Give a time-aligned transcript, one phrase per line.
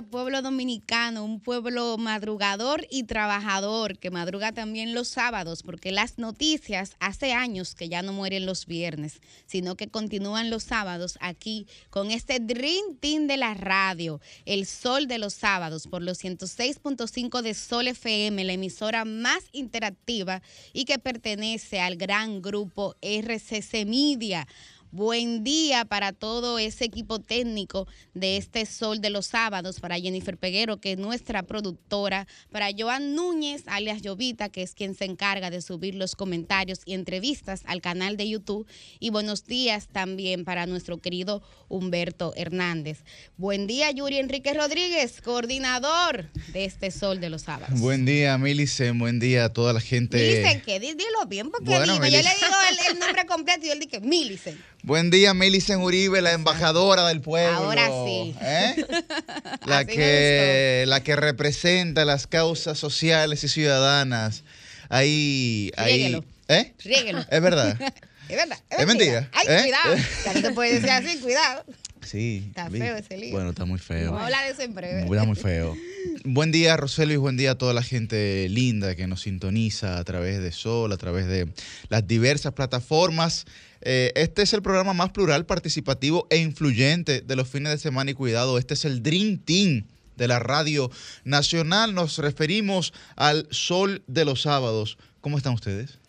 [0.00, 6.96] Pueblo dominicano, un pueblo madrugador y trabajador que madruga también los sábados, porque las noticias
[7.00, 12.10] hace años que ya no mueren los viernes, sino que continúan los sábados aquí con
[12.10, 17.52] este Dream Team de la radio, el sol de los sábados, por los 106.5 de
[17.52, 20.40] Sol FM, la emisora más interactiva
[20.72, 24.46] y que pertenece al gran grupo RCC Media.
[24.94, 30.36] Buen día para todo ese equipo técnico de este Sol de los Sábados, para Jennifer
[30.36, 35.48] Peguero, que es nuestra productora, para Joan Núñez, alias Jovita, que es quien se encarga
[35.48, 38.66] de subir los comentarios y entrevistas al canal de YouTube.
[39.00, 42.98] Y buenos días también para nuestro querido Humberto Hernández.
[43.38, 47.80] Buen día, Yuri Enrique Rodríguez, coordinador de este Sol de los Sábados.
[47.80, 48.98] Buen día, Milicen.
[48.98, 50.18] Buen día a toda la gente.
[50.18, 53.64] Milicen, que di- dilo bien, porque Bueno, dime, yo le digo el, el nombre completo
[53.64, 54.60] y él dice Milicen.
[54.82, 57.56] Buen día, Milicen Uribe, la embajadora del pueblo.
[57.56, 58.34] Ahora sí.
[58.40, 58.84] ¿Eh?
[59.66, 64.42] La, Así que, la que representa las causas sociales y ciudadanas.
[64.88, 65.70] Ahí.
[65.76, 66.24] ahí Riéguelo.
[66.48, 66.72] ¿Eh?
[66.82, 67.24] Riéguelo.
[67.30, 67.78] Es verdad.
[68.28, 68.58] Es verdad.
[68.70, 69.60] Es mentira, Ay, ¿eh?
[69.62, 69.96] cuidado.
[70.24, 71.64] Ya no te puedes decir así, cuidado.
[72.00, 72.44] Sí.
[72.48, 73.32] Está vi- feo ese lío.
[73.32, 74.06] Bueno, está muy feo.
[74.06, 75.02] Vamos a hablar de eso en breve.
[75.02, 75.76] Está muy feo.
[76.24, 80.04] Buen día, Roselio, y buen día a toda la gente linda que nos sintoniza a
[80.04, 81.46] través de Sol, a través de
[81.90, 83.44] las diversas plataformas.
[83.82, 88.12] Eh, este es el programa más plural, participativo e influyente de los fines de semana
[88.12, 88.58] y cuidado.
[88.58, 89.84] Este es el Dream Team
[90.16, 90.90] de la Radio
[91.24, 91.94] Nacional.
[91.94, 94.98] Nos referimos al Sol de los sábados.
[95.20, 96.01] ¿Cómo están ustedes?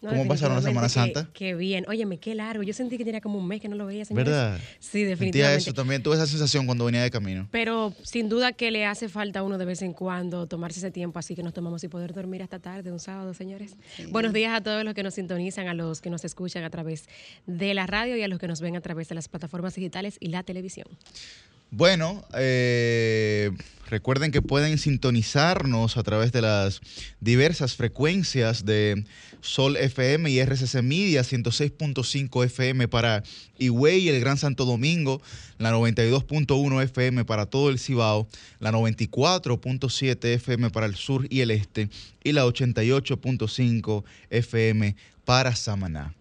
[0.00, 1.28] No, ¿Cómo pasaron la Semana Santa?
[1.32, 1.84] Qué bien.
[1.88, 2.62] Óyeme, qué largo.
[2.62, 4.26] Yo sentí que tenía como un mes que no lo veía, señores.
[4.26, 4.58] ¿Verdad?
[4.78, 5.62] Sí, Sentía definitivamente.
[5.62, 6.02] eso también.
[6.04, 7.48] Tuve esa sensación cuando venía de camino.
[7.50, 10.92] Pero sin duda que le hace falta a uno de vez en cuando tomarse ese
[10.92, 13.76] tiempo así que nos tomamos y poder dormir hasta tarde un sábado, señores.
[14.10, 17.08] Buenos días a todos los que nos sintonizan, a los que nos escuchan a través
[17.46, 20.16] de la radio y a los que nos ven a través de las plataformas digitales
[20.20, 20.86] y la televisión.
[21.70, 23.50] Bueno, eh,
[23.90, 26.80] recuerden que pueden sintonizarnos a través de las
[27.20, 29.04] diversas frecuencias de
[29.42, 33.22] Sol FM y RCC Media, 106.5 FM para
[33.58, 35.20] Higüey y el Gran Santo Domingo,
[35.58, 38.26] la 92.1 FM para todo el Cibao,
[38.60, 41.90] la 94.7 FM para el sur y el este
[42.24, 44.96] y la 88.5 FM
[45.26, 46.17] para Samaná.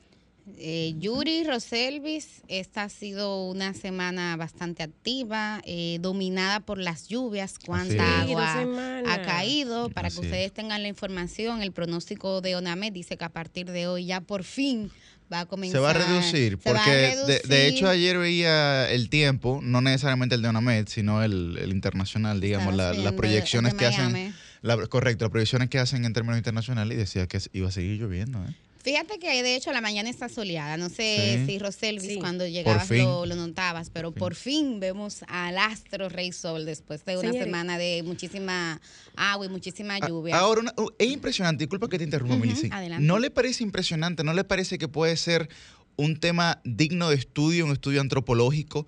[0.59, 7.59] Eh, Yuri Roselvis, esta ha sido una semana bastante activa, eh, dominada por las lluvias.
[7.63, 8.63] Cuánta agua
[9.07, 9.89] ha caído.
[9.89, 10.31] Para Así que es.
[10.31, 14.21] ustedes tengan la información, el pronóstico de ONAMED dice que a partir de hoy ya
[14.21, 14.89] por fin
[15.31, 15.77] va a comenzar.
[15.77, 19.81] Se va a reducir, se va a porque de- hecho ayer veía el tiempo, no
[19.81, 24.87] necesariamente el de ONAMED, sino el, el internacional, digamos, la- las proyecciones que hacen, la-
[24.87, 28.39] correcto, las proyecciones que hacen en términos internacionales y decía que iba a seguir lloviendo.
[28.43, 28.55] ¿eh?
[28.87, 30.77] Fíjate que de hecho la mañana está soleada.
[30.77, 31.45] No sé Sí.
[31.45, 32.19] si Roselvis Sí.
[32.19, 37.17] cuando llegabas lo, lo notabas, pero por fin vemos al astro Rey Sol después de
[37.17, 38.79] una semana de muchísima
[39.17, 40.37] agua y muchísima A- lluvia.
[40.39, 42.71] Ahora, una- uh, es impresionante, disculpa que te interrumpa, Millicent.
[42.71, 43.05] adelante.
[43.05, 45.49] ¿No le parece impresionante, no le parece que puede ser
[45.97, 48.87] un tema digno de estudio, un estudio antropológico?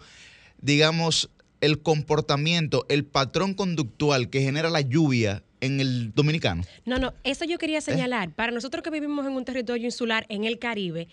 [0.62, 1.30] Digamos,
[1.60, 6.64] el comportamiento, el patrón conductual que genera la lluvia en el dominicano.
[6.86, 7.58] No, no, eso yo ¿Eh?
[7.58, 8.32] quería señalar.
[8.34, 11.08] Para nosotros que vivimos en un territorio insular en el Caribe,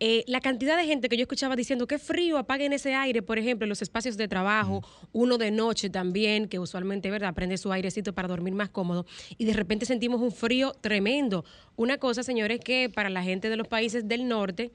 [0.00, 3.36] eh, la cantidad de gente que yo escuchaba diciendo que frío, apaguen ese aire, por
[3.36, 7.72] ejemplo, en los espacios de trabajo, uno de noche también, que usualmente, ¿verdad?, prende su
[7.72, 9.06] airecito para dormir más cómodo,
[9.38, 11.44] y de repente sentimos un frío tremendo.
[11.74, 14.70] Una cosa, señores, que para la gente de los países del norte,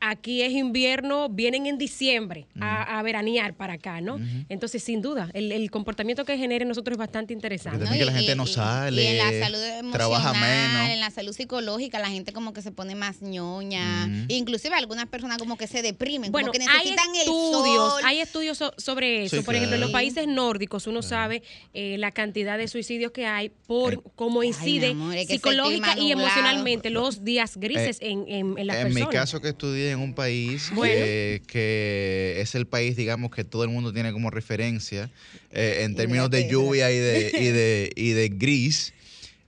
[0.00, 4.18] aquí es invierno, vienen en diciembre a, a veranear para acá, ¿no?
[4.48, 7.80] Entonces, sin duda, el, el comportamiento que genera en nosotros es bastante interesante.
[7.84, 10.90] También que la gente no sale, Y en la salud emocional, trabaja menos.
[10.90, 14.06] en la salud psicológica, la gente como que se pone más ñoña.
[14.06, 14.24] Ujú.
[14.28, 18.02] Inclusive algunas personas como que se deprimen, Bueno, como que hay necesitan el estudios, sol.
[18.04, 19.36] hay estudios so- sobre eso.
[19.36, 21.42] Sí, por ejemplo, en los países nórdicos uno sabe
[21.74, 27.24] eh, la cantidad de suicidios que hay por cómo incide amor, psicológica y emocionalmente los
[27.24, 29.08] días grises en, en, en las en personas.
[29.08, 30.92] mi caso que estudié en un país Bueno.
[30.94, 35.10] que, que es el país, digamos, que todo el mundo tiene como referencia
[35.50, 38.92] eh, en términos de lluvia y de, y de, y de gris.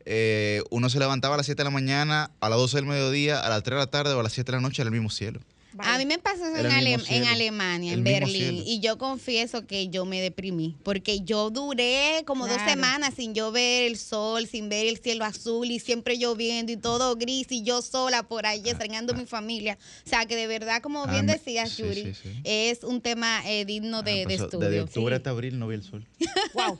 [0.04, 3.38] eh, uno se levantaba a las 7 de la mañana, a las 12 del mediodía,
[3.40, 4.92] a las 3 de la tarde o a las 7 de la noche era el
[4.92, 5.40] mismo cielo.
[5.78, 7.26] A mí me pasó eso en, Ale- mismo en cielo.
[7.32, 8.62] Alemania, El en Berlín, cielo.
[8.66, 12.70] y yo confieso que yo me deprimí, porque yo duré como dos Claro.
[12.72, 16.76] semanas sin yo ver el sol, sin ver el cielo azul y siempre lloviendo y
[16.76, 19.78] todo gris y yo sola por allí extrañando a mi familia.
[20.06, 22.40] O sea, que de verdad, como Ah, bien decías, sí, Yuri, sí, sí.
[22.44, 24.68] es un tema eh, digno de, Ah, de pues, estudio.
[24.68, 25.16] Desde octubre Sí.
[25.16, 26.06] hasta abril no vi el sol.
[26.54, 26.78] Wow.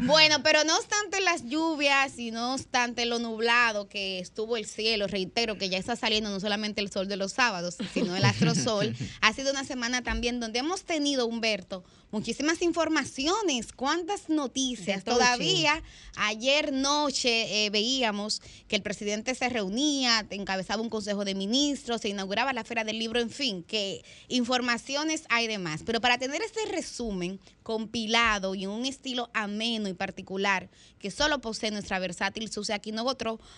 [0.00, 5.06] Bueno, pero no obstante las lluvias y no obstante lo nublado que estuvo el cielo,
[5.06, 7.49] reitero que ya está saliendo no solamente el sol de los sábados,
[7.92, 14.28] sino el astrosol, ha sido una semana también donde hemos tenido, Humberto, muchísimas informaciones, cuántas
[14.28, 15.04] noticias.
[15.04, 15.82] Todavía
[16.16, 22.08] ayer noche eh, veíamos que el presidente se reunía, encabezaba un consejo de ministros, se
[22.08, 25.82] inauguraba la Feria del Libro, en fin, que informaciones hay de más.
[25.84, 30.68] Pero para tener este resumen compilado y en un estilo ameno y particular
[30.98, 33.04] que solo posee nuestra versátil Susi Aquino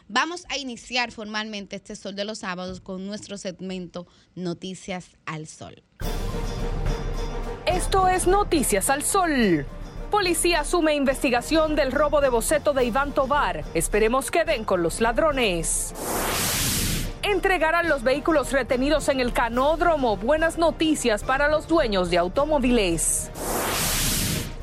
[0.08, 5.82] vamos a iniciar formalmente este Sol de los Sábados con nuestro segmento Noticias al Sol.
[7.66, 9.64] Esto es Noticias al Sol.
[10.10, 13.62] Policía asume investigación del robo de boceto de Iván Tobar.
[13.72, 15.94] Esperemos que den con los ladrones.
[17.22, 20.16] Entregarán los vehículos retenidos en el canódromo.
[20.16, 23.30] Buenas noticias para los dueños de automóviles.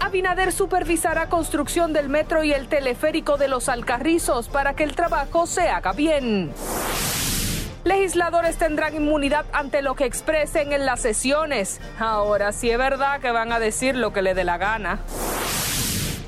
[0.02, 5.48] Abinader supervisará construcción del metro y el teleférico de los Alcarrizos para que el trabajo
[5.48, 6.52] se haga bien.
[7.90, 11.82] Legisladores tendrán inmunidad ante lo que expresen en las sesiones.
[11.98, 15.00] Ahora sí es verdad que van a decir lo que le dé la gana.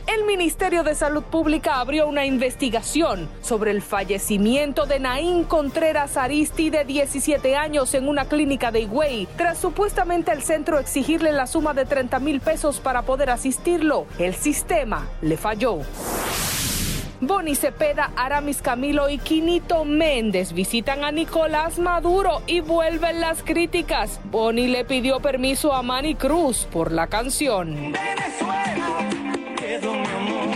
[0.08, 6.72] El Ministerio de Salud Pública abrió una investigación sobre el fallecimiento de Naín Contreras Aristi
[6.72, 11.76] de 17 años en una clínica de Higüey, tras supuestamente el centro exigirle la suma
[11.76, 14.08] de 30 mil pesos para poder asistirlo.
[14.18, 15.82] El sistema le falló.
[17.22, 24.20] Boni Cepeda, Aramis Camilo y Quinito Méndez visitan a Nicolás Maduro y vuelven las críticas.
[24.24, 27.76] Boni le pidió permiso a Manny Cruz por la canción.
[27.76, 29.10] Venezuela
[29.56, 30.56] quedó mi amor.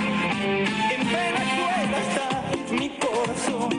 [0.91, 3.74] En Venezuela está mi corazón.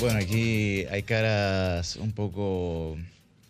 [0.00, 2.96] Bueno, aquí hay caras un poco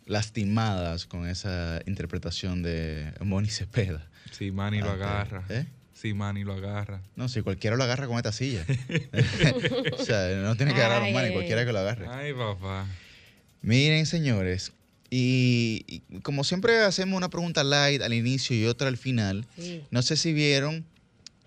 [0.06, 4.04] lastimadas con esa interpretación de Moni Cepeda.
[4.32, 5.44] Si Manny lo agarra.
[5.48, 5.66] ¿Eh?
[5.94, 7.02] Si Manny lo agarra.
[7.14, 8.64] No, si cualquiera lo agarra con esta silla.
[9.98, 12.06] o sea, no tiene que agarrar a Manny, cualquiera que lo agarre.
[12.08, 12.86] Ay, papá.
[13.62, 14.72] Miren, señores,
[15.10, 19.84] y, y como siempre hacemos una pregunta light al inicio y otra al final, Sí.
[19.90, 20.84] no sé si vieron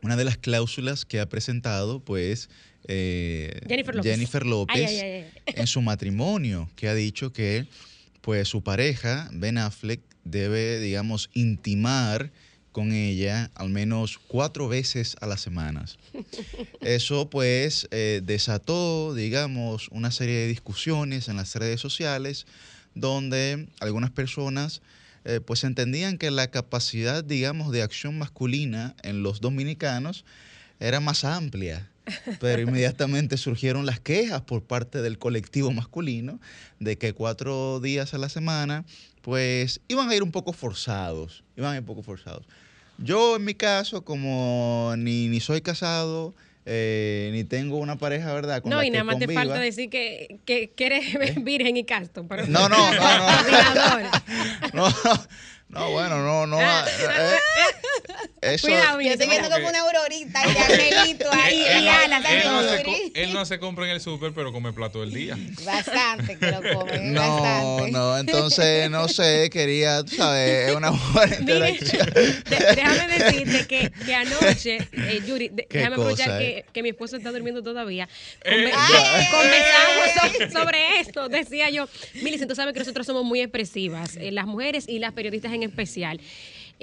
[0.01, 2.49] una de las cláusulas que ha presentado, pues,
[2.87, 4.11] eh, Jennifer López.
[4.11, 7.65] Jennifer López Ay, ay, ay, en su matrimonio, que ha dicho que,
[8.21, 12.31] pues, su pareja, Ben Affleck, debe, digamos, intimar
[12.71, 15.99] con ella al menos cuatro veces a las semanas.
[16.81, 22.45] Eso pues eh, desató, digamos, una serie de discusiones en las redes sociales
[22.95, 24.81] donde algunas personas
[25.25, 30.25] eh, pues entendían que la capacidad, digamos, de acción masculina en los dominicanos
[30.79, 31.89] era más amplia.
[32.39, 36.39] Pero inmediatamente surgieron las quejas por parte del colectivo masculino
[36.79, 38.85] de que cuatro días a la semana,
[39.21, 42.45] pues iban a ir un poco forzados, iban a ir un poco forzados.
[42.97, 46.33] Yo en mi caso, como ni, ni soy casado,
[46.65, 48.61] eh, ni tengo una pareja, ¿verdad?
[48.61, 51.83] Con No, la y nada más te falta decir que, que, que eres virgen y
[51.83, 52.25] casto.
[52.27, 53.01] Pero No, no, no.
[54.73, 54.93] No, no,
[55.73, 56.61] No, bueno, no, no.
[56.61, 61.63] eh, eh, eso, Cuidado, Yo estoy viendo como una aurorita y Angelito ahí.
[61.65, 62.43] Él, y no- Ana él también.
[62.51, 62.83] no se, Yuri.
[62.83, 65.37] co- él no se compra en el súper, pero come plato del día.
[65.65, 66.93] Bastante que lo come.
[67.13, 67.91] No, bastante.
[67.91, 72.13] no, entonces, no sé, quería, tú sabes, es una buena Mire, interacción.
[72.75, 76.65] déjame decirte que, que anoche, eh, Yuri, de- déjame aprovechar cosa, que, eh.
[76.73, 78.09] que mi esposo está durmiendo todavía.
[78.43, 81.87] Eh, Conver- Ay, conversamos so- sobre esto, decía yo.
[82.21, 85.62] Milicen, tú sabes que nosotros somos muy expresivas, eh, las mujeres y las periodistas en
[85.63, 86.19] especial.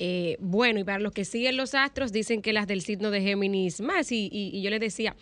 [0.02, 3.20] Eh, bueno, y para los que siguen los astros, dicen que las del signo de
[3.20, 4.10] Géminis más.
[4.12, 5.14] Y, y- y yo le decía,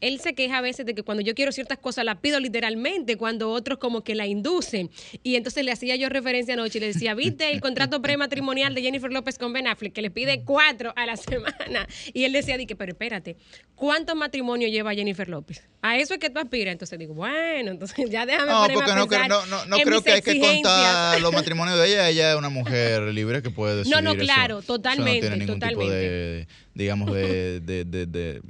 [0.00, 3.16] él se queja a veces de que cuando yo quiero ciertas cosas las pido literalmente,
[3.16, 4.90] cuando otros como que la inducen.
[5.22, 8.82] Y entonces le hacía yo referencia anoche y le decía, ¿viste el contrato prematrimonial de
[8.82, 11.86] Jennifer López con Ben Affleck, que le pide cuatro a la semana?
[12.12, 13.36] Y él decía, que, pero espérate,
[13.74, 15.62] ¿cuántos matrimonios lleva Jennifer López?
[15.86, 16.72] A eso es que tú aspiras.
[16.72, 20.12] Entonces digo, bueno, entonces ya déjame No, porque no, creo- no, no, no creo que
[20.12, 22.08] hay que contar los matrimonios de ella.
[22.08, 25.36] Ella es una mujer libre que puede decidir No, no, claro, Eso totalmente, no tiene
[25.36, 25.96] ningún tipo totalmente.
[25.96, 28.42] de, digamos, de, de, de, de,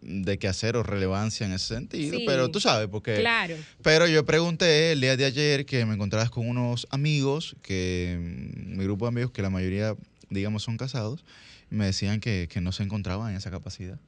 [0.00, 2.16] de que hacer o relevancia en ese sentido.
[2.18, 2.24] Sí.
[2.26, 3.16] Pero tú sabes, porque...
[3.16, 3.56] Claro.
[3.82, 8.76] Pero yo pregunté el día de ayer que me encontrabas con unos amigos, que mm,
[8.76, 9.96] mi grupo de amigos, que la mayoría,
[10.30, 11.24] digamos, son casados,
[11.70, 13.98] me decían que, que no se encontraban en esa capacidad.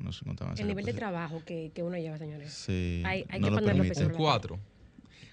[0.00, 2.52] No se encontraban El nivel de trabajo que, que uno lleva, señores.
[2.52, 4.10] Sí, Hay- hay no que lo ponerlo peso.
[4.16, 4.58] Cuatro.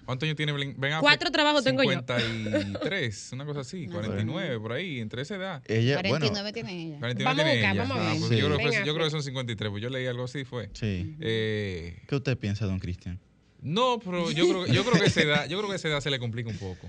[0.04, 1.00] ¿Cuántos años tiene Ben Affleck?
[1.00, 1.90] Cuatro trabajos tengo yo.
[1.90, 5.62] 53, una cosa así, 49, por ahí, entre esa edad.
[5.66, 6.98] Ella, bueno, 49 tiene ella.
[7.00, 7.82] 49 Vamos a tiene buscar, ella.
[7.82, 8.18] vamos a Ah, ver.
[8.20, 8.36] pues Sí.
[8.38, 10.70] yo, creo que, yo creo que son 53, pues yo leí algo así, fue.
[10.74, 11.16] sí.
[11.20, 13.18] Eh, ¿Qué usted piensa, don Cristian?
[13.62, 16.10] no, pero yo creo, yo creo que esa edad, yo creo que esa edad se
[16.10, 16.88] le complica un poco.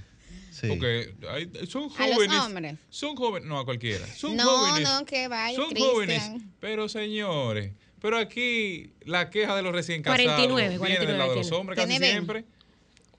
[0.60, 0.68] Sí.
[0.68, 2.40] Porque hay- son A los jóvenes.
[2.40, 2.76] hombres.
[2.90, 4.06] Son jóvenes, no a cualquiera.
[4.08, 4.90] Son No, jóvenes.
[4.90, 5.92] no, que vaya, Son Cristian.
[5.94, 11.18] jóvenes, pero señores, pero aquí la queja de los recién casados 49, viene 49 del
[11.20, 12.12] lado de los hombres casi Tiene 20.
[12.12, 12.46] siempre.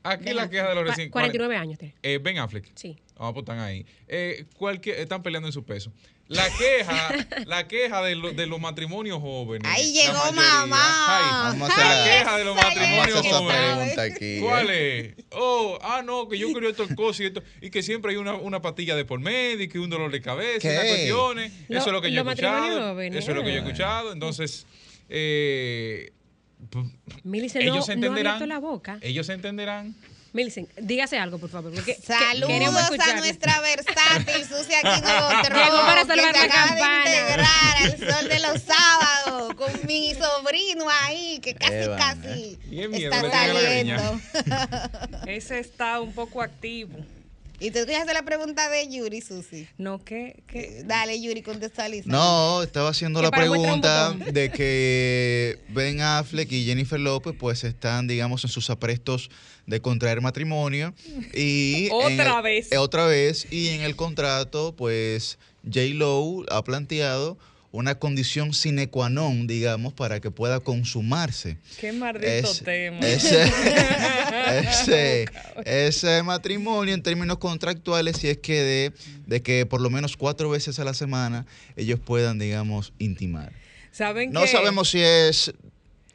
[0.02, 1.94] Aquí Ben la queja de los recién 49 años tiene.
[2.02, 2.70] eh, Ben Affleck.
[2.74, 2.96] Sí.
[3.16, 3.84] Vamos, pues están ahí.
[4.06, 5.92] Eh, cualquier, están peleando en su peso.
[6.28, 9.66] La queja, la queja de, lo- de los matrimonios jóvenes.
[9.72, 10.66] Ahí llegó mayoría.
[10.66, 11.06] mamá.
[11.08, 11.24] Ay,
[11.58, 13.94] Vamos a hacer la queja de los matrimonios Vamos a hacer esa jóvenes.
[13.94, 14.40] pregunta aquí.
[14.40, 14.98] ¿Cuál ¿eh?
[15.16, 15.24] es?
[15.30, 17.42] Oh, ah, no, que yo quería otra cosa y esto.
[17.62, 20.20] Y que siempre hay una, una patilla de por medio y que un dolor de
[20.20, 21.52] cabeza las cuestiones.
[21.68, 22.90] Lo- Eso es lo que yo he escuchado.
[22.92, 24.12] jóvenes, Eso es lo que yo he escuchado.
[24.12, 24.66] Entonces,
[25.08, 26.12] eh,
[27.54, 28.26] ellos no, no entenderán.
[28.34, 28.98] abierto la boca.
[29.00, 29.94] ellos se entenderán.
[30.32, 31.72] Milicen, dígase algo, por favor.
[31.72, 36.42] Porque que- Saludos queremos a nuestra versátil Sucia Quinotro, Llegó para que salvar se la
[36.44, 37.10] acaba campana.
[37.10, 42.58] de integrar al sol de los sábados con mi sobrino ahí, que casi, Eva, casi
[42.92, 44.20] está saliendo.
[45.26, 46.98] Ese está un poco activo.
[47.60, 49.66] y tú hacer la pregunta de Yuri, Susi.
[49.78, 52.08] No, que, que Dale, Yuri, contextualiza.
[52.08, 58.06] No, estaba haciendo Que la pregunta de que Ben Affleck y Jennifer López pues están,
[58.06, 59.30] digamos, en sus aprestos
[59.68, 60.94] de contraer matrimonio
[61.34, 62.72] y Otra el- vez.
[62.72, 67.38] eh, otra vez y en el contrato pues J Lo ha planteado
[67.70, 71.58] una condición sine qua non, digamos, para que pueda consumarse.
[71.78, 73.00] qué maldito Es- tema.
[73.06, 73.44] ese,
[74.58, 75.26] ese,
[75.66, 78.92] ese matrimonio en términos contractuales, si es que de,
[79.26, 81.44] de que por lo menos cuatro veces a la semana
[81.76, 83.52] ellos puedan, digamos, intimar.
[83.92, 85.52] ¿Saben No que- sabemos si es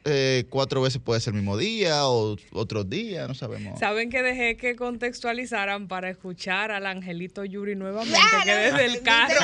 [0.06, 3.78] eh, cuatro veces puede ser el mismo día o otros días, no sabemos.
[3.78, 9.02] Saben que dejé que contextualizaran para escuchar al angelito Yuri nuevamente, Claro, que desde el
[9.02, 9.34] carro,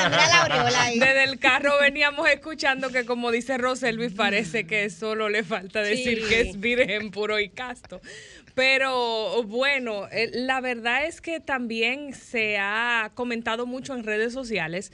[0.94, 6.20] desde el carro veníamos escuchando que como dice Roselvis parece que solo le falta decir
[6.22, 6.28] Sí.
[6.28, 8.00] que es virgen puro y casto.
[8.54, 14.92] Pero bueno, eh, la verdad es que también se ha comentado mucho en redes sociales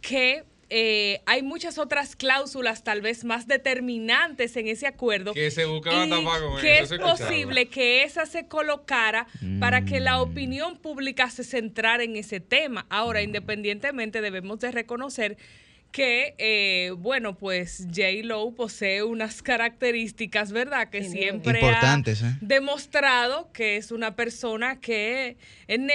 [0.00, 5.66] que eh, hay muchas otras cláusulas tal vez más determinantes en ese acuerdo Que se
[5.66, 9.26] buscaban con que eso, es posible que esa se colocara
[9.60, 10.20] para que la Mm.
[10.22, 12.86] opinión pública se centrara en ese tema.
[12.88, 15.36] Ahora, independientemente, debemos de reconocer
[15.92, 18.02] que, eh, bueno, pues J.
[18.24, 20.88] Lo posee unas características, ¿verdad?
[20.88, 22.36] Que siempre Importantes, ha ¿eh?
[22.40, 25.36] demostrado que es una persona que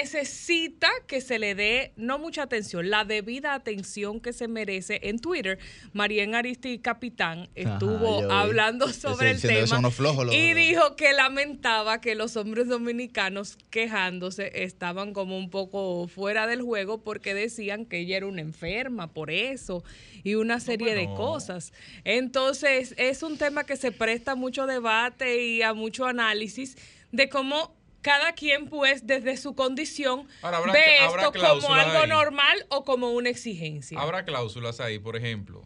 [0.02, 5.00] necesita que se le dé no mucha atención, la debida atención que se merece.
[5.04, 5.58] En Twitter,
[5.94, 10.58] Marien Aristi Capitán estuvo hablando sobre el diciendo, "Son tema unos flojos los- y los-
[10.58, 17.04] dijo que lamentaba que los hombres dominicanos quejándose estaban como un poco fuera del juego
[17.04, 19.84] porque decían que ella era una enferma por eso
[20.24, 21.72] y una serie de cosas.
[22.04, 26.78] Entonces, es un tema que se presta a mucho debate y a mucho análisis
[27.12, 32.10] de cómo cada quien, pues, desde su condición, Ahora, habrá- ve esto como algo ahí.
[32.10, 34.00] normal o como una exigencia.
[34.00, 35.64] Habrá cláusulas ahí, por ejemplo.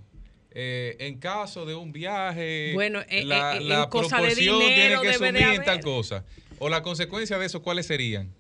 [0.54, 5.00] eh, en caso de un viaje, Bueno, eh, la, eh, la cosa de proporción dinero
[5.00, 6.26] tiene que asumir en tal cosa.
[6.60, 8.34] O la consecuencia de eso, ¿cuáles serían?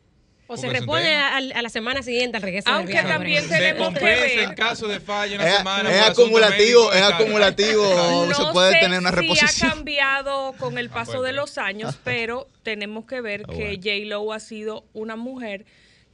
[0.53, 4.39] O se repone al- a, la semana siguiente al regreso Aunque también tenemos que ver-
[4.39, 5.89] en caso de fallo una Es, semana.
[5.96, 8.25] es acumulativo, médico, es acumulativo.
[8.29, 9.72] no se puede sé tener una si reposición.
[9.72, 13.75] ha cambiado con el paso pues, de los años, pero tenemos que ver Ah, que.
[13.77, 14.05] J.
[14.08, 15.65] Lo ha sido una mujer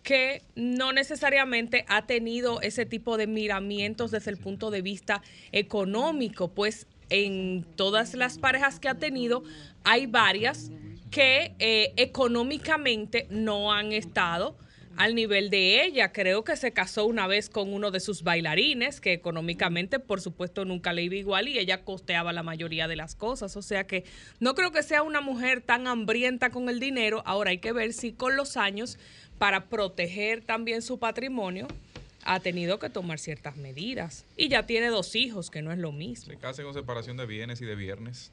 [0.04, 6.48] que no necesariamente ha tenido ese tipo de miramientos desde el punto de vista económico,
[6.48, 9.44] pues en todas las parejas que ha tenido
[9.84, 10.70] hay varias
[11.12, 14.58] que eh, económicamente no han estado
[14.98, 16.12] al nivel de ella.
[16.12, 20.66] Creo que se casó una vez con uno de sus bailarines, que económicamente, por supuesto,
[20.66, 23.56] nunca le iba igual y ella costeaba la mayoría de las cosas.
[23.56, 24.04] O sea que
[24.40, 27.22] no creo que sea una mujer tan hambrienta con el dinero.
[27.26, 28.98] Ahora hay que ver si con los años,
[29.38, 31.68] para proteger también su patrimonio,
[32.28, 34.26] ha tenido que tomar ciertas medidas.
[34.36, 36.34] Y ya tiene dos hijos, que no es lo mismo.
[36.34, 38.32] Se casa con separación de bienes y de viernes.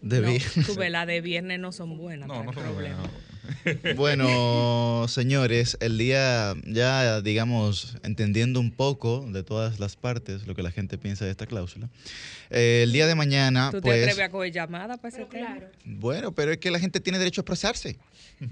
[0.00, 0.38] Debí.
[0.56, 2.26] No, tu vela de viernes no son buenas.
[2.26, 2.96] No, no son problema.
[2.96, 3.33] buenas.
[3.96, 10.62] Bueno, señores, el día ya, digamos, entendiendo un poco de todas las partes lo que
[10.62, 11.88] la gente piensa de esta cláusula,
[12.50, 15.58] eh, el día de mañana, ¿Tú te pues, atreves a coger llamada para ese tema?
[15.84, 17.96] bueno, pero es que la gente tiene derecho a expresarse.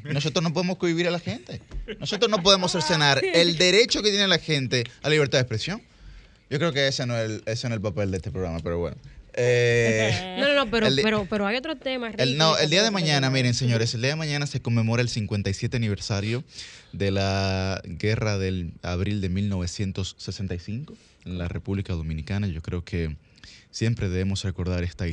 [0.04, 1.60] Nosotros no podemos cohibir a la gente.
[1.98, 5.82] Nosotros no podemos cercenar el derecho que tiene la gente a la libertad de expresión.
[6.50, 8.60] Yo creo que ese no es el, ese no es el papel de este programa,
[8.62, 8.96] pero bueno.
[9.34, 12.10] Eh, No, no, no, pero, el pero, pero hay otro tema.
[12.18, 15.08] el, no, el día de mañana, miren señores, el día de mañana se conmemora el
[15.08, 16.44] 57 aniversario
[16.92, 22.46] de la guerra del abril de 1965 en la República Dominicana.
[22.46, 23.16] Yo creo que
[23.70, 25.06] siempre debemos recordar esta,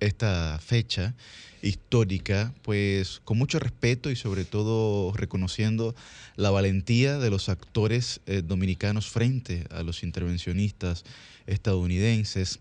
[0.00, 1.14] esta fecha
[1.62, 5.94] histórica, pues con mucho respeto y sobre todo reconociendo
[6.36, 11.04] la valentía de los actores eh, dominicanos frente a los intervencionistas
[11.46, 12.60] estadounidenses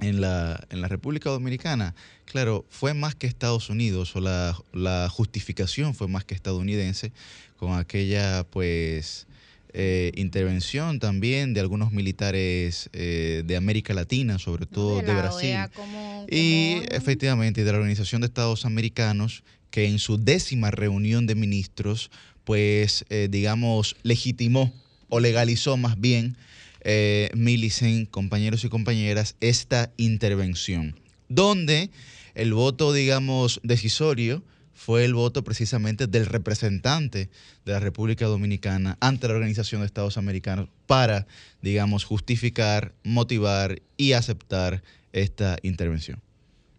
[0.00, 1.94] en la, en la República Dominicana,
[2.24, 7.12] claro, fue más que Estados Unidos, o la, la justificación fue más que estadounidense,
[7.56, 9.26] con aquella, pues,
[9.74, 15.50] eh, intervención también de algunos militares eh, de América Latina, sobre todo de, Brasil.
[15.50, 20.18] OEA como- Y como- efectivamente, y de la Organización de Estados Americanos, que en su
[20.18, 22.10] décima reunión de ministros,
[22.44, 24.72] pues, eh, digamos, legitimó
[25.08, 26.36] o legalizó más bien,
[26.84, 30.98] eh, Millicent, compañeros y compañeras, esta intervención,
[31.28, 31.90] donde
[32.34, 34.42] el voto, digamos, decisorio
[34.74, 37.30] fue el voto precisamente del representante
[37.64, 41.26] de la República Dominicana ante la Organización de Estados Americanos para,
[41.60, 46.20] digamos, justificar, motivar y aceptar esta intervención.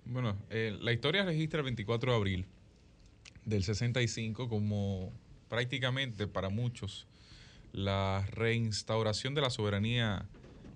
[0.06, 2.46] Bueno, eh, la historia registra el 24 de abril
[3.46, 5.12] del 65 como
[5.48, 7.08] prácticamente para muchos
[7.74, 10.26] la reinstauración de la soberanía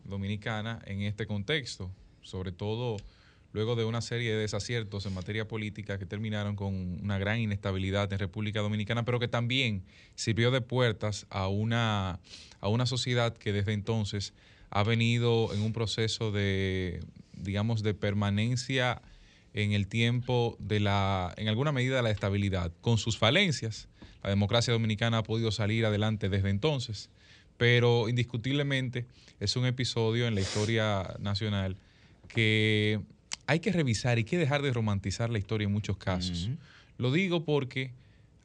[0.03, 2.97] dominicana en este contexto, sobre todo
[3.53, 8.11] luego de una serie de desaciertos en materia política que terminaron con una gran inestabilidad
[8.11, 9.83] en República Dominicana, pero que también
[10.15, 12.19] sirvió de puertas a una,
[12.59, 14.33] a una sociedad que desde entonces
[14.69, 16.99] ha venido en un proceso de,
[17.33, 19.01] digamos, de permanencia
[19.53, 23.87] en el tiempo de la, en alguna medida, de la estabilidad, con sus falencias.
[24.23, 27.09] La democracia dominicana ha podido salir adelante desde entonces,
[27.57, 29.05] pero indiscutiblemente
[29.39, 31.77] es un episodio en la historia nacional
[32.27, 32.99] que
[33.47, 36.49] hay que revisar y que dejar de romantizar la historia en muchos casos.
[36.97, 37.91] Lo digo porque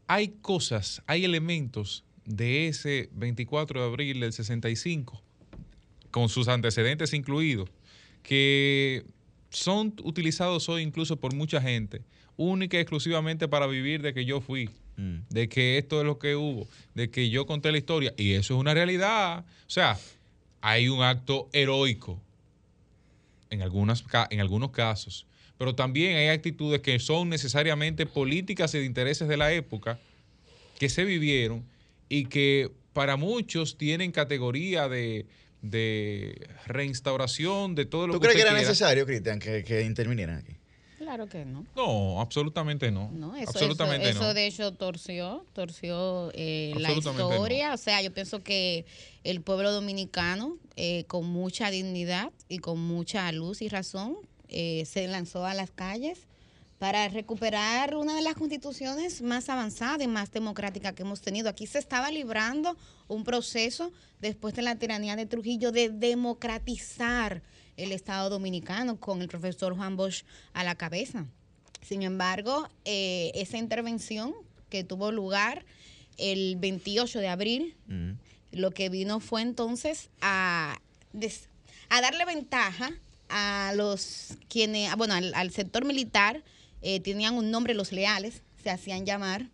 [0.07, 5.21] hay cosas, hay elementos de ese 24 de abril del 65,
[6.11, 7.71] con sus antecedentes incluidos,
[8.23, 9.05] que
[9.51, 12.03] son utilizados hoy incluso por mucha gente,
[12.37, 14.71] única y exclusivamente para vivir de que yo fui,
[15.31, 18.55] de que esto es lo que hubo, de que yo conté la historia, y eso
[18.55, 19.45] es una realidad.
[19.67, 19.99] O sea,
[20.61, 22.21] hay un acto heroico
[23.51, 25.27] en, algunas, en algunos casos,
[25.59, 29.99] pero también hay actitudes que son necesariamente políticas y de intereses de la época
[30.79, 31.65] que se vivieron
[32.09, 35.27] y que para muchos tienen categoría de,
[35.63, 38.69] de reinstauración de todo lo ¿Tú que crees que era quiera.
[38.69, 40.57] necesario, Cristian, que, que intervinieran aquí?
[41.03, 41.67] Claro que no.
[41.75, 43.11] No, absolutamente no.
[43.11, 44.35] No, eso, absolutamente eso, no.
[44.35, 47.75] de hecho torció, torció eh, la historia.
[47.75, 48.87] O sea, yo pienso que
[49.25, 54.17] el pueblo dominicano, eh, con mucha dignidad y con mucha luz y razón,
[54.49, 56.29] eh, se lanzó a las calles
[56.79, 61.49] para recuperar una de las constituciones más avanzadas y más democráticas que hemos tenido.
[61.49, 62.77] Aquí se estaba librando
[63.09, 67.43] un proceso después de la tiranía de Trujillo de democratizar
[67.77, 71.27] el Estado dominicano con el profesor Juan Bosch a la cabeza.
[71.81, 74.35] Sin embargo, eh, esa intervención
[74.69, 75.65] que tuvo lugar
[76.19, 77.75] el 28 de abril,
[78.53, 80.79] lo que vino fue entonces a,
[81.13, 81.49] des-
[81.89, 82.93] a darle ventaja
[83.29, 86.43] a los quienes, bueno, al, al sector militar,
[86.83, 89.49] eh, tenían un nombre, los leales, se hacían llamar,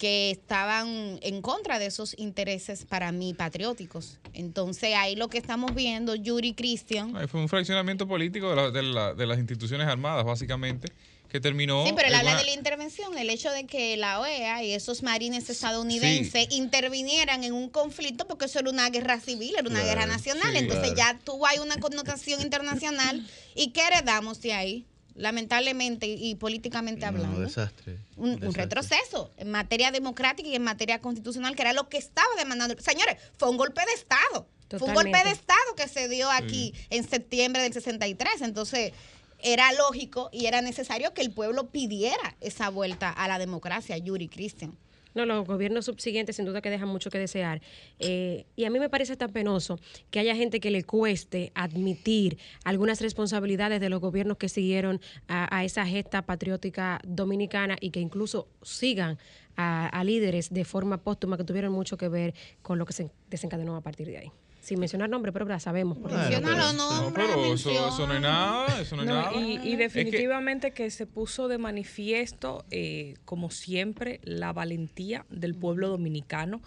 [0.00, 4.18] que estaban en contra de esos intereses para mí patrióticos.
[4.32, 7.14] Entonces ahí lo que estamos viendo, Yuri Christian.
[7.14, 10.90] Ahí Fue un fraccionamiento político de, la- de la- de las instituciones armadas, básicamente,
[11.28, 11.84] que terminó.
[11.86, 14.72] Sí, pero él habla una- de la intervención, el hecho de que la OEA y
[14.72, 19.80] esos marines estadounidenses intervinieran en un conflicto porque eso era una guerra civil, era una
[19.80, 20.52] Claro, guerra nacional.
[20.52, 21.14] sí, Entonces claro.
[21.18, 23.26] ya tuvo ahí una connotación internacional.
[23.54, 24.86] ¿Y qué heredamos de ahí?
[25.14, 27.40] Lamentablemente y políticamente No, hablando.
[27.40, 27.98] desastre.
[28.16, 28.62] un, un desastre.
[28.62, 32.74] retroceso en materia democrática y en materia constitucional, que era lo que estaba demandando.
[32.80, 34.46] Señores, fue un golpe de Estado.
[34.78, 38.42] Fue un golpe de Estado que se dio aquí en septiembre del 63.
[38.42, 38.92] Entonces,
[39.42, 44.28] era lógico y era necesario que el pueblo pidiera esa vuelta a la democracia, Yuri
[44.28, 44.76] Christian.
[45.14, 47.60] No, los gobiernos subsiguientes sin duda que dejan mucho que desear.
[47.98, 49.78] Eh, y a mí me parece tan penoso
[50.10, 55.64] que haya gente que le cueste admitir algunas responsabilidades de los gobiernos que siguieron a,
[55.64, 59.18] esa gesta patriótica dominicana y que incluso sigan
[59.56, 63.10] a, a líderes de forma póstuma que tuvieron mucho que ver con lo que se
[63.28, 64.32] desencadenó a partir de ahí.
[64.70, 65.98] Sin mencionar nombres, pero ya sabemos.
[65.98, 66.30] Por Bueno.
[66.30, 67.88] Menciona No, nombres, pero eso, menciona.
[67.88, 69.32] eso no es nada, eso no es No, nada.
[69.34, 75.26] y, y Es que- definitivamente que, se puso de manifiesto, eh, como siempre, la valentía
[75.28, 76.62] del pueblo dominicano,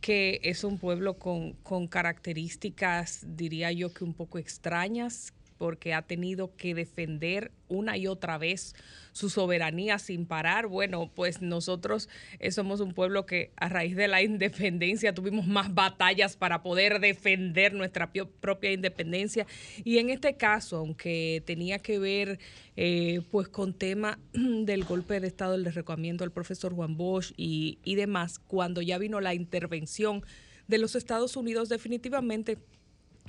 [0.00, 6.00] que es un pueblo con, con características, diría yo, que un poco extrañas, porque ha
[6.00, 8.74] tenido que defender una y otra vez
[9.12, 10.66] su soberanía sin parar.
[10.66, 15.74] Bueno, pues nosotros eh, somos un pueblo que a raíz de la independencia tuvimos más
[15.74, 19.46] batallas para poder defender nuestra propia independencia.
[19.84, 22.38] Y en este caso, aunque tenía que ver
[22.76, 27.78] eh, pues con tema del golpe de Estado, el derrocamiento del profesor Juan Bosch y,
[27.84, 30.24] y demás, cuando ya vino la intervención
[30.68, 32.58] de los Estados Unidos, definitivamente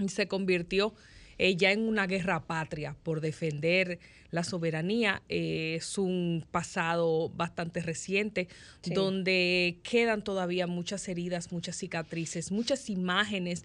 [0.08, 0.94] se convirtió
[1.38, 4.00] eh, ya en una guerra patria por defender
[4.32, 5.22] la soberanía.
[5.30, 8.48] Eh, es un pasado bastante reciente
[8.82, 8.94] Sí.
[8.94, 13.64] donde quedan todavía muchas heridas, muchas cicatrices, muchas imágenes.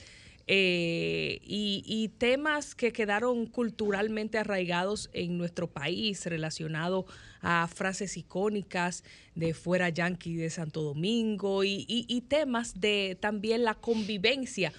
[0.50, 7.04] eh, y, y temas que quedaron culturalmente arraigados en nuestro país relacionado
[7.42, 9.04] a frases icónicas
[9.34, 14.72] de fuera yanqui de Santo Domingo y, y- y temas de también la convivencia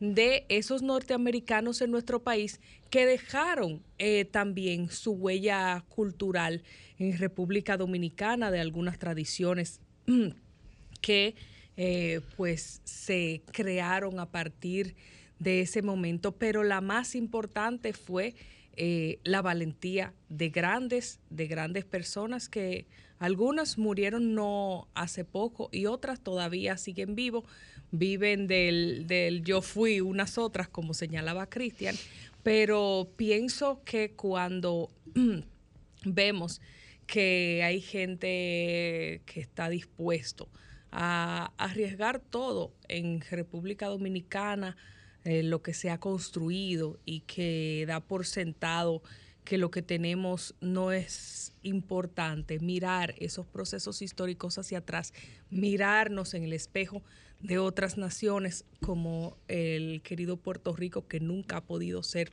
[0.00, 6.62] de esos norteamericanos en nuestro país que dejaron eh, también su huella cultural
[6.98, 9.80] en República Dominicana de algunas tradiciones
[11.00, 11.34] que
[11.76, 14.94] eh, pues se crearon a partir
[15.38, 18.34] de ese momento, pero la más importante fue
[18.76, 22.86] eh, la valentía de grandes, de grandes personas que
[23.18, 27.44] algunas murieron no hace poco y otras todavía siguen vivos,
[27.90, 31.96] viven del, del yo fui, unas otras, como señalaba Cristian,
[32.42, 34.90] pero pienso que cuando
[36.04, 36.60] vemos
[37.06, 40.48] que hay gente que está dispuesto
[40.90, 44.76] a arriesgar todo en República Dominicana,
[45.24, 49.02] eh, lo que se ha construido y que da por sentado
[49.44, 55.12] que lo que tenemos no es importante, mirar esos procesos históricos hacia atrás,
[55.50, 57.02] mirarnos en el espejo
[57.44, 62.32] de otras naciones como el querido Puerto Rico que nunca ha podido ser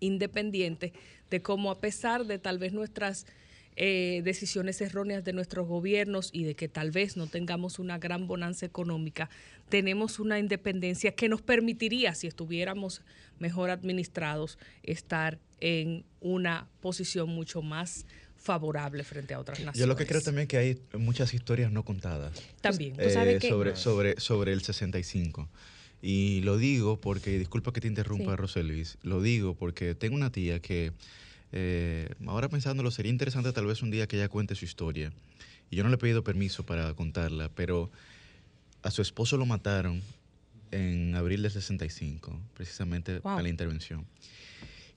[0.00, 0.92] independiente,
[1.30, 3.24] de cómo a pesar de tal vez nuestras
[3.76, 8.26] eh, decisiones erróneas de nuestros gobiernos y de que tal vez no tengamos una gran
[8.26, 9.30] bonanza económica,
[9.68, 13.02] tenemos una independencia que nos permitiría, si estuviéramos
[13.38, 18.06] mejor administrados, estar en una posición mucho más
[18.38, 19.78] favorable frente a otras naciones.
[19.78, 22.40] Yo lo que creo también que hay muchas historias no contadas.
[22.60, 22.96] También.
[22.96, 25.48] Tú sabes eh, que- sobre, sobre, sobre el 65.
[26.02, 28.36] Y lo digo porque, disculpa que te interrumpa, Sí.
[28.36, 30.92] Roselvis, lo digo porque tengo una tía que,
[31.52, 35.12] eh, ahora pensándolo, sería interesante tal vez un día que ella cuente su historia.
[35.70, 37.90] Y yo no le he pedido permiso para contarla, pero
[38.82, 40.02] a su esposo lo mataron
[40.70, 43.38] en abril del 65, precisamente Wow.
[43.38, 44.04] a la intervención.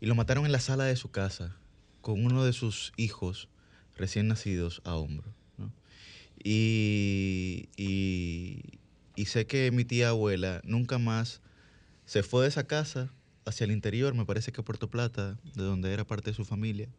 [0.01, 1.55] Y lo mataron en la sala de su casa
[2.09, 3.49] con uno de sus hijos
[3.95, 5.31] recién nacidos a hombro.
[6.43, 7.69] Y,
[9.27, 11.39] sé que mi tía abuela nunca más
[12.05, 13.13] se fue de esa casa
[13.45, 16.45] hacia el interior, me parece que a Puerto Plata, de donde era parte de su
[16.45, 16.89] familia,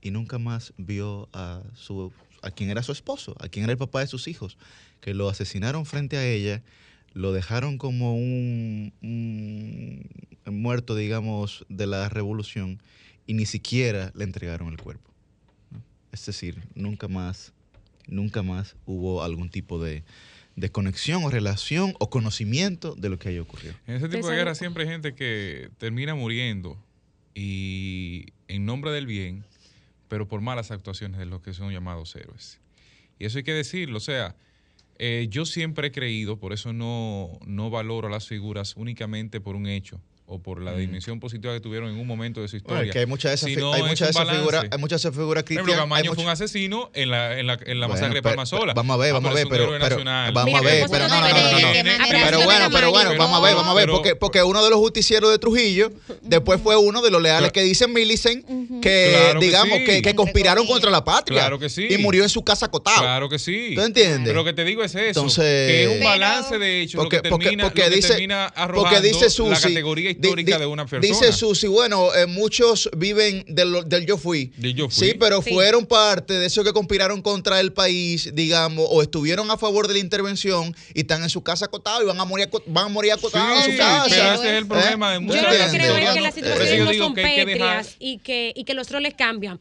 [0.00, 1.62] y nunca más vio a
[2.54, 4.56] quien era su esposo, a quien era el papá de sus hijos,
[5.02, 6.62] que lo asesinaron frente a ella,
[7.12, 8.94] lo dejaron como un
[10.46, 12.80] muerto, digamos, de la revolución,
[13.26, 15.10] y ni siquiera le entregaron el cuerpo.
[15.70, 15.82] ¿no?
[16.12, 17.52] Es decir, nunca más,
[18.06, 20.04] nunca más hubo algún tipo de,
[20.54, 23.74] de conexión o relación o conocimiento de lo que haya ocurrido.
[23.86, 26.78] En ese tipo de guerra siempre hay gente que termina muriendo
[27.34, 29.44] y en nombre del bien,
[30.08, 32.60] pero por malas actuaciones de los que son llamados héroes.
[33.18, 34.34] Y eso hay que decirlo, o sea,
[34.98, 39.54] Eh, yo siempre he creído, por eso no, no valoro a las figuras únicamente por
[39.54, 42.82] un hecho o por la dimensión positiva que tuvieron en un momento de su Bueno,
[42.82, 42.88] historia.
[42.90, 45.72] es que hay muchas de esas, hay muchas figuras, hay muchas de esas figuras cristianas.
[45.74, 48.32] hay Camaño fue un asesino en la, en la, en la Bueno, masacre de pero-
[48.34, 48.74] Palmasola.
[48.74, 49.96] Vamos a ver, vamos a ver, pero, pero
[50.32, 51.68] vamos a ver, pero pero no, no, no no.
[51.72, 54.42] Pero Pero bueno, pero bueno, Pero- vamos a ver, vamos a ver, pero- porque, porque
[54.42, 58.44] uno de los justicieros de Trujillo después fue uno de los leales que dicen Millicent
[58.82, 59.84] que, Claro que digamos, sí.
[59.84, 61.38] que, que conspiraron contra la patria.
[61.40, 61.86] Claro que sí.
[61.88, 62.98] Y murió en su casa acotado.
[63.00, 63.72] Claro que sí.
[63.76, 64.22] ¿Tú entiendes?
[64.24, 65.06] Pero lo que te digo es eso.
[65.20, 67.88] Entonces- que es un Pero- balance de hechos Porque, lo que porque, termina, porque lo
[67.90, 71.00] que dice, termina arrojando porque dice Susi, la categoría histórica di- de una persona.
[71.14, 74.52] Dice Susi, bueno, eh, muchos viven del, del yo fui.
[74.56, 75.08] Del yo fui.
[75.10, 75.50] Sí, pero Sí.
[75.52, 79.94] fueron parte de esos que conspiraron contra el país, digamos, o estuvieron a favor de
[79.94, 83.12] la intervención y están en su casa acotados y van a morir, van a morir
[83.12, 84.06] acotados Sí, en su casa.
[84.08, 85.20] pero ese es el problema de ¿Eh?
[85.20, 88.52] muchas Yo lo de que creo es que las situaciones no son pétreas y que,
[88.54, 89.58] y que los roles cambian.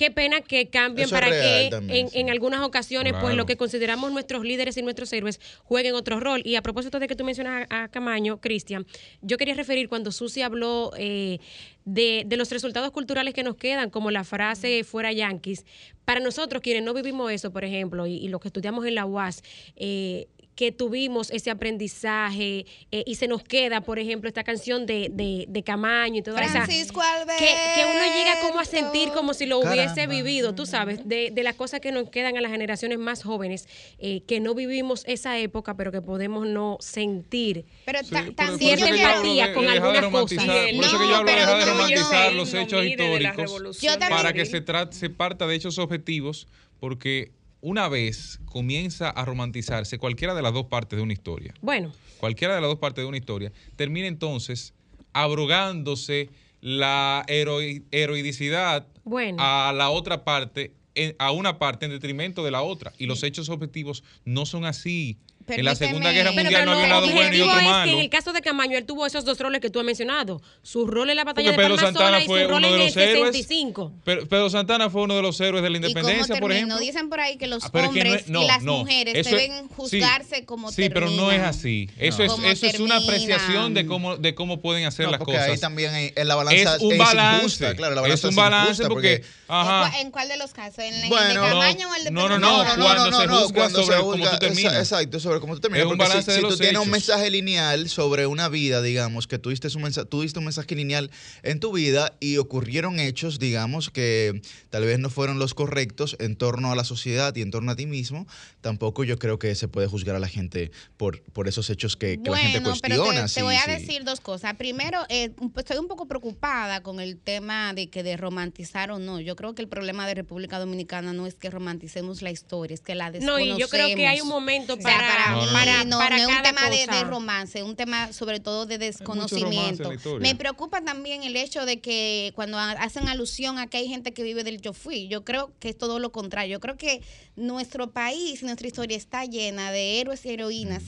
[0.00, 2.20] Qué pena que cambien Eso para real que también, en, sí.
[2.20, 6.40] en algunas ocasiones, pues lo que consideramos nuestros líderes y nuestros héroes jueguen otro rol.
[6.42, 8.86] Y a propósito de que tú mencionas a, a Camaño, Cristian,
[9.20, 11.38] yo quería referir cuando Susi habló eh,
[11.84, 15.66] de, de los resultados culturales que nos quedan, como la frase fuera yanquis.
[16.06, 19.04] Para nosotros, quienes no vivimos eso, por ejemplo, y, y los que estudiamos en la
[19.04, 19.42] UAS,
[19.76, 20.28] eh,
[20.60, 25.46] que tuvimos ese aprendizaje eh, y se nos queda, por ejemplo, esta canción de, de,
[25.48, 27.42] de Camaño y Francisco Alberto.
[27.42, 30.14] que, que uno llega como a sentir como si lo hubiese Caramba.
[30.14, 33.68] vivido, tú sabes, de, de las cosas que nos quedan a las generaciones más jóvenes,
[34.00, 37.64] eh, que no vivimos esa época, pero que podemos no sentir.
[37.86, 40.44] Pero Sí, eso cierta empatía con algunas cosas.
[40.44, 43.78] Por eso que yo hablo de dejar romantizar los hechos históricos
[44.10, 46.46] para que se, se parta de hechos objetivos,
[46.78, 51.92] porque una vez comienza a romantizarse cualquiera de las dos partes de una historia, Bueno,
[52.18, 54.72] cualquiera de las dos partes de una historia, termina entonces
[55.12, 59.36] abrogándose la heroi- heroicidad Bueno.
[59.40, 60.72] a la otra parte,
[61.18, 62.92] a una parte en detrimento de la otra.
[62.98, 65.16] Y los hechos objetivos no son así.
[65.58, 65.74] En la.
[65.74, 67.70] Segunda Guerra Pero- Mundial no lo había un lado bueno y objetivo otro es que
[67.70, 67.92] malo.
[67.92, 70.42] en el caso de Camaño, él tuvo esos dos roles que tú has mencionado.
[70.62, 72.74] Su rol en la batalla Porque de Pedro Santana y fue su rol uno de
[72.74, 73.32] en el los héroes.
[73.36, 73.92] 65.
[74.04, 76.78] Pero Pedro Santana fue uno de los héroes de la ¿Y cómo independencia, por ejemplo.
[76.78, 78.62] Dicen por ahí que los Ah, pero es que no hombres es- no, y las
[78.62, 78.78] no.
[78.78, 81.88] mujeres deben juzgarse sí, como Sí, pero no es así.
[81.98, 85.48] Eso, es, eso es una apreciación de cómo, de cómo pueden hacer No, las cosas.
[85.48, 87.38] ahí también en, en la balanza es un balance.
[87.44, 89.86] injusta, claro, la es un balance porque, ajá.
[89.86, 90.78] ¿En cuál- ¿En cuál de los casos?
[90.78, 92.82] ¿En el Bueno, de Camaño o el de no, no, no, Santana?
[92.84, 94.74] cuando se juzga cuando sobre se cómo tú juzga, terminas.
[94.76, 95.86] Exacto, sobre cómo tú terminas.
[95.86, 96.92] Es un porque si- balance si, de tú los tienes un hechos.
[96.92, 101.10] mensaje lineal sobre una vida, digamos, que tuviste un mensaje, tuviste un mensaje lineal
[101.42, 106.36] en tu vida y ocurrieron hechos, digamos, que tal vez no fueron los correctos en
[106.36, 108.26] torno a la sociedad y en torno a ti mismo,
[108.60, 112.22] tampoco yo creo que se puede juzgar a la gente por, por esos hechos que,
[112.22, 113.26] que la gente Bueno, pero cuestiona.
[113.26, 113.70] te, te sí, voy a sí.
[113.70, 114.54] decir dos cosas.
[114.56, 119.20] Primero, eh, estoy un poco preocupada con el tema de que de romantizar o no.
[119.20, 122.82] Yo creo que el problema de República Dominicana no es que romanticemos la historia, es
[122.82, 123.56] que la No, desconocemos.
[123.58, 125.52] y yo creo que hay un momento O sea, para, para, No, no, no.
[125.52, 128.76] para, no, para no es un tema de, de romance, un tema sobre todo de
[128.76, 129.90] desconocimiento.
[130.20, 134.12] Me preocupa también el hecho de que cuando ha- hacen alusión a que hay gente
[134.12, 136.52] que vive del yo fui, yo creo que es todo lo contrario.
[136.56, 137.00] Yo creo que
[137.36, 140.82] nuestro país y nuestra historia está llena de héroes y heroínas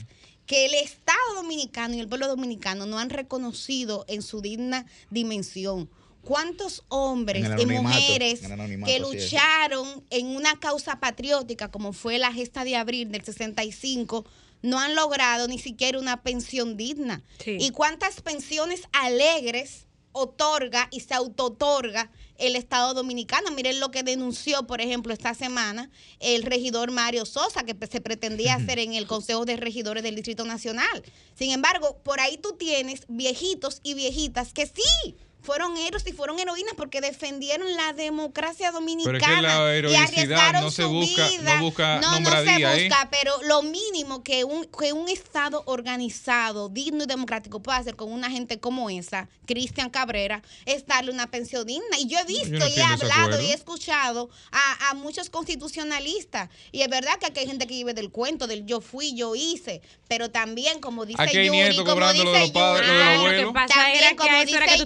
[0.45, 5.89] que el Estado dominicano y el pueblo dominicano no han reconocido en su digna dimensión.
[6.23, 8.41] ¿Cuántos hombres y mujeres
[8.85, 14.25] que lucharon en una causa patriótica como fue la gesta de abril del 65
[14.61, 17.21] no han logrado ni siquiera una pensión digna?
[17.43, 17.57] Sí.
[17.59, 23.51] ¿Y cuántas pensiones alegres otorga y se autootorga el Estado Dominicano?
[23.51, 25.89] Miren lo que denunció, por ejemplo, esta semana
[26.21, 30.45] el regidor Mario Sosa, que se pretendía hacer en el Consejo de Regidores del Distrito
[30.45, 31.03] Nacional.
[31.35, 35.17] Sin embargo, por ahí tú tienes viejitos y viejitas que sí.
[35.43, 40.83] Fueron héroes y fueron heroínas porque defendieron la democracia dominicana la y arriesgaron no se
[40.83, 41.61] su busca- no vida.
[41.61, 42.87] busca no, no se ¿eh?
[42.87, 47.95] busca, pero lo mínimo que un, que un Estado organizado, digno y democrático puede hacer
[47.95, 51.99] con una gente como esa, Cristian Cabrera, es darle una pensión digna.
[51.99, 55.29] Y yo he visto Yo no y he hablado y he escuchado a, a muchos
[55.29, 56.49] constitucionalistas.
[56.71, 59.35] Y es verdad que aquí hay gente que vive del cuento, del yo fui, yo
[59.35, 59.81] hice.
[60.07, 62.93] Pero también, como dice Aquí hay Yuri, como cobrando lo de dice los padres, lo
[62.93, 63.47] de Yuri, los lo abuelos.
[63.47, 64.57] que pasa También, era que como dice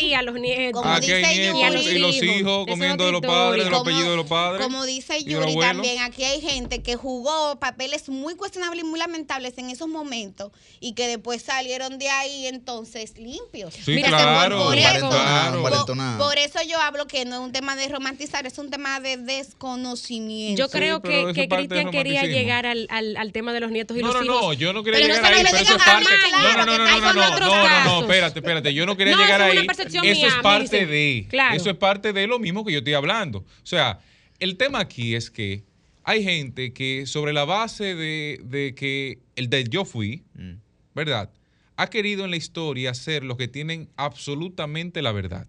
[0.00, 0.82] Yuri, referías, los nietos.
[0.82, 3.64] como Aquí hay dice nietos Yuri, y los hijos Eso es comiendo de los padres,
[3.64, 4.62] de los apellidos de los padres.
[4.62, 8.86] Como dice y los Yuri también, aquí hay gente que jugó papeles muy cuestionables y
[8.86, 13.74] muy lamentables en esos momentos y que después salieron de ahí entonces limpios.
[13.74, 17.52] Sí, Mira, claro, por eso, Valentonado, por- por eso yo hablo que no es un
[17.52, 20.58] tema de romantizar, es un tema de desconocimiento.
[20.62, 23.96] Yo creo pero que, que Cristian quería llegar al, al, al tema de los nietos
[23.96, 24.42] y No, los no, hijos.
[24.42, 26.04] no, yo no quería Pero llegar ahí, no le pero eso es a parte.
[26.04, 28.74] mí, No, claro, no, no, que no, no, no, no, no, no, espérate, espérate.
[28.74, 29.58] Yo no quería No, llegar ahí.
[29.88, 31.26] Eso es parte de.
[31.28, 31.56] Claro.
[31.56, 33.38] Eso es parte de lo mismo que yo estoy hablando.
[33.38, 34.00] O sea,
[34.38, 35.64] el tema aquí es que
[36.04, 40.54] hay gente que sobre la base de, de que el del yo fui, Mm.
[40.94, 41.30] ¿verdad?
[41.76, 45.46] Ha querido en la historia ser los que tienen absolutamente la verdad.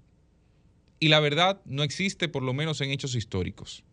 [0.99, 3.83] Y la verdad no existe por lo menos en hechos históricos,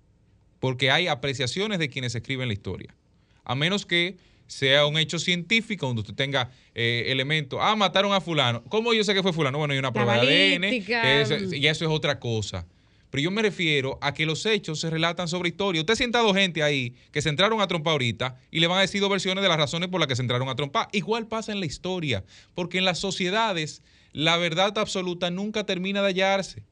[0.61, 2.95] porque hay apreciaciones de quienes escriben la historia.
[3.45, 8.21] A menos que sea un hecho científico donde usted tenga eh, elementos, ah, mataron a
[8.21, 8.63] fulano.
[8.65, 9.59] ¿Cómo yo sé que fue fulano?
[9.59, 12.67] Bueno, hay una prueba de ADN, y eso es otra cosa.
[13.11, 15.81] Pero yo me refiero a que los hechos se relatan sobre historia.
[15.81, 18.83] Usted ha sentado gente ahí que se entraron a trompar ahorita y le van a
[18.83, 20.89] decir dos versiones de las razones por las que se entraron a trompar.
[20.93, 23.83] Igual pasa en la historia, porque en las sociedades
[24.13, 26.63] la verdad absoluta nunca termina de hallarse.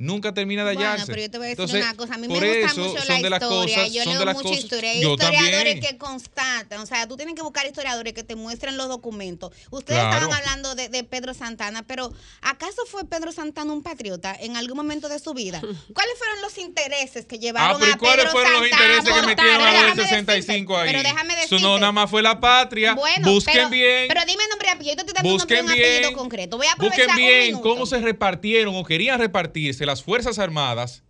[0.00, 1.12] Nunca termina de Bueno, hallarse.
[1.12, 2.14] pero yo te voy a decir Entonces, una cosa.
[2.14, 3.76] A mí me por gusta eso mucho son la de las historia.
[3.76, 4.90] cosas- yo son de leo las mucha cosas- historia.
[4.92, 5.80] Hay yo historiadores también.
[5.80, 6.80] que constatan.
[6.80, 9.52] O sea, tú tienes que buscar historiadores que te muestren los documentos.
[9.70, 10.16] Ustedes Claro.
[10.24, 14.76] estaban hablando de, de Pedro Santana, pero ¿acaso fue Pedro Santana un patriota en algún
[14.78, 15.60] momento de su vida?
[15.94, 18.84] ¿Cuáles fueron los intereses que llevaron Ah, pero ¿y a cuáles Pedro fueron los Santana
[18.86, 21.02] intereses que metieron Pero a los déjame del 65 decirte, ahí?
[21.04, 21.62] Pero déjame Eso decirte.
[21.62, 22.94] no nada más fue la patria.
[22.94, 24.08] Bueno, Busquen pero, bien.
[24.08, 24.90] Pero dime nombre y apellido.
[24.96, 25.74] Yo te estoy dando un apellido
[26.08, 26.56] bien, concreto.
[26.56, 31.02] Voy a aprovechar busquen bien cómo se repartieron o querían repartirse las Fuerzas Armadas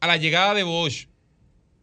[0.00, 1.08] a la llegada de Bosch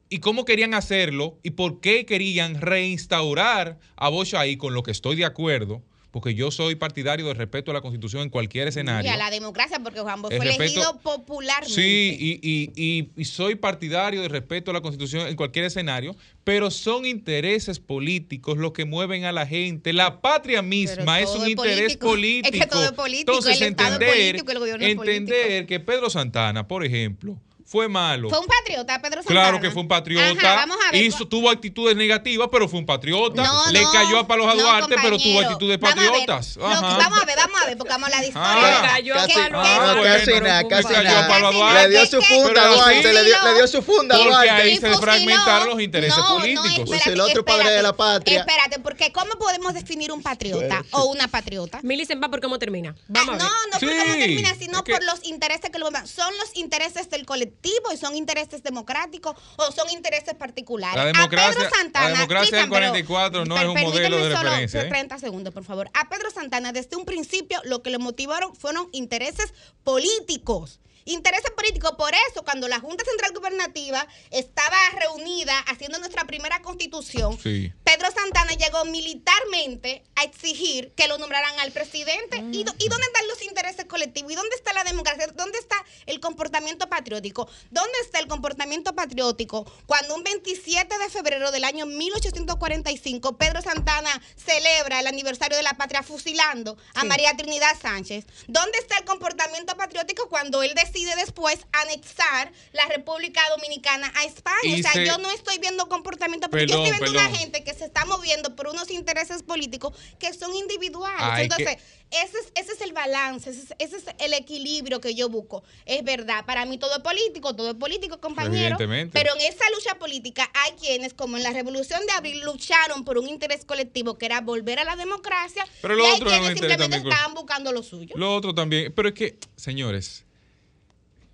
[0.10, 4.90] y cómo querían hacerlo y por qué querían reinstaurar a Bosch ahí, con lo que
[4.90, 8.70] estoy de acuerdo, porque yo soy partidario del respeto a la Constitución en cualquier Y
[8.70, 9.12] escenario.
[9.12, 11.74] a la democracia, porque Juan Bosch El fue respeto- elegido popularmente.
[11.74, 16.16] Sí, y, y- y- y soy partidario del respeto a la Constitución en cualquier escenario,
[16.44, 19.94] pero son intereses políticos los que mueven a la gente.
[19.94, 22.08] La patria misma es un es interés político.
[22.08, 22.50] político.
[22.56, 25.66] Es que todo es político, Entonces, el Estado es entender, político, el gobierno es entender
[25.66, 27.38] que Pedro Santana, por ejemplo,
[27.72, 28.30] fue malo.
[28.30, 29.40] Fue un patriota, Pedro Santana.
[29.42, 30.30] Claro que fue un patriota.
[30.46, 31.02] Ajá, vamos a ver.
[31.06, 33.42] Hizo, tuvo actitudes negativas, pero fue un patriota.
[33.42, 36.10] No, Le no, cayó a palos a no, Duarte, pero tuvo actitudes Vamos a ver,
[36.12, 36.54] patriotas.
[36.56, 36.84] que- vamos
[37.22, 38.52] a ver, vamos a ver, porque vamos a hablar de historia.
[38.52, 41.10] Ah, Le cayó a ¿Qué- palo qué- a Ah, bueno, casi nada, casi Le cayó
[41.18, 41.84] a nada.
[41.84, 44.30] Le dio su ¿Qué- funda a Duarte, le dio, le dio su funda a Porque
[44.34, 44.52] Duarte.
[44.64, 46.68] ahí se fragmentaron los intereses No, no, políticos.
[46.68, 48.40] espérate, Pues el otro padre de la patria.
[48.42, 51.80] Espérate, porque ¿cómo podemos definir un patriota o una patriota?
[51.84, 52.96] Milicen va por cómo termina.
[52.98, 53.56] Ah, Vamos no, a ver.
[53.72, 57.10] no por Sí, cómo termina, sino es por los intereses que lo Son los intereses
[57.10, 57.61] del colectivo
[57.94, 60.96] y son intereses democráticos o son intereses particulares.
[60.96, 64.18] La A democracia- Pedro Santana, la democracia del Cristian, pero- 44 no es un modelo
[64.18, 64.90] de solo referencia, ¿eh?
[64.90, 65.90] 30 segundos, por favor.
[65.94, 70.80] A Pedro Santana, desde un principio, lo que le motivaron fueron intereses políticos.
[71.06, 71.94] Intereses políticos.
[71.98, 77.72] Por eso, cuando la Junta Central Gubernativa estaba reunida haciendo nuestra primera constitución, Sí.
[77.84, 82.38] Pedro Santana llegó militarmente a exigir que lo nombraran al presidente.
[82.52, 84.32] ¿Y, dónde están los intereses colectivos?
[84.32, 85.28] ¿Y dónde está la democracia?
[85.36, 87.50] ¿Dónde está el comportamiento patriótico?
[87.72, 94.22] ¿Dónde está el comportamiento patriótico cuando un 27 de febrero del año 1845 Pedro Santana
[94.36, 97.08] celebra el aniversario de la patria fusilando a Sí.
[97.08, 98.26] María Trinidad Sánchez?
[98.48, 104.58] ¿Dónde está el comportamiento patriótico cuando él decide después anexar la República Dominicana a España?
[104.64, 106.78] Y o sea, se- yo no estoy viendo comportamiento patriótico.
[106.80, 110.54] Yo estoy viendo una gente que se está moviendo por unos intereses políticos que son
[110.56, 111.18] individuales.
[111.20, 111.78] Ay, Entonces,
[112.12, 115.64] ese, es, ese es el balance, ese es, ese es el equilibrio que yo busco.
[115.86, 118.78] Es verdad, para mí todo es político, todo es político, compañero.
[118.78, 123.18] Pero en esa lucha política hay quienes, como en la Revolución de Abril, lucharon por
[123.18, 125.66] un interés colectivo que era volver a la democracia.
[125.82, 128.14] Pero lo y hay otro quienes simplemente estaban buscando lo suyo.
[128.18, 130.26] Lo otro también, pero es que, señores,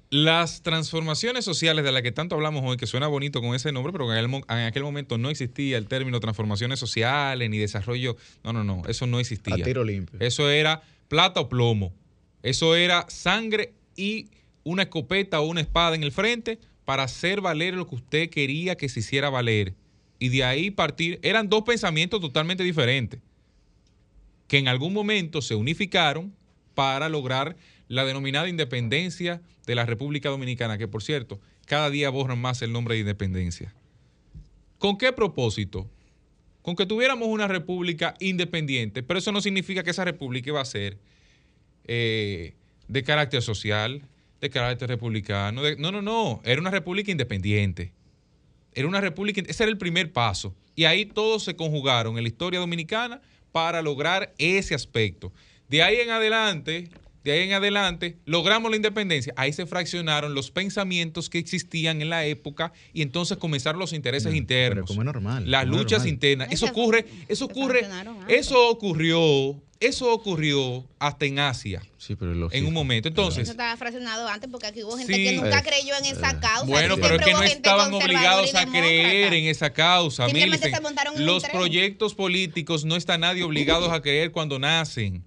[0.10, 3.92] las transformaciones sociales de las que tanto hablamos hoy, que suena bonito con ese nombre,
[3.92, 8.16] pero en en aquel momento no existía el término transformaciones sociales ni desarrollo.
[8.44, 9.56] No, no, no, eso no existía.
[9.56, 10.20] A tiro limpio.
[10.20, 11.94] Eso era plata o plomo.
[12.42, 14.30] Eso era sangre y
[14.64, 18.78] una escopeta o una espada en el frente para hacer valer lo que usted quería
[18.78, 19.74] que se hiciera valer.
[20.20, 21.20] Y de ahí partir.
[21.22, 23.20] Eran dos pensamientos totalmente diferentes
[24.48, 26.34] que en algún momento se unificaron
[26.74, 32.40] para lograr la denominada independencia de la República Dominicana, que por cierto, cada día borran
[32.40, 33.74] más el nombre de independencia.
[34.78, 35.90] ¿Con qué propósito?
[36.62, 40.66] Con que tuviéramos una república independiente, pero eso no significa que esa república iba a
[40.66, 40.98] ser
[41.86, 42.56] eh,
[42.88, 44.02] de carácter social,
[44.42, 45.62] de carácter republicano.
[45.78, 47.92] no, no, no, era una república independiente.
[48.74, 50.54] Era una república, ese era el primer paso.
[50.76, 53.22] Y ahí todos se conjugaron en la historia dominicana
[53.52, 55.34] para lograr ese aspecto.
[55.68, 56.90] De ahí en adelante,
[57.28, 59.34] de ahí en adelante, logramos la independencia.
[59.38, 64.32] Ahí se fraccionaron los pensamientos que existían en la época y entonces comenzaron los intereses
[64.32, 64.76] No, internos.
[64.76, 66.08] pero como es normal, Las luchas normal.
[66.10, 66.48] internas.
[66.52, 67.88] Eso ocurre, eso ocurre,
[68.28, 72.58] eso ocurrió, eso ocurrió hasta en Asia Sí, pero lógico.
[72.58, 73.10] en un momento.
[73.10, 75.24] Eso Entonces, estaba fraccionado antes porque aquí hubo gente Sí.
[75.24, 76.38] que nunca Eh, creyó en esa eh.
[76.42, 76.66] causa.
[76.66, 80.26] Bueno, pero es que no estaban obligados a creer en esa causa.
[80.26, 80.76] Simplemente Millicent.
[80.76, 81.56] se montaron en un Los tren.
[81.56, 85.24] proyectos políticos no está nadie obligados a creer cuando nacen.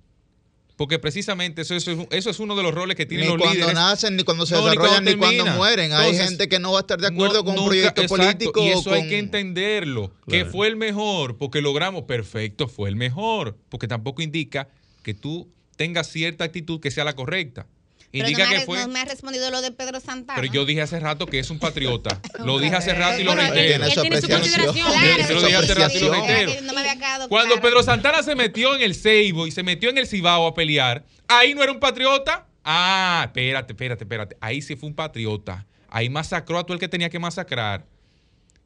[0.81, 3.43] Porque precisamente eso, eso es, eso es uno de los roles que tienen Ni los
[3.43, 3.75] cuando líderes.
[3.75, 5.93] nacen, ni cuando se No, ni desarrollan, ni cuando, mueren.
[5.93, 8.65] Hay gente que no va a estar de acuerdo no, con un proyecto exacto, político.
[8.65, 10.11] Y eso hay que entenderlo.
[10.27, 13.59] Que fue el mejor, porque logramos, perfecto, fue el mejor.
[13.69, 14.69] Porque tampoco indica
[15.03, 17.67] que tú tengas cierta actitud que sea la correcta.
[18.13, 18.79] Indica no me, que ha, fue.
[18.79, 20.41] no me ha respondido lo de Pedro Santana.
[20.41, 22.21] Pero yo dije hace rato que es un patriota.
[22.45, 23.85] Lo dije hace rato y lo reitero.
[23.85, 24.75] él tiene su consideración.
[24.75, 26.53] Yo se lo dije hace rato y lo Claro, reitero.
[26.55, 27.61] que no me había quedado Cuando.
[27.61, 31.05] Pedro Santana se metió en el Ceibo y se metió en el Cibao a pelear,
[31.29, 32.47] ahí no era un patriota.
[32.65, 34.37] Ah, espérate, espérate, espérate.
[34.41, 35.67] Ahí sí fue un patriota.
[35.89, 37.87] Ahí masacró a todo el que tenía que masacrar.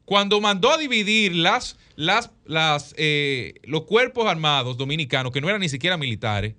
[0.04, 5.60] Cuando mandó a dividir las, las, las, eh, los cuerpos armados dominicanos, que no eran
[5.60, 6.54] ni siquiera militares,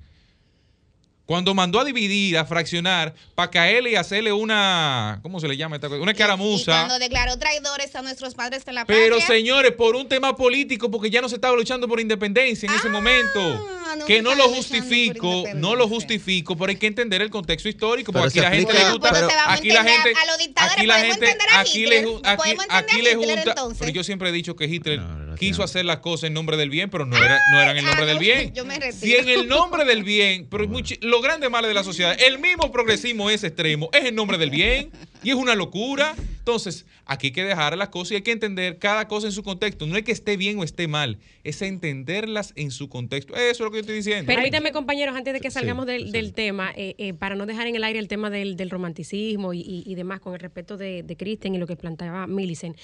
[1.25, 5.75] cuando mandó a dividir, a fraccionar, para caerle y hacerle una, ¿cómo se le llama
[5.77, 6.01] esta cosa?
[6.01, 6.71] Una Y caramuza.
[6.71, 9.35] cuando declaró traidores a nuestros padres de la Pero patria.
[9.35, 12.89] señores, por un tema político, porque ya no se estaba luchando por independencia en ese
[12.89, 13.39] momento.
[13.87, 17.69] Ah, no que no lo justifico, no lo justifico, pero hay que entender el contexto
[17.69, 20.77] histórico, Pero porque aquí la gente le gusta, pero- aquí la gente, a los dictadores,
[20.77, 23.79] aquí la podemos gente, entender a aquí Hitler, le, aquí, aquí a le junta, entonces.
[23.79, 26.69] pero yo siempre he dicho que Hitler No, quiso hacer las cosas en nombre del
[26.69, 28.53] bien, pero no era, no eran en ah, nombre del bien.
[28.53, 28.93] yo me retiro.
[28.97, 32.39] Si en el nombre del bien, pero muchi- lo grande malo de la sociedad, el
[32.39, 34.91] mismo progresismo es extremo, es en nombre del bien
[35.23, 36.15] y es una locura.
[36.39, 39.41] Entonces, aquí hay que dejar las cosas y hay que entender cada cosa en su
[39.41, 39.87] contexto.
[39.87, 43.33] No es que esté bien o esté mal, es entenderlas en su contexto.
[43.35, 44.31] Eso es lo que yo estoy diciendo.
[44.31, 46.11] Permítame, compañeros, antes de que Sí, salgamos del, sí.
[46.11, 49.53] del tema, eh, eh, para no dejar en el aire el tema del, del romanticismo
[49.53, 52.77] y, y- y demás, con el respeto de, de Kristen y lo que planteaba Millicent.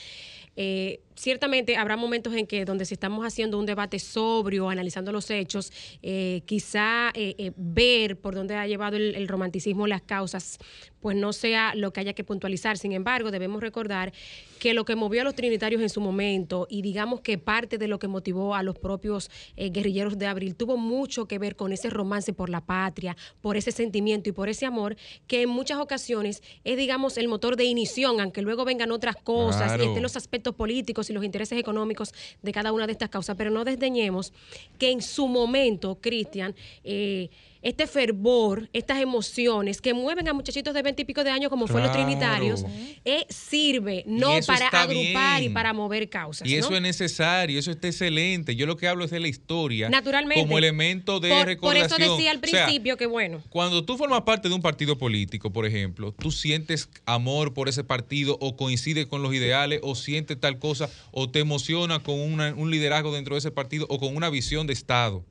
[0.56, 5.30] Eh, ciertamente habrá momentos en que donde si estamos haciendo un debate sobrio, analizando los
[5.30, 5.72] hechos,
[6.02, 10.58] eh, quizá eh, ver por dónde ha llevado el romanticismo las causas,
[11.02, 12.78] pues no sea lo que haya que puntualizar.
[12.78, 14.14] Sin embargo, debemos recordar
[14.60, 17.88] que lo que movió a los trinitarios en su momento y digamos que parte de
[17.88, 21.74] lo que motivó a los propios eh, guerrilleros de abril tuvo mucho que ver con
[21.74, 24.96] ese romance por la patria, por ese sentimiento y por ese amor
[25.26, 29.64] que en muchas ocasiones es digamos el motor de inición, aunque luego vengan otras cosas
[29.64, 29.84] Claro.
[29.84, 33.36] y estén los aspectos políticos y los intereses económicos de cada una de estas causas,
[33.36, 34.32] pero no desdeñemos
[34.78, 37.30] que en su momento, Cristian, eh,
[37.62, 41.68] este fervor, estas emociones que mueven a muchachitos de veinte y pico de años como
[41.68, 42.06] fue los Claro.
[42.06, 42.66] trinitarios,
[43.06, 45.52] eh, sirve no para agrupar bien.
[45.52, 46.48] y para mover causas.
[46.48, 46.76] Y eso ¿no?
[46.78, 48.56] es necesario, eso está excelente.
[48.56, 50.42] Yo lo que hablo es de la historia Naturalmente.
[50.42, 53.42] como elemento de por, por eso decía al O sea, principio que bueno.
[53.50, 57.84] Cuando tú formas parte de un partido político, por ejemplo, tú sientes amor por ese
[57.84, 62.54] partido o coincides con los ideales o sientes tal cosa o te emociona con una-
[62.56, 65.24] un liderazgo dentro de ese partido o con una visión de Estado.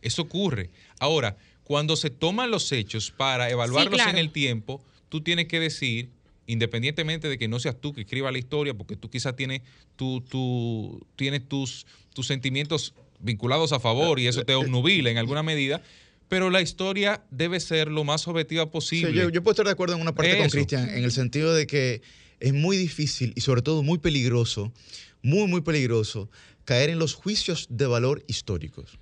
[0.00, 0.70] Eso ocurre.
[1.00, 1.36] Ahora,
[1.68, 4.10] cuando se toman los hechos para evaluarlos claro.
[4.10, 6.08] en el tiempo, tú tienes que decir,
[6.46, 9.60] independientemente de que no seas tú que escriba la historia, porque tú quizás tienes,
[9.94, 15.42] tu, tu- tienes tus, tus sentimientos vinculados a favor y eso te obnubila en alguna
[15.42, 15.82] medida,
[16.28, 19.12] pero la historia debe ser lo más objetiva Sí, posible.
[19.12, 20.48] yo, yo puedo estar de acuerdo en una parte con.
[20.48, 22.00] Cristian, en el sentido de que
[22.40, 24.72] es muy difícil y sobre todo muy peligroso,
[25.22, 26.30] muy, muy peligroso,
[26.64, 28.98] caer en los juicios de valor históricos.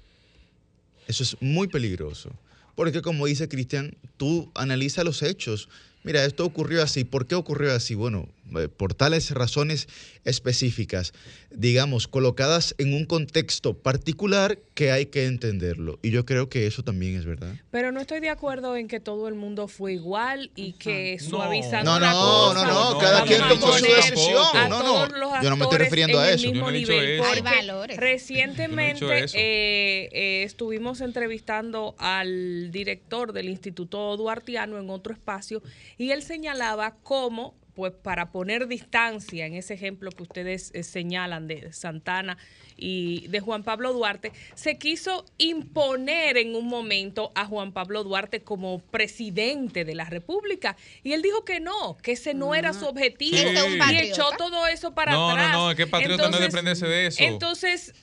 [1.06, 2.32] Eso es muy peligroso.
[2.76, 5.68] Porque como dice Cristian, tú analizas los hechos.
[6.06, 7.02] Mira, esto ocurrió así.
[7.04, 7.96] ¿Por qué ocurrió así?
[7.96, 9.88] Bueno, eh, por tales razones
[10.24, 11.12] específicas,
[11.50, 15.98] digamos, colocadas en un contexto particular que hay que entenderlo.
[16.02, 17.54] Y yo creo que eso también es verdad.
[17.72, 21.28] Pero no estoy de acuerdo en que todo el mundo fue igual y que No.
[21.28, 24.44] suavizando No, no, cosa, no, no, no, cada quien tomó su decisión.
[24.54, 26.46] a No, no, yo no me estoy refiriendo a eso.
[26.46, 27.24] Yo no he dicho eso.
[27.24, 27.96] Hay valores.
[27.96, 29.36] Recientemente Yo no he dicho eso.
[29.38, 35.62] eh, eh, estuvimos entrevistando al director del Instituto Duartiano en otro espacio
[35.98, 41.46] y él señalaba cómo, pues para poner distancia en ese ejemplo que ustedes eh, señalan
[41.46, 42.38] de Santana
[42.76, 48.42] y de Juan Pablo Duarte, se quiso imponer en un momento a Juan Pablo Duarte
[48.42, 52.86] como presidente de la República y él dijo que no, que ese no era su
[52.86, 53.44] objetivo Sí.
[53.44, 55.52] Es un y echó todo eso para No, no, atrás.
[55.52, 57.22] no, es que patriota no es de eso.
[57.22, 57.94] Entonces,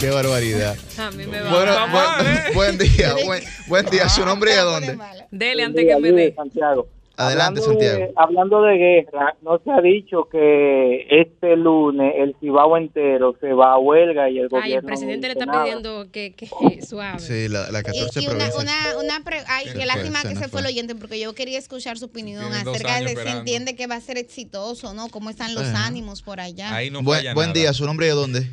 [0.00, 0.76] qué barbaridad.
[0.98, 1.50] A mí me va.
[1.50, 2.38] Bueno, buen, a ver.
[2.54, 4.08] buen día, buen, buen día.
[4.08, 4.94] ¿Su nombre y a dónde?
[4.96, 5.26] mala.
[5.30, 6.34] Dele antes que me dé.
[6.34, 6.88] Santiago.
[7.14, 7.98] Adelante, hablando Santiago.
[7.98, 13.52] De, hablando de guerra, no se ha dicho que este lunes el Cibao entero se
[13.52, 14.64] va a huelga y el gobierno.
[14.64, 16.48] Ay, el presidente le está pidiendo que, que
[16.88, 17.18] suave.
[17.20, 20.48] Sí, la, la 14 Y, y una, una, una pre- ay, qué lástima que se
[20.48, 23.96] fue el oyente porque yo quería escuchar su opinión acerca de si entiende que va
[23.96, 25.08] a ser exitoso, ¿no?
[25.10, 25.86] ¿Cómo están los Ajá.
[25.86, 26.74] ánimos por allá?
[26.74, 27.60] Ahí no buen falla buen nada.
[27.60, 28.46] día, ¿su nombre y a dónde?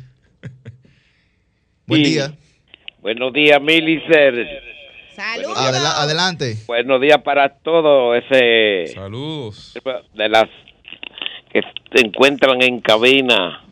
[1.90, 2.12] Buen Sí.
[2.12, 2.32] día.
[3.02, 4.62] Buenos días, Milicer.
[5.14, 5.56] Saludos.
[5.58, 6.56] Adela- adelante.
[6.66, 9.74] Buenos días para todos ese Saludos.
[10.14, 10.48] de las
[11.52, 11.60] que
[11.94, 13.64] se encuentran en cabina.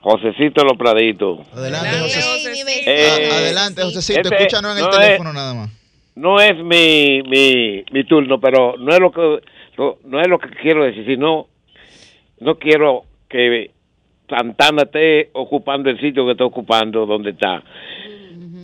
[0.00, 1.40] Josecito Los Praditos.
[1.52, 2.70] Adelante, vecino.
[2.86, 4.20] Eh, adelante, Josecito.
[4.20, 5.70] este Escúchanos en el no es- teléfono nada más.
[6.14, 9.40] No es mi, mi, mi turno, pero no es lo que
[10.04, 11.48] no es lo que quiero decir, sino
[12.38, 13.70] no quiero que
[14.30, 17.62] Santana esté ocupando el sitio que está ocupando donde está.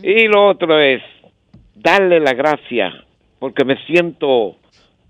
[0.03, 1.03] Y lo otro es
[1.75, 3.05] darle la gracia,
[3.39, 4.57] porque me siento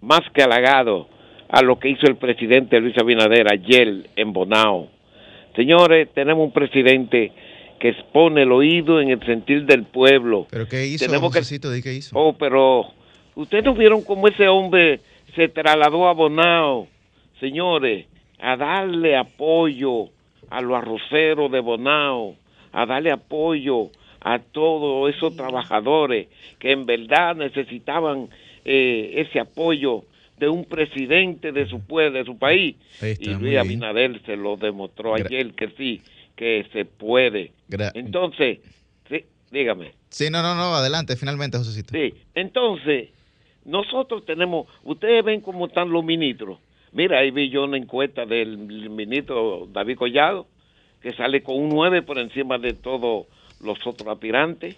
[0.00, 1.08] más que halagado
[1.48, 4.88] a lo que hizo el presidente Luis Abinader ayer en Bonao.
[5.54, 7.32] Señores, tenemos un presidente
[7.78, 10.46] que expone el oído en el sentir del pueblo.
[10.50, 11.68] ¿Pero qué hizo, Tenemos que-?
[11.68, 12.18] Di qué hizo.
[12.18, 12.86] Oh, pero
[13.34, 15.00] ustedes no vieron cómo ese hombre
[15.34, 16.88] se trasladó a Bonao,
[17.38, 18.06] señores,
[18.38, 20.08] a darle apoyo
[20.50, 22.36] a los arroceros de Bonao,
[22.72, 23.90] a darle apoyo
[24.20, 26.28] a todos esos trabajadores
[26.58, 28.28] que en verdad necesitaban
[28.64, 30.04] eh, ese apoyo
[30.38, 32.76] de un presidente de su pueblo, de su país.
[33.00, 33.56] Está, y Luis.
[33.58, 36.02] Abinader se lo demostró Gra- ayer que sí,
[36.34, 37.52] que se puede.
[37.70, 38.58] Gra- Entonces,
[39.08, 39.92] sí, dígame.
[40.10, 40.74] Sí, no, no, no.
[40.74, 41.94] Adelante, finalmente, Josecito.
[41.96, 43.10] Sí, entonces,
[43.64, 46.58] nosotros tenemos, ustedes ven cómo están los ministros.
[46.96, 50.46] Mira, ahí vi yo una encuesta del ministro David Collado,
[51.02, 53.26] que sale con un 9 por encima de todos
[53.62, 54.76] los otros aspirantes.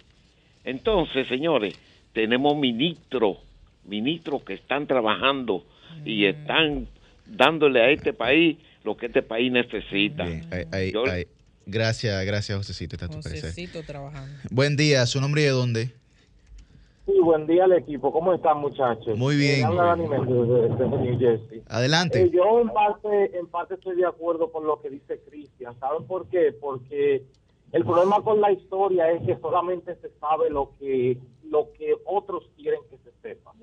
[0.65, 1.75] Entonces, señores,
[2.11, 3.37] tenemos ministros,
[3.85, 5.65] ministros que están trabajando
[6.03, 6.87] y están
[7.25, 10.25] dándole a este país lo que este país necesita.
[10.25, 11.23] Bien, ahí- ahí- Yo- ahí.
[11.65, 12.95] Gracias, gracias, Josecito.
[12.97, 13.41] Está tu parecer.
[13.51, 14.35] Josecito trabajando.
[14.49, 15.91] Buen día, ¿su nombre y de dónde?
[17.09, 18.11] Sí, buen día al equipo.
[18.11, 19.17] ¿Cómo están, muchachos?
[19.17, 19.61] Muy bien.
[19.61, 21.63] Eh, habla Dani New Jersey.
[21.67, 22.21] Adelante.
[22.21, 25.75] Eh, yo en parte, en parte estoy de acuerdo con lo que dice Cristian.
[25.79, 26.53] ¿Saben por qué?
[26.53, 27.25] Porque
[27.71, 32.47] el problema con la historia es que solamente se sabe lo que lo que otros
[32.55, 33.53] quieren que se sepa.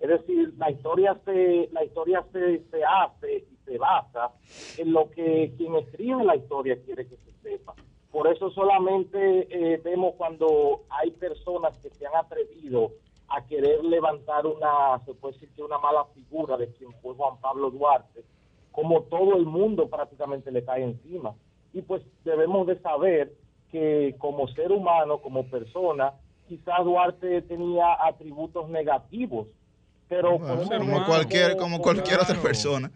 [0.00, 4.30] Es decir, la historia se la historia se, se hace y se basa
[4.78, 7.74] en lo que quien escribe la historia quiere que se sepa.
[8.10, 12.92] Por eso solamente eh, vemos cuando hay personas que se han atrevido
[13.28, 17.38] a querer levantar una, se puede decir que una mala figura de quien fue Juan
[17.40, 18.24] Pablo Duarte,
[18.72, 21.34] como todo el mundo prácticamente le cae encima.
[21.72, 23.32] Y pues debemos de saber
[23.70, 26.14] que como ser humano, como persona,
[26.48, 29.48] quizás Duarte tenía atributos negativos,
[30.08, 32.90] pero Bueno, como cualquier, como cualquier otra persona.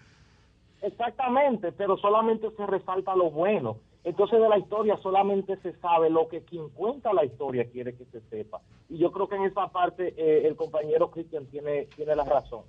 [0.82, 3.78] Exactamente, pero solamente se resalta lo bueno.
[4.04, 8.04] Entonces de la historia solamente se sabe lo que quien cuenta la historia quiere que
[8.06, 8.60] se sepa.
[8.88, 12.62] Y yo creo que en esa parte eh, el compañero Cristian tiene, tiene la razón.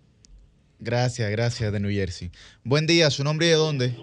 [0.80, 2.32] Gracias, gracias de New Jersey.
[2.64, 3.96] Buen día, ¿su nombre y de dónde?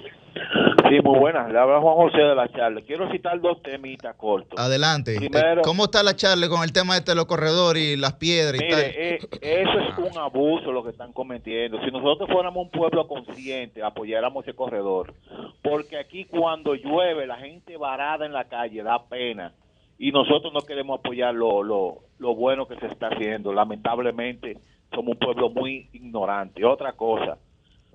[0.88, 1.50] Sí, muy buenas.
[1.52, 2.80] Le habla Juan José de la charla.
[2.86, 4.58] Quiero citar dos temitas cortos.
[4.58, 5.16] Adelante.
[5.16, 8.14] Primero- Eh, ¿Cómo está la charla con el tema este de los corredores y las
[8.14, 8.78] piedras y tal?
[8.78, 11.78] Mire, eh, eso es un abuso lo que están cometiendo.
[11.84, 15.14] Si nosotros fuéramos un pueblo consciente, apoyáramos ese corredor.
[15.62, 19.52] Porque aquí cuando llueve, la gente varada en la calle da pena.
[20.00, 23.52] y nosotros no queremos apoyar lo, lo, lo bueno que se está haciendo.
[23.52, 24.56] Lamentablemente
[24.94, 26.64] somos un pueblo muy ignorante.
[26.64, 27.36] Otra cosa,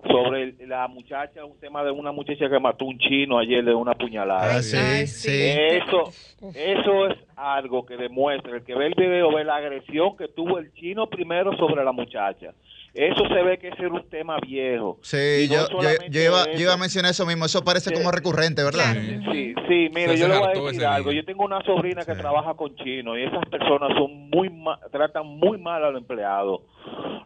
[0.09, 3.73] sobre el- la muchacha, un tema de una muchacha que mató un chino ayer de
[3.73, 4.57] una puñalada.
[4.57, 5.31] Ah, sí, Ay, sí.
[5.31, 6.11] Eso,
[6.55, 10.59] eso es algo que demuestra, el que ve el video ve la agresión que tuvo
[10.59, 12.53] el chino primero sobre la muchacha.
[12.93, 14.99] Eso se ve que ese era un tema viejo.
[15.01, 17.45] Sí, no yo, yo, iba, yo iba a mencionar eso mismo.
[17.45, 18.93] Eso parece como recurrente, ¿verdad?
[18.93, 21.09] Sí, sí, mire, yo le voy a decir algo.
[21.09, 21.21] día.
[21.21, 25.25] Yo tengo una sobrina que trabaja con chinos y esas personas son muy ma- tratan
[25.25, 26.61] muy mal al empleado.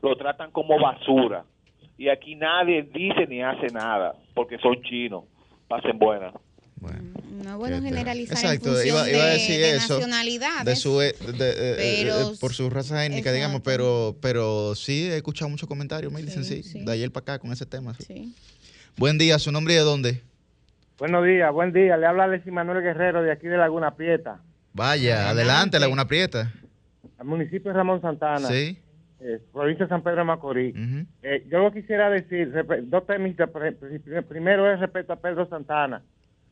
[0.01, 1.43] Lo tratan como basura.
[1.97, 5.23] Y aquí nadie dice ni hace nada porque son chinos.
[5.67, 6.33] Pasen buenas.
[6.79, 9.93] No es bueno generalizar Exacto, en función iba, iba a de- decir de eso.
[9.95, 10.65] nacionalidades.
[10.65, 15.05] De su, eh, de- eh, Pero- eh, por su raza étnica, digamos, pero, pero sí
[15.07, 17.93] he escuchado muchos comentarios, me dicen sí, de ayer para acá con ese tema.
[17.99, 18.33] sí.
[18.95, 20.21] Buen día, ¿su nombre y de dónde?
[20.97, 21.95] Buenos días, buen día.
[21.97, 24.41] Le habla Alexis Manuel Guerrero de aquí de Laguna Prieta,
[24.73, 26.51] Vaya, adelante, Laguna Prieta.
[27.19, 28.77] al municipio de Ramón Santana, Sí.
[29.19, 30.75] Eh, provincia de San Pedro de Macorís.
[31.23, 32.51] Eh, yo lo quisiera decir,
[32.83, 36.01] dos pri- Primero es respecto a Pedro Santana.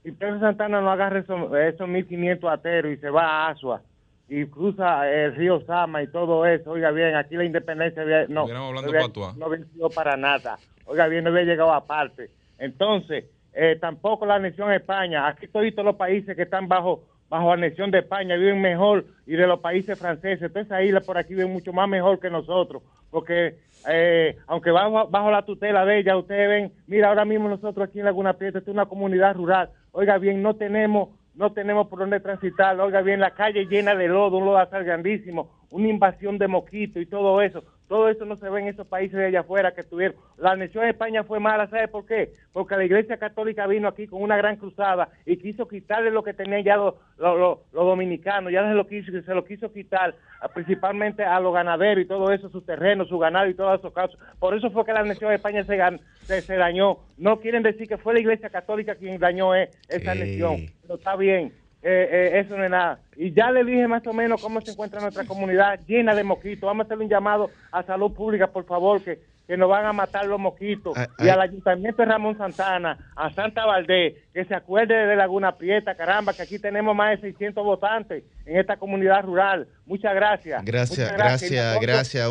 [0.03, 3.81] Y Pedro Santana no agarre esos, esos 1.500 ateros y se va a Asua
[4.27, 6.71] y cruza el río Sama y todo eso.
[6.71, 8.45] Oiga bien, aquí la independencia había- no,
[8.89, 8.99] había,
[9.37, 10.57] no había sido para nada.
[10.85, 12.29] Oiga bien, no había llegado aparte.
[12.59, 15.27] Entonces, eh, tampoco la anexión a España.
[15.27, 19.47] Aquí todos los países que están bajo bajo anexión de España viven mejor y de
[19.47, 20.43] los países franceses.
[20.43, 22.83] Entonces, isla por aquí viven mucho más mejor que nosotros.
[23.09, 23.55] Porque,
[23.89, 27.99] eh, aunque bajo, bajo la tutela de ella, ustedes ven, mira, ahora mismo nosotros aquí
[27.99, 29.69] en Laguna Prieta, esta es una comunidad rural.
[29.91, 32.79] Oiga bien, no tenemos no tenemos por dónde transitar.
[32.79, 37.05] Oiga bien, la calle llena de lodo, un lodazal grandísimo, una invasión de mosquitos y
[37.05, 37.63] todo eso.
[37.87, 40.17] Todo eso no se ve en esos países de allá afuera que tuvieron.
[40.37, 42.31] La anexión de España fue mala, ¿sabe por qué?
[42.51, 46.33] Porque la Iglesia Católica vino aquí con una gran cruzada y quiso quitarle lo que
[46.33, 51.23] tenían ya los los dominicanos, ya se lo quiso, se lo quiso quitar a- principalmente
[51.23, 54.19] a los ganaderos y todo eso, sus terrenos, su ganado y todos esos casos.
[54.39, 56.97] Por eso fue que la anexión de España se, gan- se, se dañó.
[57.17, 61.15] No quieren decir que fue la Iglesia Católica quien dañó eh, esa anexión, pero está
[61.15, 61.53] bien.
[61.87, 62.97] Eh, eh, eso no es nada.
[63.15, 66.65] Y ya le dije más o menos cómo se encuentra nuestra comunidad llena de mosquitos.
[66.65, 69.93] Vamos a hacerle un llamado a salud pública, por favor, que, que nos van a
[69.93, 70.97] matar los mosquitos.
[71.19, 75.93] y al ayuntamiento de Ramón Santana, a Santa Valdés, que se acuerde de Laguna Prieta,
[75.93, 79.67] caramba, que aquí tenemos más de 600 votantes en esta comunidad rural.
[79.85, 80.65] Muchas gracias.
[80.65, 82.29] Gracias, Muchas gracias, gracias.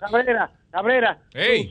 [0.00, 1.18] Cabrera, una- Cabrera,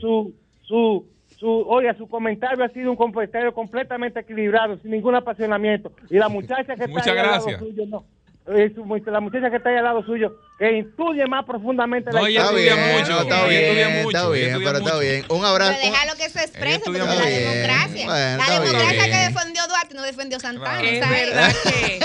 [0.00, 1.06] su, su,
[1.38, 5.92] su, oiga, su comentario ha sido un comentario completamente equilibrado, sin ningún apasionamiento.
[6.10, 8.04] Y la muchacha que está ahí al lado suyo, no.
[8.74, 12.30] Su- la muchacha que está ahí al lado suyo, que intuye más profundamente No, la
[12.30, 12.72] historia.
[12.72, 15.24] estudia mucho, no, está bien, estudia mucho, está bien, pero está bien.
[15.28, 15.72] Un abrazo.
[15.78, 17.28] Pero déjalo que se exprese, porque la bien.
[17.44, 18.06] democracia.
[18.06, 19.10] Bueno, la está democracia bien.
[19.10, 20.80] que defendió Duarte no defendió Santana.
[20.80, 21.98] Es verdad que-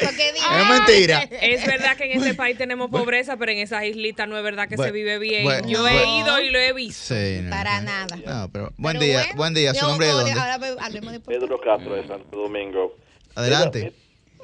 [0.00, 0.08] es.
[0.08, 1.22] Porque digo, Es mentira.
[1.42, 4.68] Es verdad que en este país tenemos pobreza, pero en esas islitas no es verdad
[4.68, 5.46] que se vive bien.
[5.66, 7.14] Yo he ido y lo he visto.
[7.14, 7.86] Sí, no, Para no.
[7.86, 8.16] nada.
[8.26, 9.74] No, pero buen Pero día, bueno, buen día.
[9.74, 10.40] ¿Su nombre de ahora- dónde?
[10.40, 12.96] ahora hablemos de Pedro Castro de Santo Domingo.
[13.34, 13.80] Adelante.
[13.88, 13.92] Eh,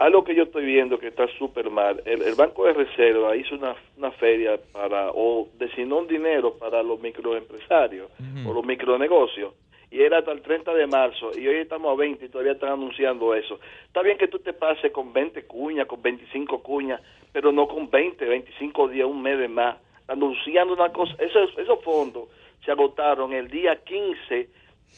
[0.00, 2.02] algo que yo estoy viendo que está súper mal.
[2.04, 6.82] El, el Banco de Reserva hizo una, una feria para, o designó un dinero para
[6.82, 8.10] los microempresarios
[8.46, 9.52] o los micronegocios.
[9.94, 11.30] Y era hasta el 30 de marzo.
[11.38, 13.60] Y hoy estamos a 20 y todavía están anunciando eso.
[13.86, 17.00] Está bien que tú te pases con 20 cuñas, con 25 cuñas,
[17.32, 19.76] pero no con 20, 25 días, un mes de más.
[20.08, 21.14] Anunciando una cosa.
[21.20, 22.28] Esos, esos fondos
[22.64, 24.48] se agotaron el día 15,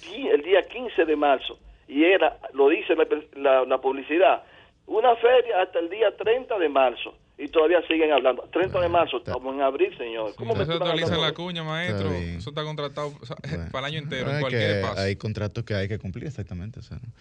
[0.03, 1.59] qui- el día 15 de marzo.
[1.89, 4.45] Y era, lo dice la, la- la publicidad,
[4.87, 7.15] una feria hasta el día 30 de marzo.
[7.39, 8.49] Y todavía siguen hablando.
[8.53, 10.35] 30 de marzo, estamos en abril, señor.
[10.37, 11.27] ¿Cómo me Entonces están actualizan hablando?
[11.27, 12.11] la cuña, maestro.
[12.13, 13.37] Eso está contratado o sea,
[13.73, 15.01] para el año entero, en cualquier paso.
[15.03, 16.81] hay contratos que hay que cumplir, exactamente.
[16.81, 17.13] o sea, ¿no?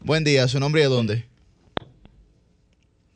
[0.00, 1.24] Buen día, ¿su nombre y de dónde?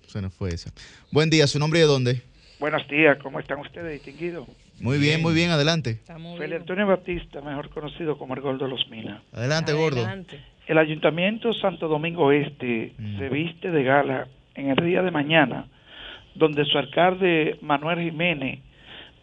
[0.06, 0.70] Se nos fue esa.
[1.10, 2.22] Buen día, ¿su nombre y de dónde?
[2.60, 4.46] Buenos días, ¿cómo están ustedes, distinguidos?
[4.78, 6.00] Muy bien, muy bien, adelante.
[6.36, 9.22] Felipe Antonio Batista, mejor conocido como el Gordo de los Minas.
[9.32, 10.06] Adelante, gordo.
[10.66, 13.18] El Ayuntamiento Santo Domingo Este Mm.
[13.18, 15.66] se viste de gala en el día de mañana,
[16.34, 18.60] donde su alcalde Manuel Jiménez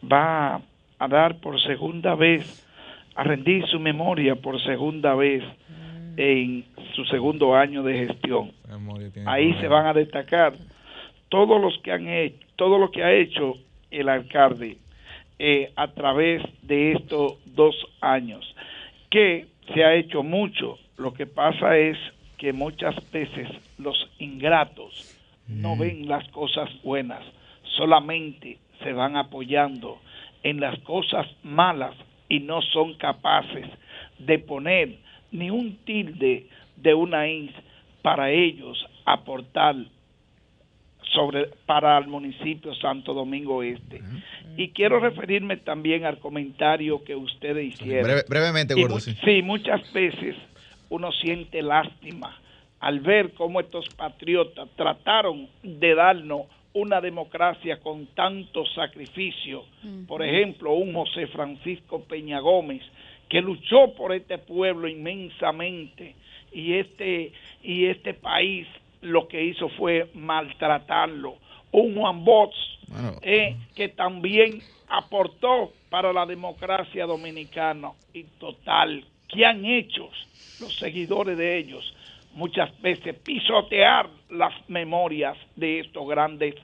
[0.03, 0.62] va
[0.99, 2.66] a dar por segunda vez,
[3.16, 5.43] a rendir su memoria por segunda vez
[6.18, 8.51] en su segundo año de gestión.
[9.26, 10.53] Ahí se van a destacar
[11.30, 13.55] todos los que han hecho, todo lo que ha hecho
[13.91, 14.78] el alcalde
[15.38, 18.55] eh, a través de estos dos años,
[19.10, 20.78] que se ha hecho mucho.
[20.97, 21.97] Lo que pasa es
[22.38, 23.47] que muchas veces
[23.78, 25.18] los ingratos
[25.49, 27.23] no ven las cosas buenas,
[27.77, 29.99] solamente se van apoyando
[30.43, 31.95] en las cosas malas
[32.29, 33.65] y no son capaces
[34.19, 34.97] de poner
[35.31, 36.47] ni un tilde
[36.77, 37.51] de una ins
[38.01, 39.75] para ellos aportar
[41.13, 44.01] sobre para el municipio Santo Domingo Este.
[44.57, 48.03] Y quiero referirme también al comentario que ustedes hicieron.
[48.03, 50.35] Breve- brevemente, gordo, sí, muchas veces
[50.89, 52.37] uno siente lástima
[52.80, 59.63] al ver cómo estos patriotas trataron de darnos una democracia con tanto sacrificio.
[60.07, 62.84] Por ejemplo, un José Francisco Peña Gómez
[63.27, 66.15] que luchó por este pueblo inmensamente
[66.51, 68.67] y este y este país
[69.01, 71.36] lo que hizo fue maltratarlo.
[71.71, 72.55] Un Juan Bosch
[73.21, 79.03] eh, que también aportó para la democracia dominicana y total.
[79.27, 80.09] ¿Qué han hecho
[80.59, 81.93] los seguidores de ellos?
[82.34, 86.55] Muchas veces pisotear las memorias de estos grandes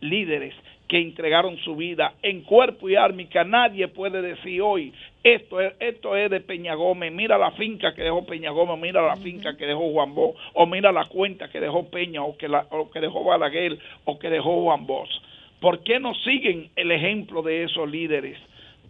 [0.00, 0.54] líderes
[0.88, 5.58] que entregaron su vida en cuerpo y alma y que nadie puede decir hoy esto
[5.58, 9.16] es, esto es de Peña Gómez, mira la finca que dejó Peña Gómez, mira la
[9.16, 12.66] finca que dejó Juan Bosch, o mira la cuenta que dejó Peña, o que, la,
[12.70, 15.10] o que dejó Balaguer, o que dejó Juan Bosch.
[15.60, 18.38] ¿Por qué no siguen el ejemplo de esos líderes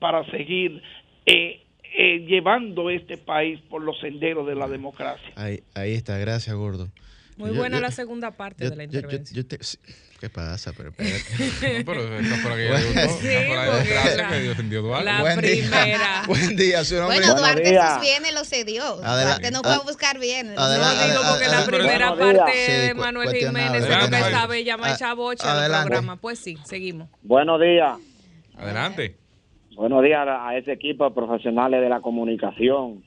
[0.00, 0.82] para seguir
[1.24, 1.60] eh,
[1.96, 5.32] eh, llevando este país por los senderos de la democracia?
[5.36, 6.90] Ahí, ahí está, gracias, gordo.
[7.36, 9.36] Muy Yo- buena yo- la segunda parte yo- de la intervención.
[9.36, 9.76] yo te- sí,
[10.20, 10.72] ¿Qué pasa?
[10.74, 11.78] Pero, espérate.
[11.80, 15.04] No, pero está por aquí, Bueno, la- que Dios entendió Duarte.
[15.04, 15.50] la Buen día.
[15.68, 16.22] primera.
[16.28, 17.18] Buen día, su nombre.
[17.18, 18.96] Bueno, Duarte sus bienes los cedió.
[18.96, 20.56] Duarte no ad- buscar bienes.
[20.56, 22.82] adelante, No digo porque la primera Buenos parte días.
[22.88, 25.86] de Manuel Jiménez es lo que sabe llamar Ah, esa bocha adelante.
[25.88, 26.16] programa.
[26.16, 27.08] Pues sí, seguimos.
[27.22, 27.98] Buenos días.
[28.56, 29.16] Adelante.
[29.76, 33.02] Buenos días a ese equipo de profesionales de la comunicación.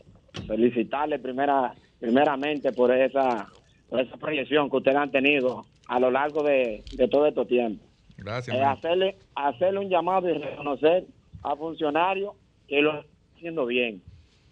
[0.48, 3.48] Felicitarles primera, primeramente por esa,
[3.90, 7.86] por esa proyección que ustedes han tenido a lo largo de, de todo este tiempo.
[8.18, 8.54] Gracias.
[8.56, 11.06] Eh, hacerle, hacerle un llamado y reconocer
[11.42, 12.34] a funcionarios
[12.68, 14.02] que lo están haciendo bien.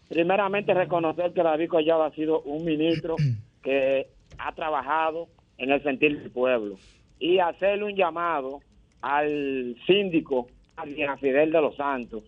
[0.08, 3.18] Primeramente, reconocer que David Collado ha sido un ministro
[3.62, 4.08] que
[4.38, 6.78] ha trabajado en el sentir del pueblo.
[7.20, 8.62] Y hacerle un llamado
[9.02, 10.48] al síndico,
[10.78, 12.24] a Fidel de los Santos,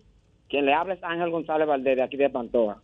[0.48, 2.78] quien le habla es Ángel González Valdés de aquí de Pantoja,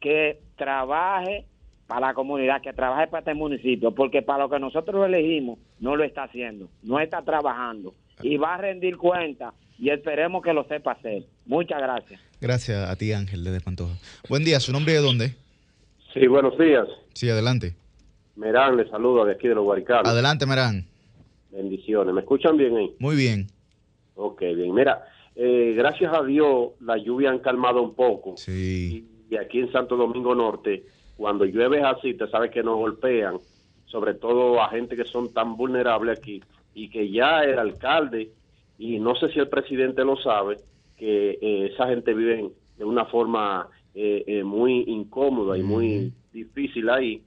[0.00, 1.44] que trabaje
[1.86, 5.58] para la comunidad, que trabaje para este municipio, porque para lo que nosotros lo elegimos,
[5.80, 10.52] no lo está haciendo, no está trabajando y va a rendir cuenta y esperemos que
[10.52, 11.24] lo sepa hacer.
[11.46, 12.20] Muchas gracias.
[12.40, 13.94] Gracias a ti, Ángel, desde Pantoja.
[14.28, 15.34] Buen día, ¿su nombre de dónde?
[16.12, 16.86] Sí, buenos días.
[17.12, 17.74] Sí, adelante.
[18.36, 20.08] Merán, le saludo de aquí de los Guaricanos.
[20.08, 20.86] Adelante, Merán.
[21.50, 22.14] Bendiciones.
[22.14, 22.94] ¿Me escuchan bien ahí?
[22.98, 23.48] Muy bien.
[24.14, 24.74] Ok, bien.
[24.74, 25.04] Mira,
[25.34, 28.36] eh, gracias a Dios la lluvia han calmado un poco.
[28.36, 29.06] Sí.
[29.28, 30.84] Y aquí en Santo Domingo Norte,
[31.16, 33.38] cuando llueve así, te sabes que nos golpean,
[33.86, 36.42] sobre todo a gente que son tan vulnerables aquí,
[36.74, 38.30] y que ya el alcalde,
[38.78, 40.58] y no sé si el presidente lo sabe,
[40.96, 46.90] que eh, esa gente vive de una forma eh, eh, muy incómoda y muy difícil
[46.90, 47.22] ahí,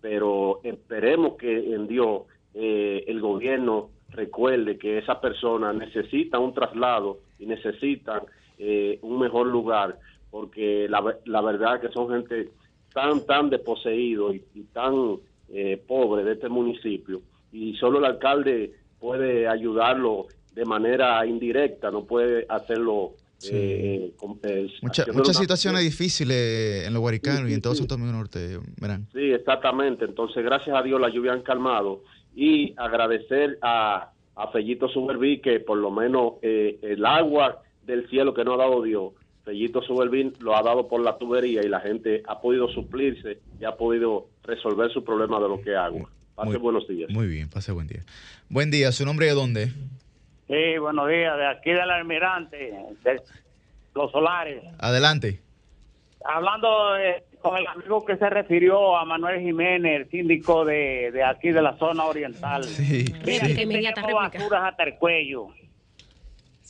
[0.00, 2.22] pero esperemos que en Dios
[2.54, 8.22] eh, el gobierno recuerde que esas personas necesitan un traslado y necesitan
[8.58, 9.98] eh, un mejor lugar,
[10.30, 12.50] porque la, la verdad que son gente
[12.92, 15.16] tan, tan desposeídos y, y tan
[15.52, 17.20] eh, pobre de este municipio,
[17.52, 23.12] y solo el alcalde puede ayudarlo de manera indirecta, no puede hacerlo.
[23.38, 23.50] Sí.
[23.54, 27.60] eh, con- eh, Mucha- muchas una- situaciones difíciles en los Guaricanos Sí, y sí, en
[27.62, 27.74] todo.
[27.74, 29.08] Santo Domingo Norte, Merán.
[29.12, 30.04] Sí, exactamente.
[30.04, 32.04] Entonces, gracias a Dios la lluvia han calmado
[32.34, 38.32] y agradecer a, a Fellito Suberví que por lo menos eh, el agua del cielo
[38.34, 39.12] que nos ha dado Dios,
[39.44, 43.64] Fellito Suberví lo ha dado por la tubería y la gente ha podido suplirse y
[43.64, 46.08] ha podido resolver su problema de lo que es agua.
[46.34, 47.10] Pase Muy- buenos días.
[47.10, 48.02] Muy bien, pase buen día.
[48.48, 49.66] Buen día, ¿su nombre de dónde?
[50.46, 52.56] Sí, buenos días, de aquí del Almirante,
[53.04, 53.20] de
[53.94, 54.62] los solares.
[54.78, 55.40] Adelante.
[56.24, 61.22] Hablando eh, con el amigo que se refirió a Manuel Jiménez, el síndico de, de
[61.24, 62.62] aquí de la zona oriental.
[62.78, 63.52] Mira, Sí.
[63.52, 64.44] aquí Inmediata tenemos réplica.
[64.44, 65.48] basuras hasta el cuello.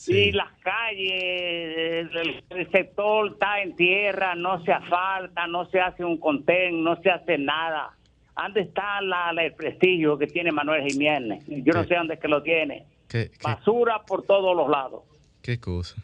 [0.07, 6.03] Y las calles, el, el sector está en tierra, no se asfalta, no se hace
[6.03, 7.91] un contén, no se hace nada.
[8.35, 11.43] ¿Dónde está la, la- el prestigio que tiene Manuel Jiménez?
[11.47, 12.85] Yo no sé dónde es que lo tiene.
[13.07, 15.03] ¿Qué, qué, Basura por todos los lados.
[15.41, 15.95] qué cosa?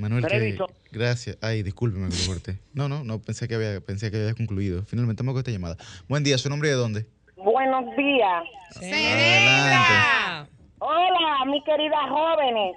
[0.00, 0.58] Manuel, que,
[0.90, 1.38] gracias.
[1.42, 2.58] Ay, discúlpeme que lo corté.
[2.74, 4.82] No, no, no, pensé que había, pensé que había concluido.
[4.84, 5.76] Finalmente me esta llamada.
[6.08, 7.06] Buen día, ¿su nombre de dónde?
[7.36, 8.42] Buenos días.
[8.76, 10.50] Adelante.
[10.78, 12.74] Hola, mis queridas jóvenes.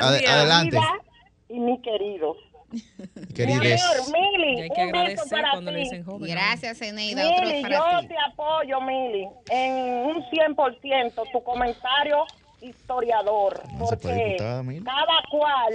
[0.00, 0.76] Ade- adelante.
[0.76, 0.94] Querida
[1.48, 2.36] Y mi querido.
[3.34, 3.82] Querides.
[4.12, 5.84] Mili, hay que un beso agradecer para cuando le ti.
[5.84, 6.30] dicen joven.
[6.30, 7.28] Gracias, Eneida.
[7.30, 8.06] Otro Mili, para yo ti.
[8.08, 9.72] te apoyo, Mili, en
[10.06, 12.24] un 100% tu comentario
[12.62, 15.74] historiador, No se puede, porque cada cual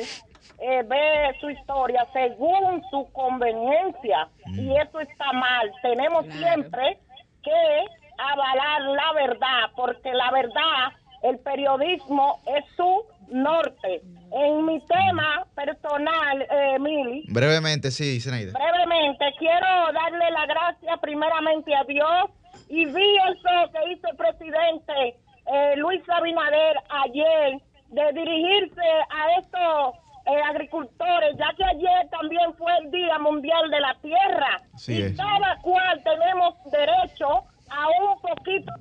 [0.60, 4.60] eh, ve su historia según su conveniencia Mm.
[4.60, 5.72] y eso está mal.
[5.82, 6.98] Tenemos siempre
[7.44, 7.86] que
[8.18, 10.92] avalar la verdad, porque la verdad
[11.24, 14.02] el periodismo es su norte.
[14.32, 18.52] En mi tema personal, eh, Mili, Brevemente, sí, Zenaida.
[18.58, 22.30] brevemente, quiero darle la gracia primeramente a Dios
[22.70, 25.16] y vi eso que hizo el presidente
[25.54, 29.96] eh, Luis Abinader ayer de dirigirse a estos
[30.28, 35.18] eh, agricultores, ya que ayer también fue el Día Mundial de la Tierra y es.
[35.18, 38.72] cada cual tenemos derecho a un poquito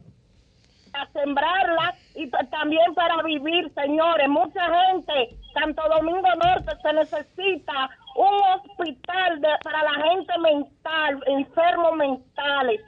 [0.93, 4.29] a sembrarla y también para vivir, señores.
[4.29, 11.93] Mucha gente, Santo Domingo Norte, se necesita un hospital de- para la gente mental, enfermos
[11.97, 12.81] mentales.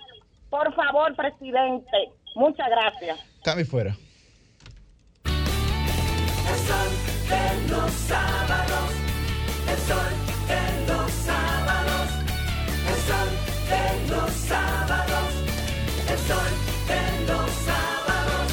[0.49, 2.11] Por favor, presidente.
[2.35, 3.19] Muchas gracias.
[3.45, 3.95] Cambio fuera.
[7.29, 8.91] De los sábados,
[9.69, 10.13] el sol
[10.49, 12.09] de los sábados,
[12.89, 13.31] el sol
[13.69, 15.29] de los sábados,
[16.11, 16.53] el sol
[16.89, 18.49] de los sábados.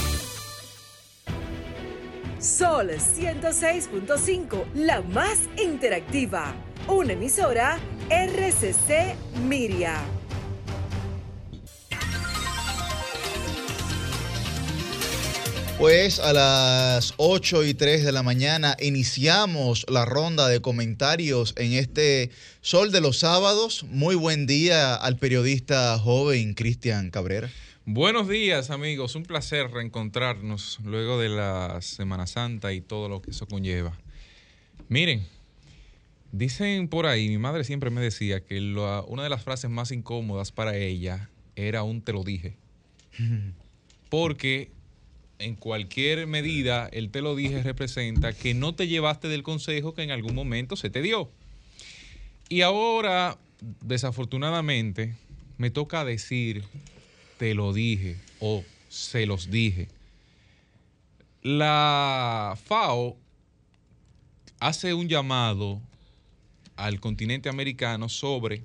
[2.39, 6.53] Sol 106.5, la más interactiva.
[6.89, 9.15] Una emisora RCC
[9.47, 10.03] Miria.
[15.77, 21.73] Pues a las 8 y 3 de la mañana iniciamos la ronda de comentarios en
[21.73, 23.83] este Sol de los Sábados.
[23.89, 27.49] Muy buen día al periodista joven Cristian Cabrera.
[27.85, 33.31] Buenos días amigos, un placer reencontrarnos luego de la Semana Santa y todo lo que
[33.31, 33.95] eso conlleva.
[34.87, 35.27] Miren,
[36.31, 39.91] dicen por ahí, mi madre siempre me decía que la- una de las frases más
[39.91, 42.55] incómodas para ella era un te lo dije.
[44.09, 44.71] Porque
[45.39, 50.03] en cualquier medida el te lo dije representa que no te llevaste del consejo que
[50.03, 51.29] en algún momento se te dio.
[52.49, 53.37] Y ahora,
[53.81, 55.15] desafortunadamente,
[55.57, 56.63] me toca decir
[57.37, 59.87] te lo dije o se los dije.
[61.41, 63.17] La FAO
[64.59, 65.81] hace un llamado
[66.75, 68.63] al continente americano sobre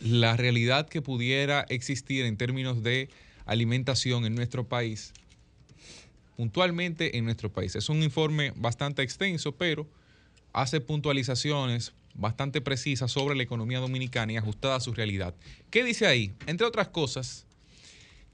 [0.00, 3.08] la realidad que pudiera existir en términos de
[3.46, 5.12] alimentación en nuestro país,
[6.36, 7.74] puntualmente en nuestro país.
[7.76, 9.88] Es un informe bastante extenso, pero
[10.52, 15.34] hace puntualizaciones bastante precisas sobre la economía dominicana y ajustada a su realidad.
[15.70, 16.32] ¿Qué dice ahí?
[16.46, 17.46] Entre otras cosas,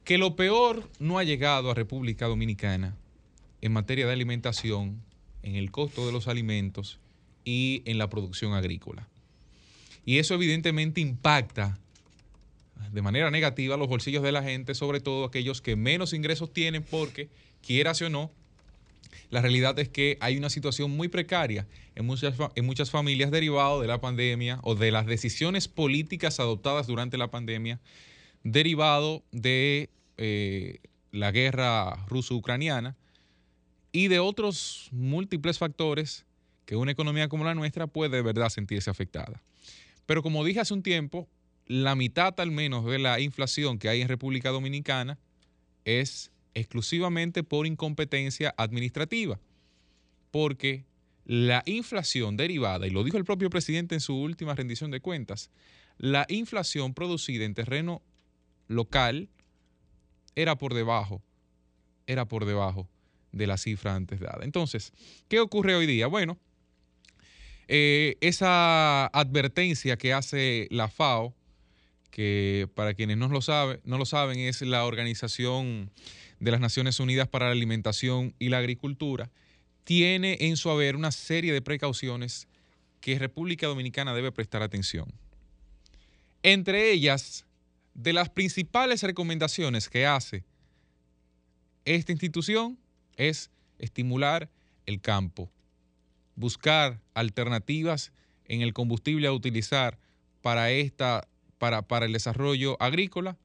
[0.04, 2.96] que lo peor no ha llegado a República Dominicana
[3.60, 5.02] en materia de alimentación,
[5.42, 6.98] en el costo de los alimentos
[7.44, 9.08] y en la producción agrícola.
[10.04, 11.78] Y eso evidentemente impacta
[12.92, 16.82] de manera negativa los bolsillos de la gente, sobre todo aquellos que menos ingresos tienen,
[16.82, 17.28] porque,
[17.62, 18.30] quieras o no,
[19.30, 23.80] la realidad es que hay una situación muy precaria en muchas, en muchas familias derivado
[23.80, 27.80] de la pandemia o de las decisiones políticas adoptadas durante la pandemia,
[28.42, 30.78] derivado de eh,
[31.12, 32.96] la guerra ruso-ucraniana
[33.92, 36.26] y de otros múltiples factores
[36.64, 39.42] que una economía como la nuestra puede de verdad sentirse afectada.
[40.06, 41.28] Pero como dije hace un tiempo,
[41.66, 45.18] la mitad al menos de la inflación que hay en República Dominicana
[45.84, 49.38] es exclusivamente por incompetencia administrativa,
[50.30, 50.84] porque
[51.24, 55.50] la inflación derivada, y lo dijo el propio presidente en su última rendición de cuentas,
[55.98, 58.02] la inflación producida en terreno
[58.68, 59.28] local
[60.34, 61.22] era por debajo,
[62.06, 62.88] era por debajo
[63.32, 64.44] de la cifra antes dada.
[64.44, 64.92] Entonces,
[65.28, 66.06] ¿qué ocurre hoy día?
[66.06, 66.38] Bueno,
[67.68, 71.34] eh, esa advertencia que hace la FAO,
[72.10, 75.90] que para quienes no lo, sabe, no lo saben es la Organización
[76.40, 79.30] de las Naciones Unidas para la Alimentación y la Agricultura,
[79.84, 82.48] tiene en su haber una serie de precauciones
[83.00, 85.12] que República Dominicana debe prestar atención.
[86.42, 87.44] Entre ellas,
[87.94, 90.44] de las principales recomendaciones que hace
[91.84, 92.78] esta institución
[93.16, 94.48] es estimular
[94.86, 95.50] el campo,
[96.36, 98.12] buscar alternativas
[98.46, 99.98] en el combustible a utilizar
[100.42, 101.26] para, esta,
[101.58, 103.36] para, para el desarrollo agrícola,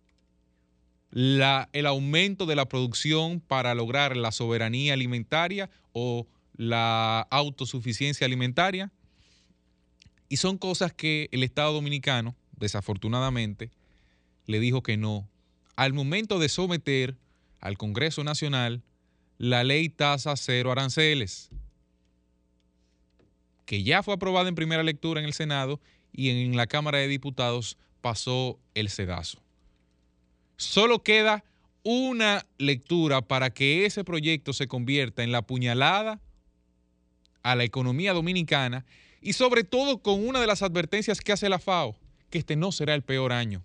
[1.12, 6.28] el aumento de la producción para lograr la soberanía alimentaria o
[6.58, 8.92] la autosuficiencia alimentaria.
[10.28, 13.72] Y son cosas que el Estado dominicano, desafortunadamente,
[14.46, 15.30] le dijo que no.
[15.76, 17.18] Al momento de someter
[17.60, 18.84] al Congreso Nacional
[19.38, 21.50] la ley tasa cero aranceles,
[23.66, 25.82] que ya fue aprobada en primera lectura en el Senado
[26.14, 29.45] y en la Cámara de Diputados pasó el sedazo.
[30.58, 31.44] Solo queda
[31.84, 36.20] una lectura para que ese proyecto se convierta en la puñalada
[37.44, 38.86] a la economía dominicana
[39.22, 41.96] y sobre todo con una de las advertencias que hace la FAO,
[42.30, 43.64] que este no será el peor año,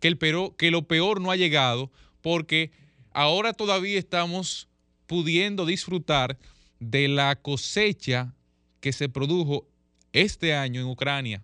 [0.00, 0.18] que, el
[0.56, 2.72] que lo peor no ha llegado porque
[3.12, 4.68] ahora todavía estamos
[5.06, 6.38] pudiendo disfrutar
[6.80, 8.34] de la cosecha
[8.80, 9.66] que se produjo
[10.12, 11.42] este año en Ucrania.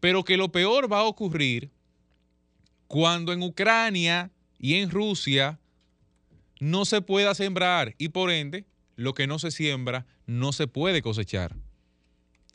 [0.00, 1.70] Pero que lo peor va a ocurrir
[2.88, 5.60] cuando en Ucrania y en Rusia
[6.58, 8.64] no se pueda sembrar y por ende
[8.96, 11.54] lo que no se siembra no se puede cosechar.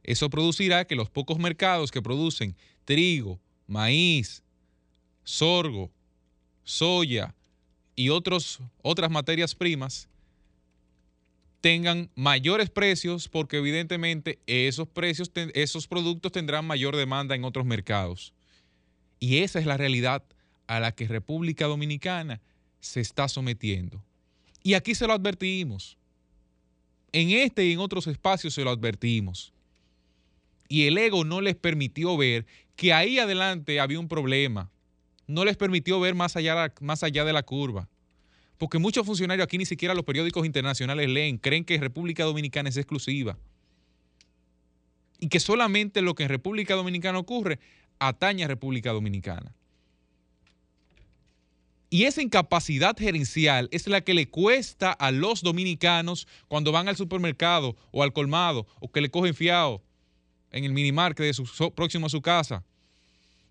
[0.03, 4.43] Eso producirá que los pocos mercados que producen trigo, maíz,
[5.23, 5.89] sorgo,
[6.63, 7.33] soya
[7.95, 10.09] y otros, otras materias primas
[11.61, 18.33] tengan mayores precios porque evidentemente esos precios, esos productos tendrán mayor demanda en otros mercados.
[19.23, 20.21] Y esa es la realidad
[20.67, 22.41] a la que República Dominicana
[22.81, 24.03] se está sometiendo.
[24.63, 25.97] Y aquí se lo advertimos.
[27.13, 29.53] En este y en otros espacios se lo advertimos.
[30.67, 32.45] Y el ego no les permitió ver
[32.75, 34.69] que ahí adelante había un problema.
[35.25, 37.87] No les permitió ver más allá, más allá de la curva.
[38.57, 42.75] Porque muchos funcionarios aquí ni siquiera los periódicos internacionales leen, creen que República Dominicana es
[42.75, 43.37] exclusiva.
[45.17, 47.61] Y que solamente lo que en República Dominicana ocurre
[47.99, 49.53] atañe a República Dominicana.
[51.89, 56.95] Y esa incapacidad gerencial es la que le cuesta a los dominicanos cuando van al
[56.95, 59.83] supermercado o al colmado o que le cogen fiado
[60.49, 62.63] en el minimarket de su, próximo a su casa.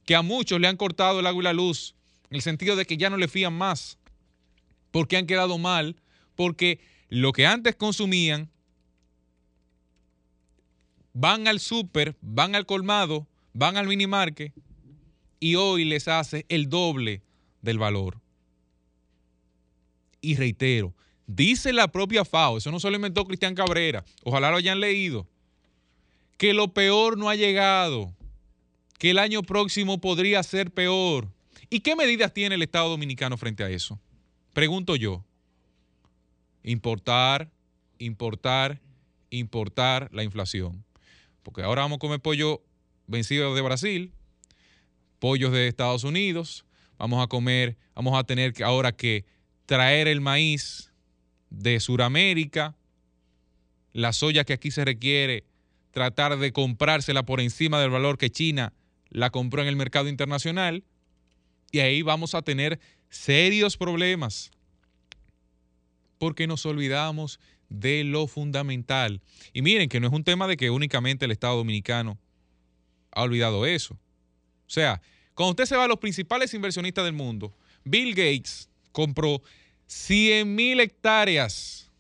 [0.05, 1.95] Que a muchos le han cortado el agua y la luz
[2.31, 3.97] en el sentido de que ya no le fían más
[4.91, 5.97] porque han quedado mal,
[6.35, 8.51] porque lo que antes consumían
[11.13, 14.53] van al súper, van al colmado, van al minimarket
[15.41, 17.23] y hoy les hace el doble
[17.61, 18.21] del valor.
[20.21, 20.95] Y reitero,
[21.27, 25.27] dice la propia FAO, eso no se lo inventó Cristian Cabrera, ojalá lo hayan leído,
[26.37, 28.15] que lo peor no ha llegado,
[28.99, 31.29] que el año próximo podría ser peor.
[31.69, 33.99] ¿Y qué medidas tiene el Estado Dominicano frente a eso?
[34.53, 35.25] Pregunto yo,
[36.63, 37.51] importar,
[37.99, 38.81] importar,
[39.31, 40.85] importar la inflación.
[41.43, 42.63] Porque ahora vamos a comer pollo
[43.07, 44.13] vencido de Brasil,
[45.19, 46.65] pollos de Estados Unidos,
[46.99, 49.25] vamos a comer, vamos a tener que ahora que
[49.67, 50.93] traer el maíz
[51.51, 52.77] de Sudamérica,
[53.93, 55.45] la soya que aquí se requiere,
[55.91, 58.73] tratar de comprársela por encima del valor que China
[59.11, 60.85] la compró en el mercado internacional,
[61.71, 64.51] y ahí vamos a tener serios problemas
[66.19, 69.21] porque nos olvidamos de lo fundamental.
[69.53, 72.19] Y miren que no es un tema de que únicamente el Estado Dominicano
[73.13, 73.95] ha olvidado eso.
[73.95, 75.01] O sea,
[75.35, 77.55] cuando usted se va a los principales inversionistas del mundo,
[77.85, 79.43] Bill Gates compró
[79.87, 81.91] 100 mil hectáreas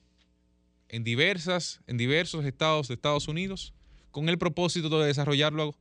[0.88, 3.72] en, diversas, en diversos estados de Estados Unidos
[4.10, 5.74] con el propósito de desarrollarlo.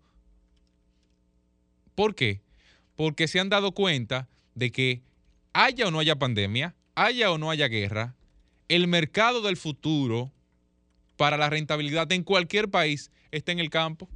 [1.96, 2.42] ¿Por qué?
[2.96, 5.02] Porque se han dado cuenta de que
[5.54, 8.16] haya o no haya pandemia, haya o no haya guerra,
[8.70, 10.32] el mercado del futuro
[11.18, 14.10] para la rentabilidad en cualquier país está en el campo.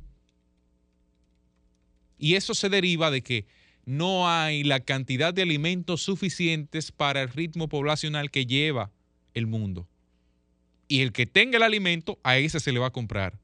[2.18, 3.46] Y eso se deriva de que
[3.86, 8.92] no hay la cantidad de alimentos suficientes para el ritmo poblacional que lleva
[9.34, 9.88] el mundo.
[10.88, 13.38] Y el que tenga el alimento, a ese se le va a comprar.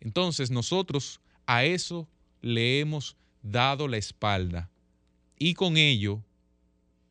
[0.00, 2.08] Entonces nosotros a eso
[2.40, 4.70] le hemos dado la espalda
[5.38, 6.22] y con ello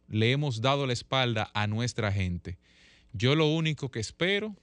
[0.08, 2.58] le hemos dado la espalda a nuestra gente.
[3.14, 4.56] Yo lo único que espero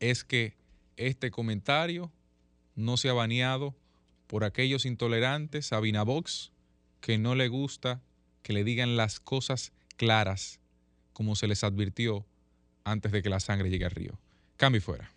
[0.00, 0.54] es que
[0.96, 2.10] este comentario
[2.80, 3.74] no sea baneado
[4.26, 6.52] por aquellos intolerantes a Vinabox
[7.00, 8.00] que no le gusta
[8.42, 10.60] que le digan las cosas claras
[11.12, 12.24] como se les advirtió
[12.84, 14.18] antes de que la sangre llegue al río.
[14.56, 15.10] Cambio fuera.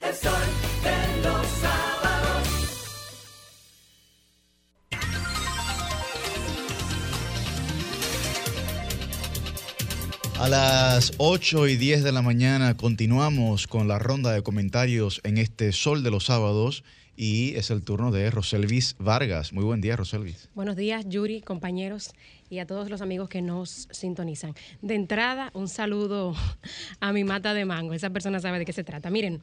[10.40, 15.38] A las 8 y 10 de la mañana continuamos con la ronda de comentarios en
[15.38, 16.84] este Sol de los Sábados
[17.16, 19.54] y es el turno de Roselvis Vargas.
[19.54, 20.50] Muy buen día, Roselvis.
[20.56, 22.12] Buenos días, Yuri, compañeros
[22.50, 24.56] y a todos los amigos que nos sintonizan.
[24.82, 26.36] De entrada, un saludo
[27.00, 27.94] a mi mata de mango.
[27.94, 29.10] Esa persona sabe de qué se trata.
[29.10, 29.42] Miren,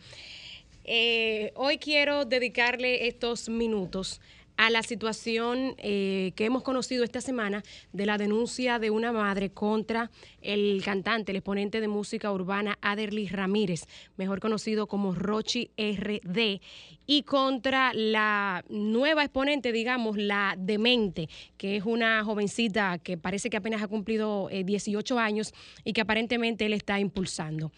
[0.85, 4.21] eh, hoy quiero dedicarle estos minutos
[4.61, 7.63] a la situación eh, que hemos conocido esta semana
[7.95, 10.11] de la denuncia de una madre contra
[10.43, 13.87] el cantante, el exponente de música urbana Aderly Ramírez,
[14.19, 16.61] mejor conocido como Rochi RD,
[17.07, 23.57] y contra la nueva exponente, digamos, la Demente, que es una jovencita que parece que
[23.57, 25.55] apenas ha cumplido 18 eh, años
[25.85, 27.73] y que aparentemente él está impulsando.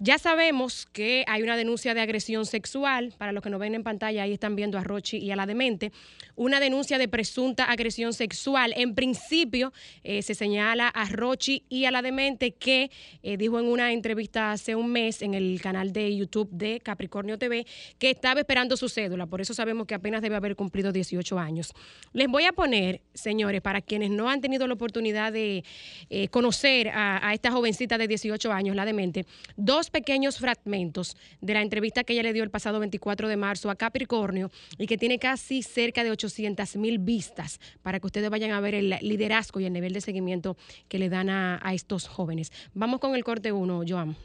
[0.00, 3.14] Ya sabemos que hay una denuncia de agresión sexual.
[3.16, 5.46] Para los que nos ven en pantalla, ahí están viendo a Rochi y a la
[5.46, 5.92] demente.
[6.34, 8.74] Una denuncia de presunta agresión sexual.
[8.76, 9.72] En principio,
[10.02, 12.90] eh, se señala a Rochi y a la demente que
[13.22, 17.38] eh, dijo en una entrevista hace un mes en el canal de YouTube de Capricornio
[17.38, 17.64] TV
[17.98, 19.26] que estaba esperando su cédula.
[19.26, 21.72] Por eso sabemos que apenas debe haber cumplido 18 años.
[22.12, 25.62] Les voy a poner, señores, para quienes no han tenido la oportunidad de
[26.10, 29.24] eh, conocer a, a esta jovencita de 18 años, la demente,
[29.56, 33.70] dos pequeños fragmentos de la entrevista que ella le dio el pasado 24 de marzo
[33.70, 38.52] a Capricornio y que tiene casi cerca de 800 mil vistas para que ustedes vayan
[38.52, 40.56] a ver el liderazgo y el nivel de seguimiento
[40.88, 42.52] que le dan a, a estos jóvenes.
[42.74, 44.16] Vamos con el corte 1, Joan.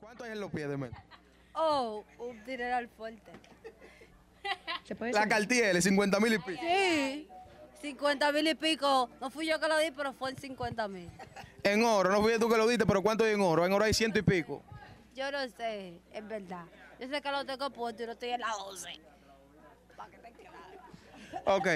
[0.00, 0.90] ¿Cuánto hay en los pies de men?
[1.54, 3.30] Oh, un dineral fuerte.
[4.84, 6.60] ¿Se puede La Cartier, 50 mil y pico.
[6.60, 7.28] Sí,
[7.80, 9.08] 50 mil y pico.
[9.20, 11.10] No fui yo que lo di, pero fue en 50 mil.
[11.62, 13.66] En oro, no fui tú que lo diste, pero ¿cuánto hay en oro?
[13.66, 14.62] En oro hay ciento y pico.
[15.14, 16.64] Yo no sé, es verdad.
[16.98, 18.88] Yo sé que lo tengo puesto y no estoy en la 12.
[21.46, 21.66] Ok.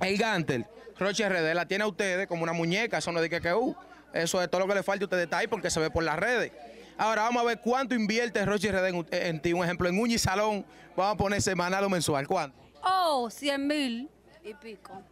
[0.00, 0.66] El Gantel,
[0.98, 3.54] Roche RD, la tiene a ustedes como una muñeca, eso no es de que que
[3.54, 3.74] uh.
[4.12, 6.02] Eso es todo lo que le falta a ustedes está ahí porque se ve por
[6.02, 6.52] las redes.
[6.96, 9.52] Ahora vamos a ver cuánto invierte Roche RD en, en ti.
[9.52, 10.64] Un ejemplo, en Uña y Salón,
[10.96, 12.26] vamos a poner semanal o mensual.
[12.26, 12.56] ¿Cuánto?
[12.82, 14.10] Oh, 100 mil
[14.46, 15.02] y pico.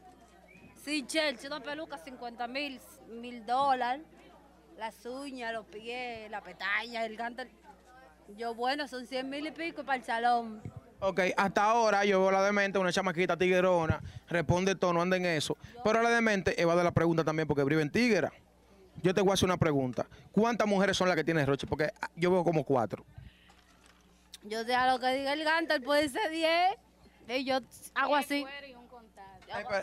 [0.84, 4.02] Sí, Chelsea, una peluca, 50 mil, mil dólares.
[4.78, 7.48] Las uñas, los pies, la pestaña, el gantel.
[8.36, 10.62] Yo, bueno, son 100 mil y pico para el salón.
[11.00, 15.16] Ok, hasta ahora yo veo a la demente, una chamaquita tiguerona, responde todo, no anda
[15.16, 15.56] en eso.
[15.82, 18.32] Pero la demente evade la pregunta también porque vive en Tiguera.
[19.02, 20.06] Yo te voy a hacer una pregunta.
[20.32, 21.66] ¿Cuántas mujeres son las que tiene Roche?
[21.66, 23.04] Porque ah, yo veo como cuatro.
[24.44, 27.38] Yo sé a lo que diga el gantel, puede ser 10.
[27.38, 27.60] Y yo
[27.94, 28.46] hago así.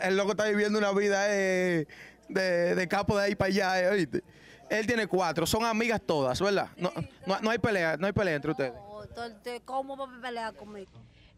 [0.02, 1.86] El loco está viviendo una vida eh,
[2.28, 4.22] de, de capo de ahí para allá, eh, ¿oíste?
[4.70, 6.68] Él tiene cuatro, son amigas todas, ¿verdad?
[6.76, 6.92] No,
[7.26, 8.72] no, no hay pelea, no hay pelea entre ustedes.
[9.08, 10.90] Entonces, ¿cómo va a pelear conmigo?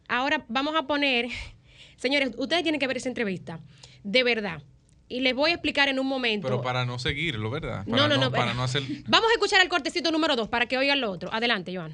[0.09, 1.26] Ahora vamos a poner,
[1.97, 3.59] señores, ustedes tienen que ver esa entrevista,
[4.05, 4.62] de verdad.
[5.09, 6.47] Y les voy a explicar en un momento.
[6.47, 7.85] Pero para no seguirlo, ¿verdad?
[7.87, 8.55] No, Para no, no, Para eh.
[8.55, 8.82] no hacer.
[9.09, 11.32] Vamos a escuchar el cortecito número dos para que oigan lo otro.
[11.32, 11.93] Adelante, Joan.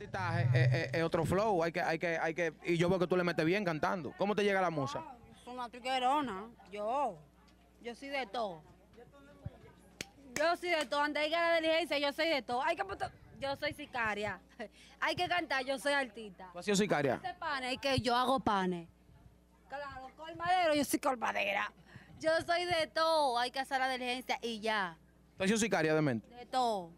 [0.00, 3.06] Es, es- es otro flow, hay que, hay que, hay que, y yo veo que
[3.06, 4.12] tú le metes bien cantando.
[4.16, 5.02] ¿Cómo te llega la musa?
[5.54, 6.48] Es una triguerona.
[6.72, 7.16] Yo.
[7.80, 8.60] Yo soy de todo.
[10.34, 11.00] Yo soy de todo.
[11.00, 12.60] Anda ahí la diligencia, yo soy de todo.
[12.60, 13.08] Hay que puto-
[13.40, 14.40] Yo soy sicaria.
[15.00, 16.48] Hay que cantar, yo soy artista.
[16.52, 17.14] ¿Tú has sido sicaria?
[17.22, 18.88] Hace panes, que yo hago panes.
[19.68, 21.70] Claro, colmadero, yo soy colmadera.
[22.18, 23.38] Yo soy de todo.
[23.38, 24.96] Hay que hacer la diligencia y ya.
[25.36, 26.34] ¿Tú has sido sicaria de mente?
[26.34, 26.90] De todo.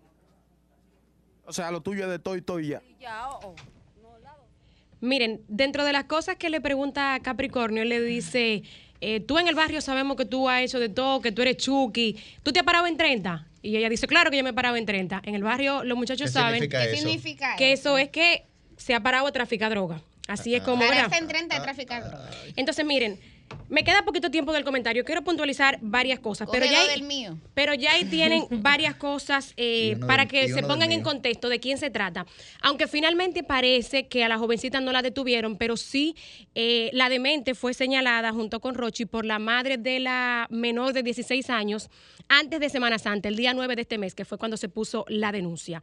[1.44, 2.82] O sea, lo tuyo es de todo y todo y ya.
[2.82, 3.54] Y ya, oh, oh.
[5.07, 8.62] Miren, dentro de las cosas que le pregunta a Capricornio, él le dice,
[9.00, 11.57] eh, tú en el barrio sabemos que tú has hecho de todo, que tú eres
[11.57, 13.46] Chucky, ¿tú te has parado en 30?
[13.62, 15.22] Y ella dice, claro que yo me he parado en 30.
[15.24, 17.02] En el barrio los muchachos ¿Qué saben significa ¿Qué eso?
[17.02, 17.98] significa que eso?
[17.98, 18.44] es que
[18.76, 20.02] se ha parado a traficar droga.
[20.28, 20.78] Así es como...
[20.78, 21.09] ¿verdad?
[21.09, 21.94] Parece en 30 de tráfico.
[22.57, 23.18] Entonces, miren,
[23.68, 25.05] me queda poquito tiempo del comentario.
[25.05, 27.36] Quiero puntualizar varias cosas, pero ya, ahí, del mío.
[27.55, 31.59] pero ya ahí tienen varias cosas eh, para del- que se pongan en contexto de
[31.59, 32.26] quién se trata.
[32.62, 36.14] Aunque finalmente parece que a la jovencita no la detuvieron, pero sí
[36.55, 41.03] eh, la demente fue señalada junto con Rochi por la madre de la menor de
[41.03, 41.90] 16 años
[42.28, 45.05] antes de Semana Santa, el día 9 de este mes, que fue cuando se puso
[45.09, 45.82] la denuncia.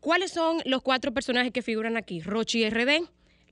[0.00, 2.20] ¿Cuáles son los cuatro personajes que figuran aquí?
[2.20, 3.02] Rochi RD,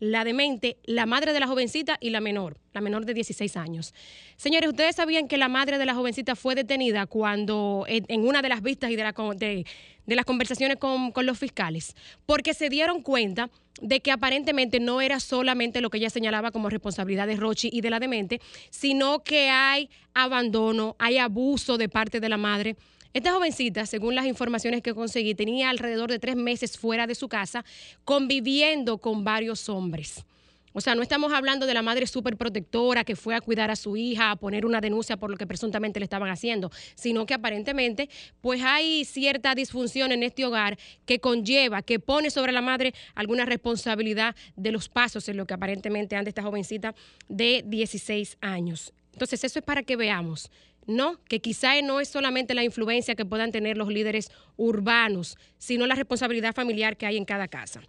[0.03, 3.94] la demente, la madre de la jovencita y la menor, la menor de 16 años.
[4.36, 8.48] Señores, ¿ustedes sabían que la madre de la jovencita fue detenida cuando en, una de
[8.48, 11.94] las vistas y de las conversaciones con, con los fiscales?
[12.26, 13.48] Porque se dieron cuenta
[13.80, 17.80] de que aparentemente no era solamente lo que ella señalaba como responsabilidad de Rochi y
[17.80, 18.40] de la demente,
[18.70, 22.74] sino que hay abandono, hay abuso de parte de la madre.
[23.14, 27.28] Esta jovencita, según las informaciones que conseguí, tenía alrededor de tres meses fuera de su
[27.28, 27.64] casa
[28.04, 30.24] conviviendo con varios hombres.
[30.72, 33.76] O sea, no estamos hablando de la madre súper protectora que fue a cuidar a
[33.76, 37.34] su hija, a poner una denuncia por lo que presuntamente le estaban haciendo, sino que
[37.34, 38.08] aparentemente
[38.40, 43.44] pues hay cierta disfunción en este hogar que conlleva, que pone sobre la madre alguna
[43.44, 46.94] responsabilidad de los pasos en lo que aparentemente anda esta jovencita
[47.28, 48.94] de 16 años.
[49.12, 50.50] Entonces, eso es para que veamos,
[50.87, 51.22] ¿no?
[51.24, 55.95] Que quizá no es solamente la influencia que puedan tener los líderes urbanos, sino la
[55.95, 57.83] responsabilidad familiar que hay en cada casa.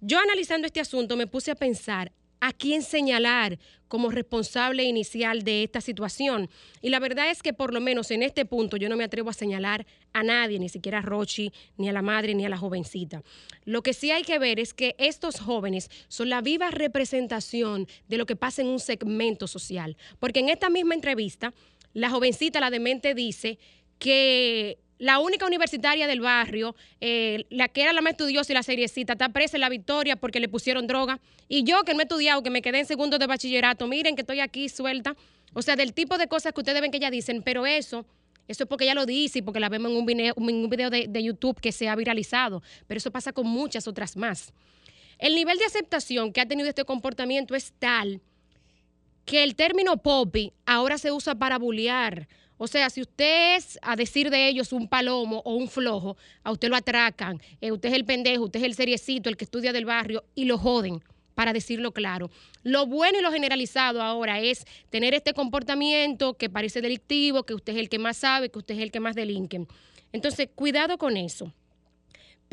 [0.00, 5.62] Yo analizando este asunto me puse a pensar a quién señalar como responsable inicial de
[5.62, 6.50] esta situación.
[6.82, 9.30] Y la verdad es que por lo menos en este punto yo no me atrevo
[9.30, 12.58] a señalar a nadie, ni siquiera a Rochi, ni a la madre, ni a la
[12.58, 13.22] jovencita.
[13.64, 18.18] Lo que sí hay que ver es que estos jóvenes son la viva representación de
[18.18, 19.96] lo que pasa en un segmento social.
[20.18, 21.54] Porque en esta misma entrevista,
[21.94, 23.58] la jovencita, la demente, dice
[23.98, 28.62] que la única universitaria del barrio, eh, la que era la más estudiosa y la
[28.62, 31.20] seriecita, está presa en la victoria porque le pusieron droga.
[31.48, 34.22] Y yo que no he estudiado, que me quedé en segundo de bachillerato, miren que
[34.22, 35.16] estoy aquí suelta.
[35.52, 38.06] O sea, del tipo de cosas que ustedes ven que ella dicen, pero eso,
[38.48, 41.60] eso es porque ella lo dice y porque la vemos en un video, de YouTube
[41.60, 42.62] que se ha viralizado.
[42.86, 44.52] Pero eso pasa con muchas otras más.
[45.18, 48.20] El nivel de aceptación que ha tenido este comportamiento es tal
[49.24, 52.28] que el término popi ahora se usa para bullear.
[52.56, 56.52] O sea, si usted es, a decir de ellos, un palomo o un flojo, a
[56.52, 59.72] usted lo atracan, eh, usted es el pendejo, usted es el seriecito, el que estudia
[59.72, 61.02] del barrio, y lo joden,
[61.34, 62.30] para decirlo claro.
[62.62, 67.72] Lo bueno y lo generalizado ahora es tener este comportamiento que parece delictivo, que usted
[67.72, 69.66] es el que más sabe, que usted es el que más delinque.
[70.12, 71.52] Entonces, cuidado con eso.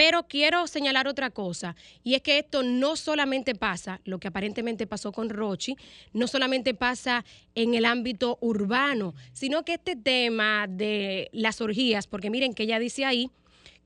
[0.04, 4.88] Pero quiero señalar otra cosa, y es que esto no solamente pasa, lo que aparentemente
[4.88, 5.76] pasó con Rochi,
[6.12, 7.24] no solamente pasa
[7.54, 12.80] en el ámbito urbano, sino que este tema de las orgías, porque miren que ella
[12.80, 13.30] dice ahí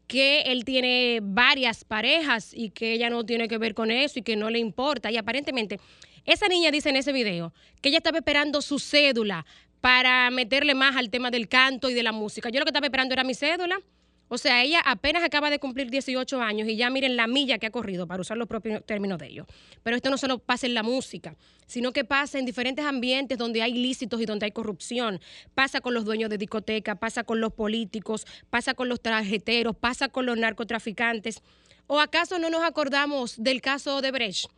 [0.08, 4.22] que él tiene varias parejas y que ella no tiene que ver con eso y
[4.22, 5.82] que no le importa, y aparentemente
[6.24, 7.52] esa niña dice en ese video
[7.82, 9.46] que ella estaba esperando su cédula
[9.82, 12.48] para meterle más al tema del canto y de la música.
[12.48, 13.82] Yo lo que estaba esperando era mi cédula.
[14.28, 17.68] O sea, ella apenas acaba de cumplir 18 años y ya miren la milla que
[17.68, 19.48] ha corrido, para usar los propios términos de ellos.
[19.84, 21.36] Pero esto no solo pasa en la música,
[21.68, 25.20] sino que pasa en diferentes ambientes donde hay ilícitos y donde hay corrupción.
[25.54, 30.10] Pasa con los dueños de discoteca, pasa con los políticos, pasa con los tarjeteros, pasa
[30.10, 31.44] con los narcotraficantes.
[31.86, 34.50] ¿O acaso no nos acordamos del caso de Brecht?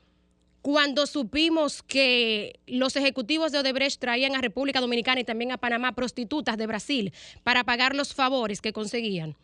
[0.61, 5.93] Cuando supimos que los ejecutivos de Odebrecht traían a República Dominicana y también a Panamá
[5.93, 7.13] prostitutas de Brasil
[7.43, 9.35] para pagar los favores que conseguían.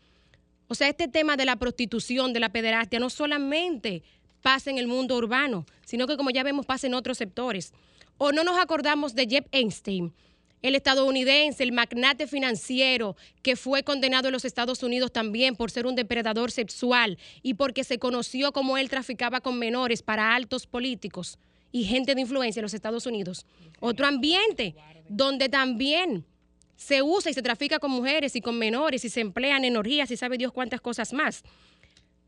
[0.74, 4.02] O sea, este tema de la prostitución, de la pederastia, no solamente
[4.42, 7.74] pasa en el mundo urbano, sino que como ya vemos pasa en otros sectores.
[8.18, 10.12] O no nos acordamos de Jeff Einstein,
[10.64, 15.86] el estadounidense, el magnate financiero que fue condenado en los Estados Unidos también por ser
[15.86, 21.38] un depredador sexual y porque se conoció como él traficaba con menores para altos políticos
[21.72, 23.46] y gente de influencia en los Estados Unidos.
[23.80, 24.74] Otro ambiente
[25.08, 26.26] donde también
[26.84, 30.12] se usa y se trafica con mujeres y con menores y se emplean en orgías
[30.12, 31.44] y sabe Dios cuántas cosas más.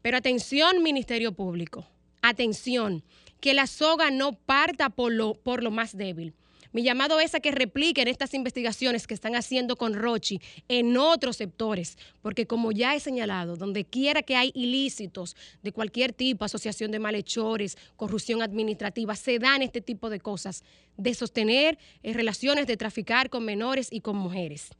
[0.01, 1.85] Pero atención, Ministerio Público,
[2.21, 3.03] atención,
[3.41, 6.33] que la soga no parta por lo, por lo más débil.
[6.75, 11.37] Mi llamado es a que repliquen estas investigaciones que están haciendo con Rochi en otros
[11.37, 16.91] sectores, porque como ya he señalado, donde quiera que hay ilícitos de cualquier tipo, asociación
[16.91, 20.65] de malhechores, corrupción administrativa, se dan este tipo de cosas,
[20.97, 24.71] de sostener eh, relaciones, de traficar con menores y con mujeres.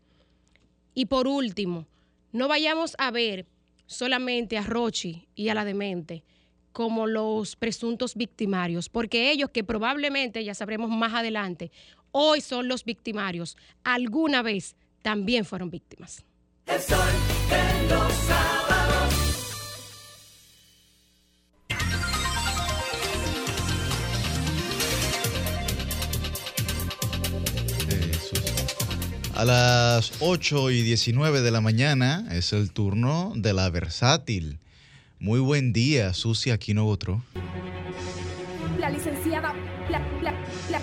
[0.96, 1.88] Y por último,
[2.34, 3.46] no vayamos a ver
[3.86, 6.26] solamente a Rochi y a la demente
[6.76, 11.72] como los presuntos victimarios, porque ellos que probablemente, ya sabremos más adelante,
[12.12, 16.26] hoy son los victimarios, alguna vez también fueron víctimas.
[16.66, 17.00] El sol
[17.50, 19.14] de los sábados.
[29.34, 34.60] A las 8 y 19 de la mañana es el turno de la versátil.
[35.26, 37.24] Muy buen día, Susi Aquino Botro.
[38.78, 39.56] La licenciada,
[39.90, 40.32] la, la,
[40.70, 40.80] la,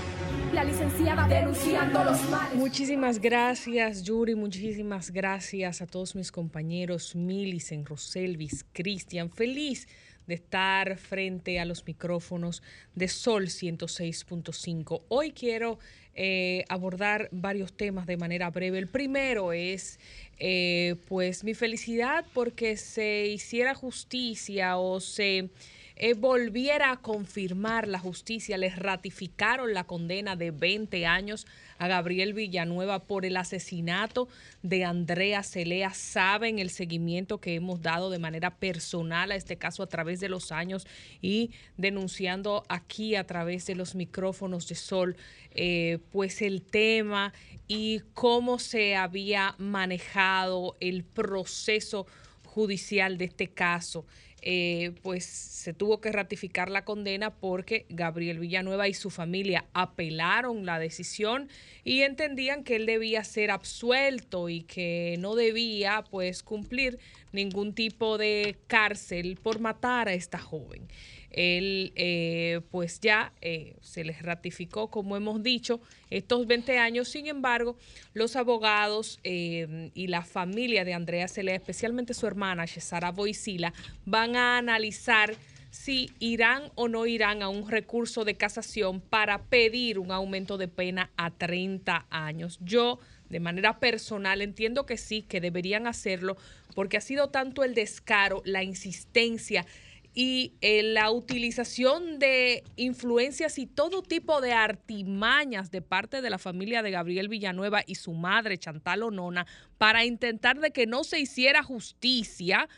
[0.52, 2.56] la licenciada denunciando los males.
[2.56, 4.34] Muchísimas gracias, Yuri.
[4.34, 9.30] Muchísimas gracias a todos mis compañeros, Milicen, Roselvis, Cristian.
[9.30, 9.86] Feliz
[10.26, 12.64] de estar frente a los micrófonos
[12.96, 15.02] de Sol 106.5.
[15.06, 15.78] Hoy quiero
[16.14, 18.78] eh, abordar varios temas de manera breve.
[18.78, 19.98] El primero es,
[20.38, 25.48] eh, pues, mi felicidad porque se hiciera justicia o se
[25.96, 31.46] eh, volviera a confirmar la justicia, les ratificaron la condena de 20 años
[31.82, 34.28] a Gabriel Villanueva por el asesinato
[34.62, 35.92] de Andrea Celea.
[35.92, 40.28] Saben el seguimiento que hemos dado de manera personal a este caso a través de
[40.28, 40.86] los años
[41.20, 45.16] y denunciando aquí a través de los micrófonos de Sol,
[45.50, 47.32] eh, pues el tema
[47.66, 52.06] y cómo se había manejado el proceso
[52.44, 54.06] judicial de este caso.
[54.44, 60.66] Eh, pues se tuvo que ratificar la condena porque Gabriel Villanueva y su familia apelaron
[60.66, 61.48] la decisión
[61.84, 66.98] y entendían que él debía ser absuelto y que no debía pues cumplir
[67.30, 70.88] ningún tipo de cárcel por matar a esta joven
[71.32, 75.80] él eh, pues ya eh, se les ratificó, como hemos dicho,
[76.10, 77.08] estos 20 años.
[77.08, 77.76] Sin embargo,
[78.14, 83.72] los abogados eh, y la familia de Andrea Celea, especialmente su hermana, Cesara Boisila,
[84.04, 85.34] van a analizar
[85.70, 90.68] si irán o no irán a un recurso de casación para pedir un aumento de
[90.68, 92.58] pena a 30 años.
[92.60, 92.98] Yo
[93.30, 96.36] de manera personal, entiendo que sí, que deberían hacerlo,
[96.74, 99.64] porque ha sido tanto el descaro, la insistencia
[100.14, 106.38] y eh, la utilización de influencias y todo tipo de artimañas de parte de la
[106.38, 109.46] familia de Gabriel Villanueva y su madre Chantal Onona
[109.78, 112.68] para intentar de que no se hiciera justicia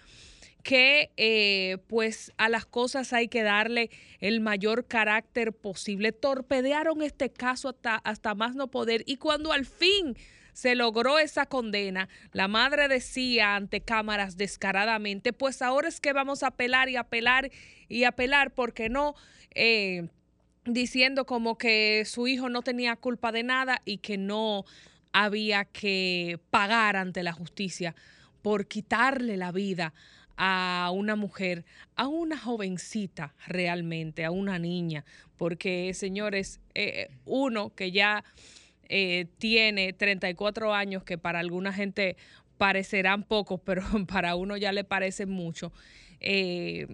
[0.62, 3.90] que eh, pues a las cosas hay que darle
[4.20, 6.12] el mayor carácter posible.
[6.12, 10.16] Torpedearon este caso hasta, hasta más no poder y cuando al fin
[10.54, 16.42] se logró esa condena, la madre decía ante cámaras descaradamente, pues ahora es que vamos
[16.42, 17.50] a apelar y apelar
[17.88, 19.14] y apelar porque no...
[19.54, 20.08] Eh,
[20.64, 24.64] diciendo como que su hijo no tenía culpa de nada y que no
[25.12, 27.94] había que pagar ante la justicia
[28.42, 29.94] por quitarle la vida
[30.36, 31.64] a una mujer,
[31.94, 35.04] a una jovencita realmente, a una niña,
[35.36, 38.24] porque señores, eh, uno que ya
[38.88, 42.16] eh, tiene 34 años, que para alguna gente
[42.58, 45.72] parecerán pocos, pero para uno ya le parece mucho,
[46.20, 46.86] eh,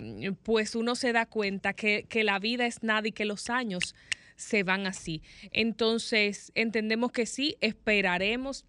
[0.42, 3.94] pues uno se da cuenta que, que la vida es nada y que los años
[4.36, 5.22] se van así.
[5.52, 8.64] Entonces, entendemos que sí, esperaremos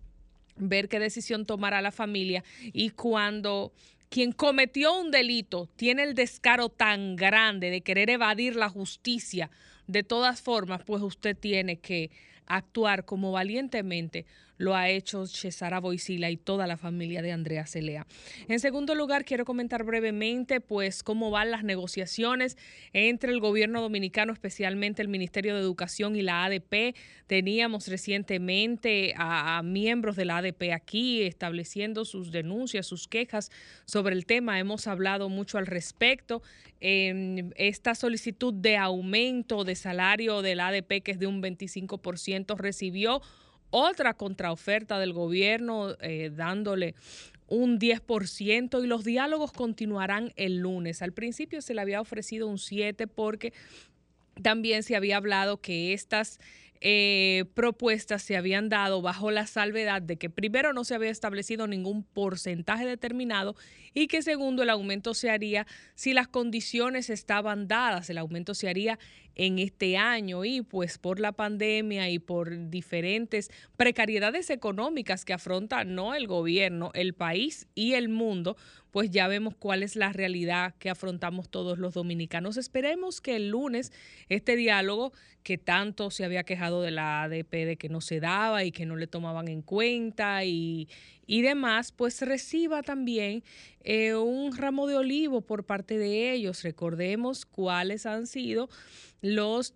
[0.58, 2.44] ver qué decisión tomará la familia
[2.74, 3.74] y cuando
[4.10, 9.50] quien cometió un delito tiene el descaro tan grande de querer evadir la justicia,
[9.88, 12.12] de todas formas, pues usted tiene que
[12.56, 14.26] actuar como valientemente
[14.62, 18.06] lo ha hecho Cesara Boisila y toda la familia de Andrea Celea.
[18.48, 22.58] En segundo lugar, quiero comentar brevemente pues cómo van las negociaciones
[22.94, 26.96] entre el gobierno dominicano, especialmente el Ministerio de Educación y la ADP.
[27.26, 33.50] Teníamos recientemente a, miembros de la ADP aquí estableciendo sus denuncias, sus quejas
[33.86, 34.60] sobre el tema.
[34.60, 36.44] Hemos hablado mucho al respecto.
[36.80, 43.22] Esta solicitud de aumento de salario del ADP, que es de un 25%, recibió
[43.72, 46.94] otra contraoferta del gobierno eh, dándole
[47.48, 51.02] un 10% y los diálogos continuarán el lunes.
[51.02, 53.52] Al principio se le había ofrecido un 7% porque
[54.42, 56.40] también se había hablado que estas
[56.84, 61.68] eh, propuestas se habían dado bajo la salvedad de que primero no se había establecido
[61.68, 63.56] ningún porcentaje determinado
[63.94, 68.68] y que segundo el aumento se haría si las condiciones estaban dadas, el aumento se
[68.68, 68.98] haría
[69.36, 75.84] en este año y pues por la pandemia y por diferentes precariedades económicas que afronta
[75.84, 78.58] no el gobierno, el país y el mundo,
[78.92, 82.58] pues ya vemos cuál es la realidad que afrontamos todos los dominicanos.
[82.58, 83.92] Esperemos que el lunes
[84.30, 85.14] este diálogo
[85.44, 88.86] que tanto se había quejado de la ADP de que no se daba y que
[88.86, 90.88] no le tomaban en cuenta y,
[91.28, 93.44] y demás, pues reciba también
[93.84, 96.64] eh, un ramo de olivo por parte de ellos.
[96.64, 98.70] Recordemos cuáles han sido
[99.22, 99.74] los,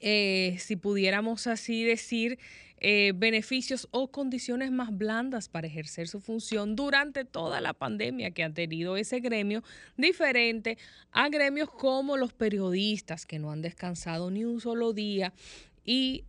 [0.00, 2.38] eh, si pudiéramos así decir,
[2.86, 8.44] eh, beneficios o condiciones más blandas para ejercer su función durante toda la pandemia que
[8.44, 9.62] ha tenido ese gremio,
[9.96, 10.76] diferente
[11.10, 15.32] a gremios como los periodistas que no han descansado ni un solo día
[15.86, 16.24] y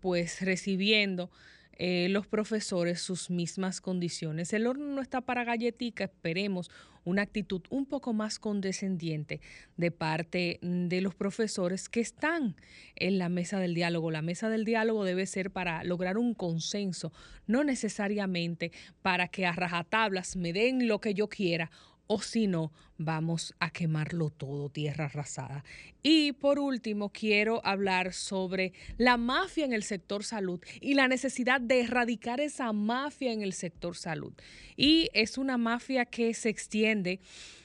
[0.00, 1.30] pues recibiendo
[1.76, 4.52] eh, los profesores sus mismas condiciones.
[4.52, 6.70] El horno no está para galletica, esperemos
[7.04, 9.40] una actitud un poco más condescendiente
[9.76, 12.56] de parte de los profesores que están
[12.96, 14.10] en la mesa del diálogo.
[14.10, 17.12] La mesa del diálogo debe ser para lograr un consenso,
[17.46, 18.72] no necesariamente
[19.02, 21.70] para que a rajatablas me den lo que yo quiera
[22.06, 25.64] o si no, vamos a quemarlo todo, tierra arrasada.
[26.02, 31.60] Y por último, quiero hablar sobre la mafia en el sector salud y la necesidad
[31.60, 34.32] de erradicar esa mafia en el sector salud.
[34.76, 37.20] Y es una mafia que se extiende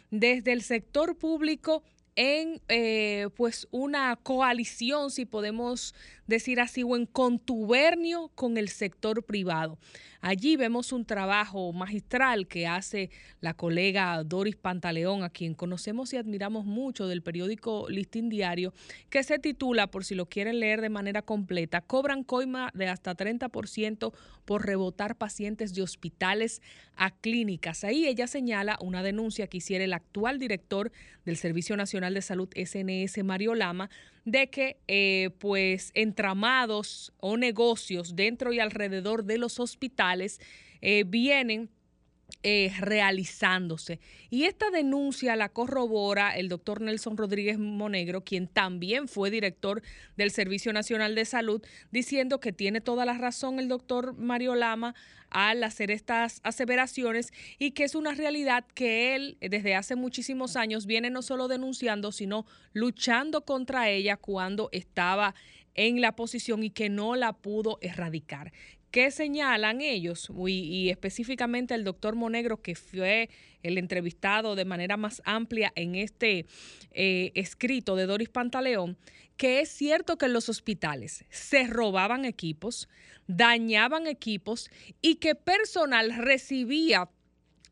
[0.09, 1.83] desde el sector público
[2.15, 5.95] en eh, pues una coalición, si podemos
[6.31, 9.77] decir así, o en contubernio con el sector privado.
[10.21, 13.09] Allí vemos un trabajo magistral que hace
[13.39, 18.71] la colega Doris Pantaleón, a quien conocemos y admiramos mucho del periódico Listín Diario,
[19.09, 23.15] que se titula, por si lo quieren leer de manera completa, cobran coima de hasta
[23.15, 24.13] 30%
[24.45, 26.61] por rebotar pacientes de hospitales
[26.95, 27.83] a clínicas.
[27.83, 30.91] Ahí ella señala una denuncia que hiciera el actual director
[31.25, 33.89] del Servicio Nacional de Salud SNS, Mario Lama,
[34.25, 40.39] de que eh, pues entramados o negocios dentro y alrededor de los hospitales
[40.81, 41.69] eh, vienen
[42.43, 43.99] eh, realizándose.
[44.29, 49.83] Y esta denuncia la corrobora el doctor Nelson Rodríguez Monegro, quien también fue director
[50.17, 51.61] del Servicio Nacional de Salud,
[51.91, 54.95] diciendo que tiene toda la razón el doctor Mario Lama
[55.29, 60.85] al hacer estas aseveraciones y que es una realidad que él desde hace muchísimos años
[60.85, 65.35] viene no solo denunciando, sino luchando contra ella cuando estaba
[65.73, 68.51] en la posición y que no la pudo erradicar
[68.91, 70.29] ¿Qué señalan ellos?
[70.47, 73.29] Y, específicamente el doctor Monegro, que fue
[73.63, 76.45] el entrevistado de manera más amplia en este
[76.91, 78.97] eh, escrito de Doris Pantaleón,
[79.37, 82.89] que es cierto que en los hospitales se robaban equipos,
[83.27, 84.69] dañaban equipos
[85.01, 87.09] y que personal recibía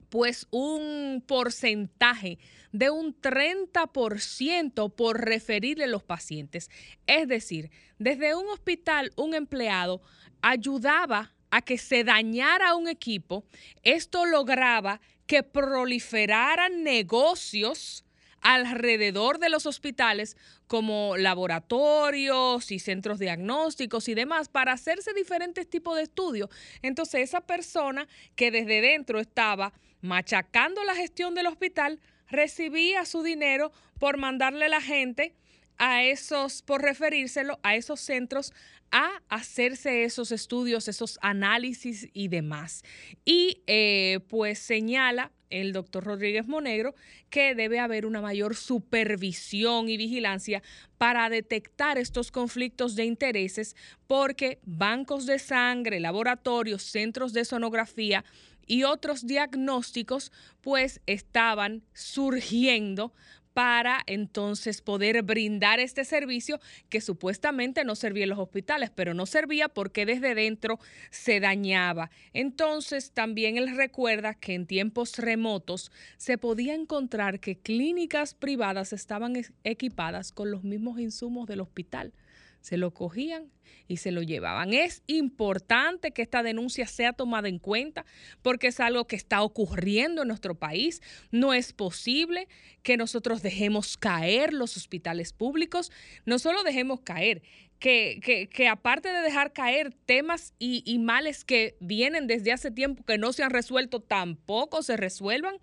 [0.10, 2.40] pues un porcentaje
[2.72, 6.70] de un 30% por referirle los pacientes.
[7.08, 10.02] Es decir, desde un hospital un empleado
[10.42, 13.44] ayudaba a que se dañara un equipo,
[13.84, 18.06] esto lograba que proliferaran negocios
[18.42, 20.38] alrededor de los hospitales
[20.68, 26.50] como laboratorios y centros diagnósticos y demás para hacerse diferentes tipos de estudios.
[26.82, 33.72] Entonces esa persona que desde dentro estaba machacando la gestión del hospital recibía su dinero
[34.00, 35.36] por mandarle a la gente
[35.78, 38.54] a esos, por referírselo a esos centros
[38.92, 42.84] a hacerse esos estudios, esos análisis y demás.
[43.26, 46.96] Y eh, pues señala el doctor Rodríguez Monegro
[47.30, 50.62] que debe haber una mayor supervisión y vigilancia
[50.98, 53.76] para detectar estos conflictos de intereses
[54.08, 58.24] porque bancos de sangre, laboratorios, centros de sonografía
[58.66, 63.14] y otros diagnósticos pues estaban surgiendo
[63.60, 69.26] para entonces poder brindar este servicio que supuestamente no servía en los hospitales, pero no
[69.26, 70.80] servía porque desde dentro
[71.10, 72.10] se dañaba.
[72.32, 79.34] Entonces también él recuerda que en tiempos remotos se podía encontrar que clínicas privadas estaban
[79.66, 82.14] equipadas con los mismos insumos del hospital
[82.62, 83.52] se lo cogían
[83.88, 84.74] y se lo llevaban.
[84.74, 88.06] Es importante que esta denuncia sea tomada en cuenta
[88.42, 91.02] porque es algo que está ocurriendo en nuestro país.
[91.32, 92.48] No es posible
[92.84, 95.92] que nosotros dejemos caer los hospitales públicos,
[96.26, 97.42] no solo dejemos caer,
[97.80, 102.72] que, que, que, aparte de dejar caer temas y, y, males que vienen desde hace
[102.72, 105.56] tiempo que no se han resuelto, tampoco se resuelvan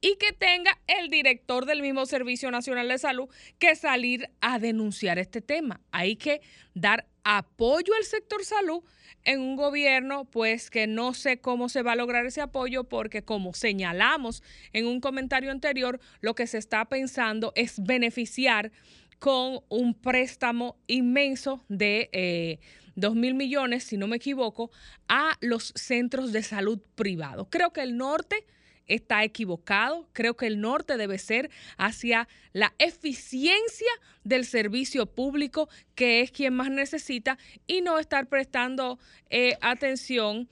[0.00, 5.18] y que tenga el director del mismo Servicio Nacional de Salud que salir a denunciar
[5.18, 5.80] este tema.
[5.90, 6.40] Hay que
[6.74, 8.82] dar apoyo al sector salud
[9.24, 13.22] en un gobierno, pues que no sé cómo se va a lograr ese apoyo, porque
[13.22, 14.42] como señalamos
[14.72, 18.72] en un comentario anterior, lo que se está pensando es beneficiar
[19.18, 22.60] con un préstamo inmenso de eh,
[22.94, 24.70] 2 mil millones, si no me equivoco,
[25.08, 27.48] a los centros de salud privados.
[27.50, 28.46] Creo que el norte
[28.88, 30.08] está equivocado.
[30.12, 33.90] Creo que el norte debe ser hacia la eficiencia
[34.24, 38.98] del servicio público, que es quien más necesita, y no estar prestando
[39.30, 40.48] eh, atención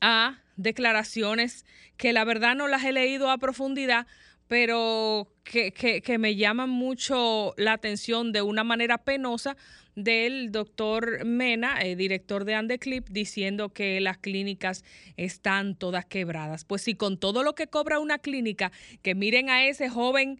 [0.00, 1.64] a declaraciones
[1.96, 4.06] que la verdad no las he leído a profundidad,
[4.48, 9.56] pero que, que, que, me llaman mucho la atención de una manera penosa
[9.96, 14.84] del doctor Mena, eh, director de Andeclip, diciendo que las clínicas
[15.16, 16.64] están todas quebradas.
[16.64, 18.70] Pues sí, con todo lo que cobra una clínica,
[19.02, 20.38] que miren a ese joven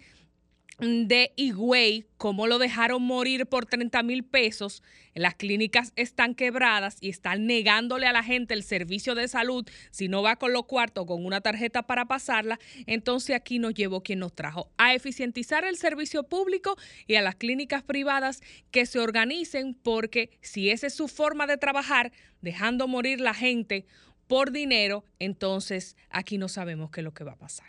[0.79, 4.83] de Higüey, cómo lo dejaron morir por 30 mil pesos.
[5.15, 10.09] Las clínicas están quebradas y están negándole a la gente el servicio de salud si
[10.09, 12.59] no va con los cuartos con una tarjeta para pasarla.
[12.87, 16.77] Entonces aquí nos llevó quien nos trajo a eficientizar el servicio público
[17.07, 21.57] y a las clínicas privadas que se organicen porque si esa es su forma de
[21.57, 22.13] trabajar,
[22.43, 23.87] dejando morir la gente
[24.27, 27.69] por dinero, entonces aquí no sabemos qué es lo que va a pasar.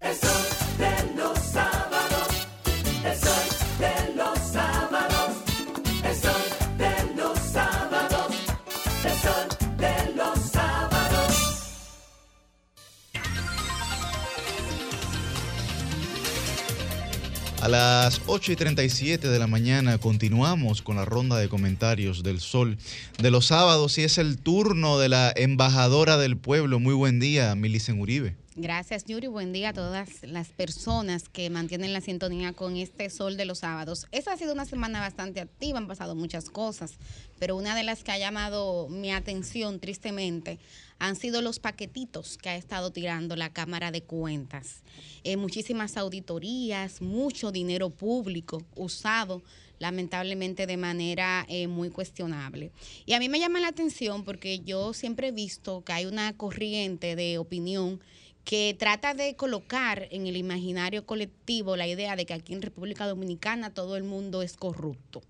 [0.00, 0.26] Eso
[0.78, 1.99] de.
[3.02, 3.32] El sol
[3.78, 5.36] de los sábados.
[6.04, 6.42] El sol
[6.76, 8.34] de los sábados.
[9.04, 11.70] El sol de los sábados.
[17.62, 22.40] A las 8 y 37 de la mañana continuamos con la ronda de comentarios del
[22.40, 22.76] Sol
[23.18, 26.80] de los sábados y es el turno de la embajadora del pueblo.
[26.80, 28.39] Muy buen día, Milicen Uribe.
[28.56, 29.28] Gracias, Yuri.
[29.28, 33.60] Buen día a todas las personas que mantienen la sintonía con este sol de los
[33.60, 34.08] sábados.
[34.10, 36.94] Esta ha sido una semana bastante activa, han pasado muchas cosas,
[37.38, 40.58] pero una de las que ha llamado mi atención tristemente
[40.98, 44.82] han sido los paquetitos que ha estado tirando la Cámara de Cuentas.
[45.22, 49.44] Eh, muchísimas auditorías, mucho dinero público usado
[49.78, 52.72] lamentablemente de manera eh, muy cuestionable.
[53.06, 56.36] Y a mí me llama la atención porque yo siempre he visto que hay una
[56.36, 58.00] corriente de opinión
[58.44, 63.06] que trata de colocar en el imaginario colectivo la idea de que aquí en República
[63.06, 65.22] Dominicana todo el mundo es corrupto,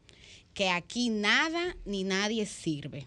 [0.55, 3.07] que aquí nada ni nadie sirve.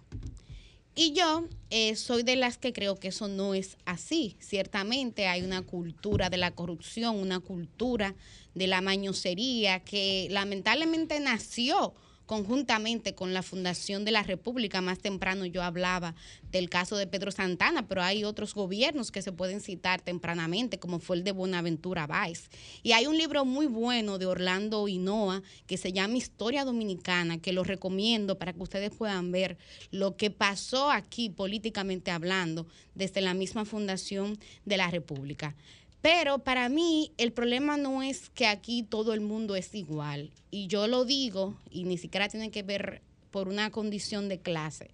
[0.95, 4.35] Y yo eh, soy de las que creo que eso no es así.
[4.39, 8.13] Ciertamente hay una cultura de la corrupción, una cultura
[8.53, 14.81] de la mañosería que lamentablemente nació conjuntamente con la Fundación de la República.
[14.81, 16.15] Más temprano yo hablaba
[16.51, 20.99] del caso de Pedro Santana, pero hay otros gobiernos que se pueden citar tempranamente, como
[20.99, 22.49] fue el de Buenaventura Báez.
[22.81, 27.53] Y hay un libro muy bueno de Orlando Hinoa que se llama Historia Dominicana, que
[27.53, 29.57] lo recomiendo para que ustedes puedan ver
[29.91, 35.55] lo que pasó aquí políticamente hablando desde la misma Fundación de la República.
[36.03, 40.31] Pero para mí el problema no es que aquí todo el mundo es igual.
[40.51, 43.01] Y yo lo digo, y ni siquiera tiene que ver
[43.31, 44.91] por una condición de clase,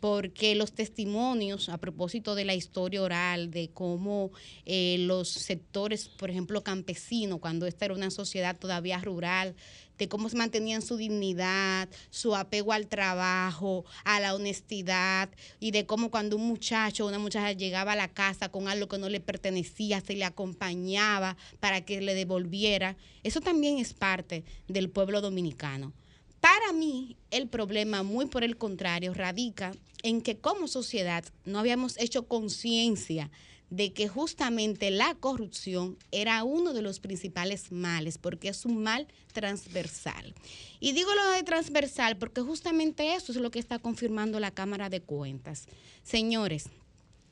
[0.00, 4.32] porque los testimonios a propósito de la historia oral, de cómo
[4.66, 9.54] eh, los sectores, por ejemplo, campesinos, cuando esta era una sociedad todavía rural,
[10.00, 15.28] de cómo se mantenían su dignidad, su apego al trabajo, a la honestidad,
[15.60, 18.88] y de cómo cuando un muchacho o una muchacha llegaba a la casa con algo
[18.88, 22.96] que no le pertenecía, se le acompañaba para que le devolviera.
[23.24, 25.92] Eso también es parte del pueblo dominicano.
[26.40, 29.72] Para mí, el problema, muy por el contrario, radica
[30.02, 33.30] en que como sociedad no habíamos hecho conciencia
[33.70, 39.06] de que justamente la corrupción era uno de los principales males, porque es un mal
[39.32, 40.34] transversal.
[40.80, 44.90] Y digo lo de transversal porque justamente eso es lo que está confirmando la Cámara
[44.90, 45.66] de Cuentas.
[46.02, 46.64] Señores,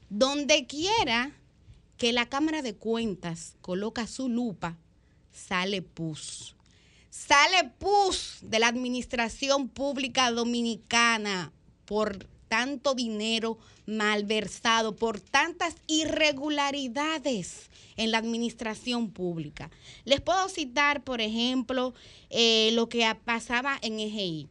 [0.09, 1.33] donde quiera
[1.97, 4.79] que la Cámara de Cuentas coloca su lupa,
[5.33, 6.55] sale pus.
[7.11, 11.53] Sale pus de la administración pública dominicana
[11.85, 19.71] por tanto dinero malversado, por tantas irregularidades en la administración pública.
[20.05, 21.95] Les puedo citar, por ejemplo,
[22.31, 24.49] eh, lo que pasaba en EGI.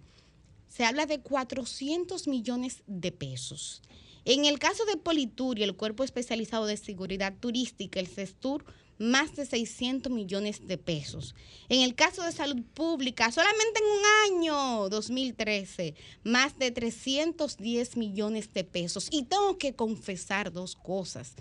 [0.67, 3.81] Se habla de 400 millones de pesos.
[4.25, 8.65] En el caso de Politur y el Cuerpo Especializado de Seguridad Turística, el CESTUR,
[8.97, 11.35] más de 600 millones de pesos.
[11.69, 18.53] En el caso de salud pública, solamente en un año, 2013, más de 310 millones
[18.53, 19.07] de pesos.
[19.11, 21.33] Y tengo que confesar dos cosas.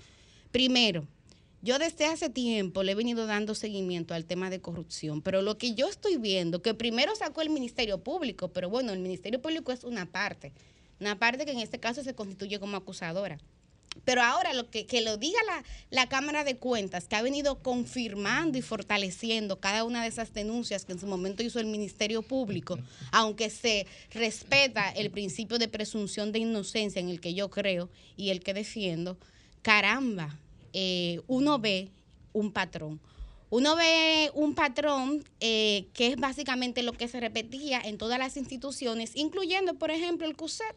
[0.50, 1.06] Primero,
[1.62, 5.58] yo desde hace tiempo le he venido dando seguimiento al tema de corrupción, pero lo
[5.58, 9.72] que yo estoy viendo, que primero sacó el Ministerio Público, pero bueno, el Ministerio Público
[9.72, 10.52] es una parte,
[11.00, 13.38] una parte que en este caso se constituye como acusadora.
[14.04, 17.62] Pero ahora lo que, que lo diga la, la, Cámara de Cuentas, que ha venido
[17.62, 22.22] confirmando y fortaleciendo cada una de esas denuncias que en su momento hizo el Ministerio
[22.22, 22.78] Público,
[23.12, 28.30] aunque se respeta el principio de presunción de inocencia en el que yo creo y
[28.30, 29.18] el que defiendo,
[29.62, 30.38] caramba,
[30.72, 31.90] eh, uno ve
[32.32, 33.00] un patrón.
[33.48, 38.36] Uno ve un patrón eh, que es básicamente lo que se repetía en todas las
[38.36, 40.74] instituciones, incluyendo, por ejemplo, el CUSET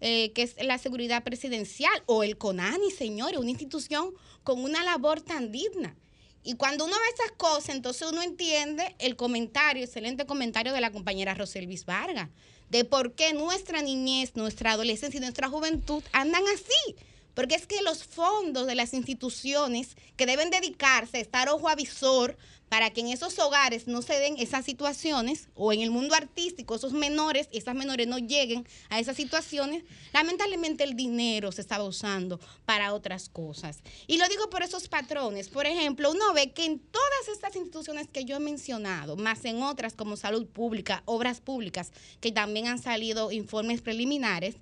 [0.00, 4.14] eh, que es la seguridad presidencial, o el CONANI, señores, una institución
[4.44, 5.96] con una labor tan digna.
[6.44, 10.92] Y cuando uno ve esas cosas, entonces uno entiende el comentario, excelente comentario de la
[10.92, 12.30] compañera Roselvis Vargas,
[12.70, 16.96] de por qué nuestra niñez, nuestra adolescencia y nuestra juventud andan así.
[17.34, 22.36] Porque es que los fondos de las instituciones que deben dedicarse a estar ojo avisor
[22.68, 26.74] para que en esos hogares no se den esas situaciones o en el mundo artístico
[26.74, 32.38] esos menores, esas menores no lleguen a esas situaciones, lamentablemente el dinero se estaba usando
[32.64, 33.78] para otras cosas.
[34.06, 35.48] Y lo digo por esos patrones.
[35.48, 39.62] Por ejemplo, uno ve que en todas estas instituciones que yo he mencionado, más en
[39.62, 44.56] otras como salud pública, obras públicas, que también han salido informes preliminares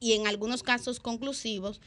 [0.00, 1.80] y en algunos casos conclusivos,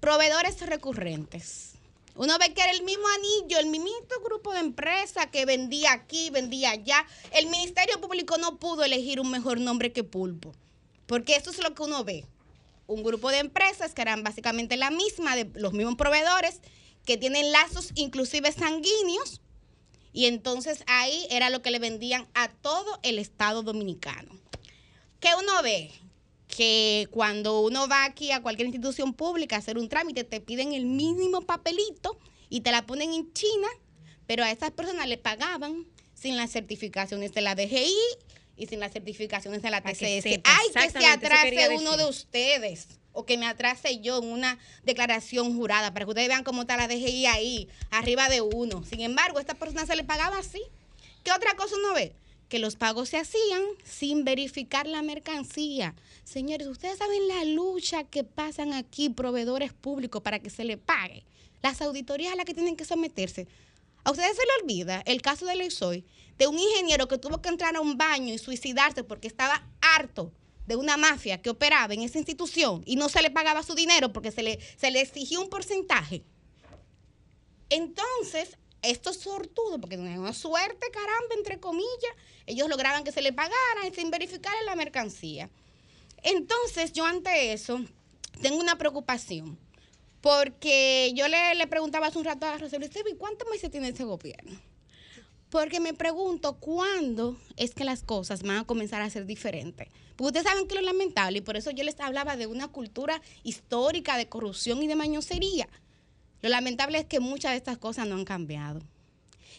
[0.00, 1.73] proveedores recurrentes
[2.16, 3.90] uno ve que era el mismo anillo, el mismo
[4.24, 7.04] grupo de empresas que vendía aquí, vendía allá.
[7.32, 10.54] El Ministerio Público no pudo elegir un mejor nombre que Pulpo,
[11.06, 12.24] porque eso es lo que uno ve.
[12.86, 16.60] Un grupo de empresas que eran básicamente la misma, de los mismos proveedores,
[17.04, 19.40] que tienen lazos inclusive sanguíneos,
[20.12, 24.38] y entonces ahí era lo que le vendían a todo el Estado dominicano.
[25.18, 25.90] ¿Qué uno ve?
[26.56, 30.72] Que cuando uno va aquí a cualquier institución pública a hacer un trámite, te piden
[30.72, 32.18] el mínimo papelito
[32.48, 33.66] y te la ponen en China,
[34.26, 37.94] pero a esas personas le pagaban sin las certificaciones de la DGI
[38.56, 40.26] y sin las certificaciones de la TCS.
[40.44, 45.56] Ay, que se atrase uno de ustedes o que me atrase yo en una declaración
[45.56, 48.84] jurada para que ustedes vean cómo está la DGI ahí, arriba de uno.
[48.84, 50.62] Sin embargo, a esta persona se le pagaba así.
[51.24, 52.14] ¿Qué otra cosa uno ve?
[52.54, 55.96] Que los pagos se hacían sin verificar la mercancía.
[56.22, 61.24] Señores, ustedes saben la lucha que pasan aquí proveedores públicos para que se le pague.
[61.62, 63.48] Las auditorías a las que tienen que someterse.
[64.04, 66.04] A ustedes se le olvida el caso de Leisoy,
[66.38, 70.30] de un ingeniero que tuvo que entrar a un baño y suicidarse porque estaba harto
[70.68, 74.12] de una mafia que operaba en esa institución y no se le pagaba su dinero
[74.12, 76.22] porque se le, se le exigió un porcentaje.
[77.68, 82.14] Entonces, estos sortudos, porque tenían una suerte, caramba, entre comillas,
[82.46, 85.50] ellos lograban que se le pagaran sin verificar la mercancía.
[86.22, 87.80] Entonces, yo ante eso
[88.40, 89.58] tengo una preocupación,
[90.20, 94.04] porque yo le, le preguntaba hace un rato a Rosel, ¿y cuántos meses tiene ese
[94.04, 94.58] gobierno?
[95.50, 99.88] Porque me pregunto cuándo es que las cosas van a comenzar a ser diferentes.
[100.16, 103.22] Porque ustedes saben que lo lamentable, y por eso yo les hablaba de una cultura
[103.44, 105.68] histórica de corrupción y de mañosería.
[106.44, 108.82] Lo lamentable es que muchas de estas cosas no han cambiado.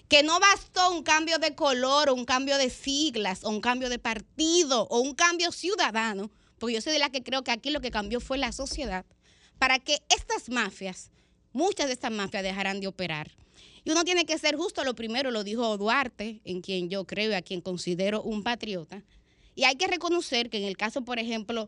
[0.08, 3.90] Que no bastó un cambio de color, o un cambio de siglas, o un cambio
[3.90, 6.30] de partido, o un cambio ciudadano,
[6.60, 9.04] porque yo soy de la que creo que aquí lo que cambió fue la sociedad,
[9.58, 11.10] para que estas mafias,
[11.54, 13.32] muchas de estas mafias dejaran de operar.
[13.84, 17.32] Y uno tiene que ser justo, lo primero lo dijo Duarte, en quien yo creo
[17.32, 19.02] y a quien considero un patriota.
[19.56, 21.68] Y hay que reconocer que en el caso, por ejemplo,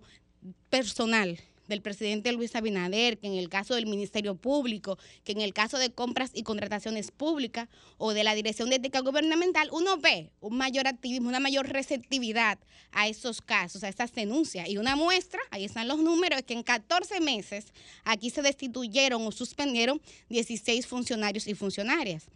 [0.69, 5.53] personal del presidente Luis Abinader, que en el caso del Ministerio Público, que en el
[5.53, 10.31] caso de compras y contrataciones públicas o de la Dirección de Ética Gubernamental, uno ve
[10.39, 12.60] un mayor activismo, una mayor receptividad
[12.91, 14.69] a esos casos, a estas denuncias.
[14.69, 17.65] Y una muestra, ahí están los números, es que en 14 meses
[18.03, 22.27] aquí se destituyeron o suspendieron 16 funcionarios y funcionarias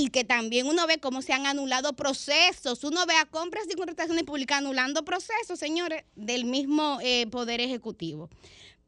[0.00, 2.84] y que también uno ve cómo se han anulado procesos.
[2.84, 8.30] Uno ve a compras y contrataciones públicas anulando procesos, señores, del mismo eh, Poder Ejecutivo.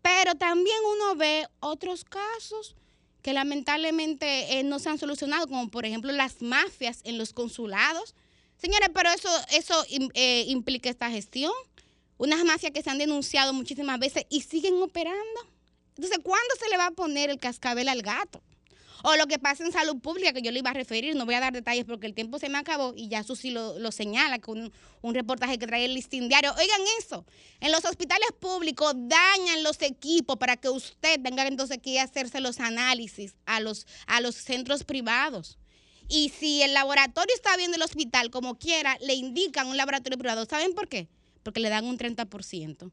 [0.00, 2.74] Pero también uno ve otros casos
[3.20, 8.14] que lamentablemente eh, no se han solucionado, como por ejemplo las mafias en los consulados.
[8.56, 9.84] Señores, pero eso, eso
[10.14, 11.52] eh, implica esta gestión.
[12.16, 15.46] Unas mafias que se han denunciado muchísimas veces y siguen operando.
[15.94, 18.40] Entonces, ¿cuándo se le va a poner el cascabel al gato?
[19.02, 21.34] O lo que pasa en salud pública, que yo le iba a referir, no voy
[21.34, 24.38] a dar detalles porque el tiempo se me acabó y ya Susi lo, lo señala
[24.38, 24.72] con
[25.02, 26.52] un, reportaje que trae el listín diario.
[26.52, 27.24] Oigan eso,
[27.60, 32.60] en los hospitales públicos dañan los equipos para que usted tenga entonces que hacerse los
[32.60, 35.58] análisis a los, a los centros privados.
[36.08, 40.44] Y si el laboratorio está bien del hospital, como quiera, le indican un laboratorio privado.
[40.44, 41.08] ¿Saben por qué?
[41.42, 42.92] Porque le dan un 30%.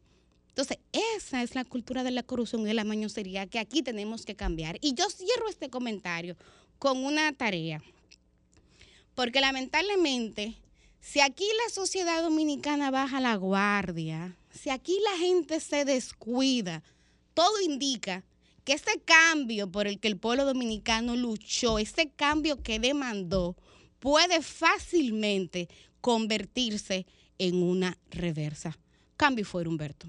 [0.50, 0.78] Entonces,
[1.16, 4.78] esa es la cultura de la corrupción y la mañosería que aquí tenemos que cambiar.
[4.82, 6.36] Y yo cierro este comentario
[6.78, 7.82] con una tarea.
[9.16, 10.56] Porque lamentablemente,
[11.00, 16.84] si aquí la sociedad dominicana baja la guardia, si aquí la gente se descuida,
[17.34, 18.24] todo indica
[18.64, 23.56] que ese cambio por el que el pueblo dominicano luchó, ese cambio que demandó,
[24.00, 25.70] puede fácilmente
[26.02, 27.06] convertirse
[27.38, 28.78] en una reversa.
[29.20, 30.08] Cambio fuera Humberto.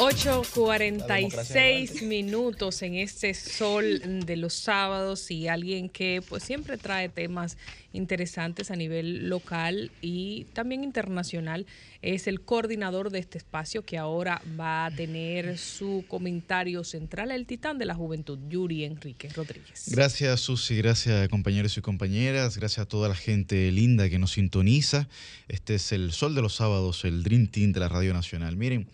[0.00, 6.44] Ocho cuarenta y seis minutos en este sol de los sábados y alguien que pues
[6.44, 7.58] siempre trae temas
[7.92, 11.66] interesantes a nivel local y también internacional
[12.00, 17.46] es el coordinador de este espacio que ahora va a tener su comentario central, el
[17.46, 19.86] titán de la juventud, Yuri Enrique Rodríguez.
[19.88, 25.08] Gracias Susi, gracias compañeros y compañeras, gracias a toda la gente linda que nos sintoniza.
[25.48, 28.56] Este es el Sol de los Sábados, el Dream Team de la Radio Nacional.
[28.56, 28.86] Miren,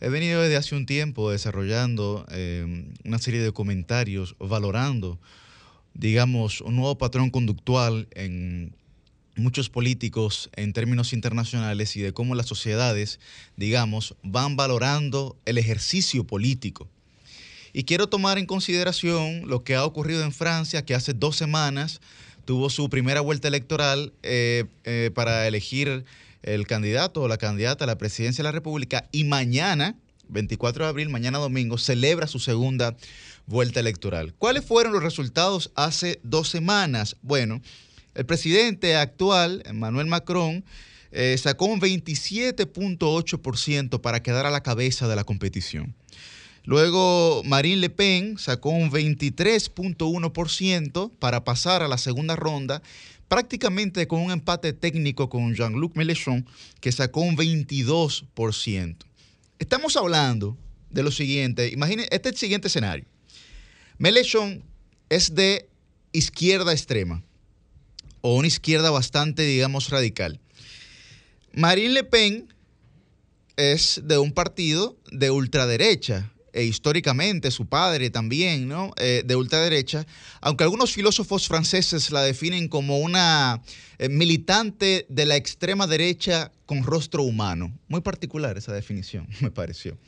[0.00, 5.18] he venido desde hace un tiempo desarrollando eh, una serie de comentarios valorando,
[5.94, 8.74] digamos, un nuevo patrón conductual en
[9.36, 13.20] muchos políticos en términos internacionales y de cómo las sociedades,
[13.56, 16.88] digamos, van valorando el ejercicio político.
[17.72, 22.00] Y quiero tomar en consideración lo que ha ocurrido en Francia, que hace dos semanas
[22.46, 26.04] tuvo su primera vuelta electoral eh, eh, para elegir
[26.46, 29.96] el candidato o la candidata a la presidencia de la República y mañana,
[30.28, 32.96] 24 de abril, mañana domingo, celebra su segunda
[33.46, 34.32] vuelta electoral.
[34.38, 37.16] ¿Cuáles fueron los resultados hace dos semanas?
[37.20, 37.60] Bueno,
[38.14, 40.64] el presidente actual, Emmanuel Macron,
[41.12, 45.94] eh, sacó un 27.8% para quedar a la cabeza de la competición.
[46.64, 52.82] Luego Marine Le Pen sacó un 23.1% para pasar a la segunda ronda,
[53.28, 56.46] prácticamente con un empate técnico con Jean-Luc Mélenchon,
[56.80, 58.96] que sacó un 22%.
[59.58, 60.56] Estamos hablando
[60.90, 63.04] de lo siguiente, imaginen, este es el siguiente escenario.
[63.98, 64.62] Mélenchon
[65.08, 65.68] es de
[66.12, 67.22] izquierda extrema
[68.20, 70.40] o una izquierda bastante, digamos, radical.
[71.52, 72.52] Marine Le Pen
[73.56, 78.92] es de un partido de ultraderecha, e históricamente su padre también, ¿no?
[78.96, 80.06] Eh, de ultraderecha,
[80.40, 83.62] aunque algunos filósofos franceses la definen como una
[83.98, 87.78] eh, militante de la extrema derecha con rostro humano.
[87.88, 89.98] Muy particular esa definición, me pareció.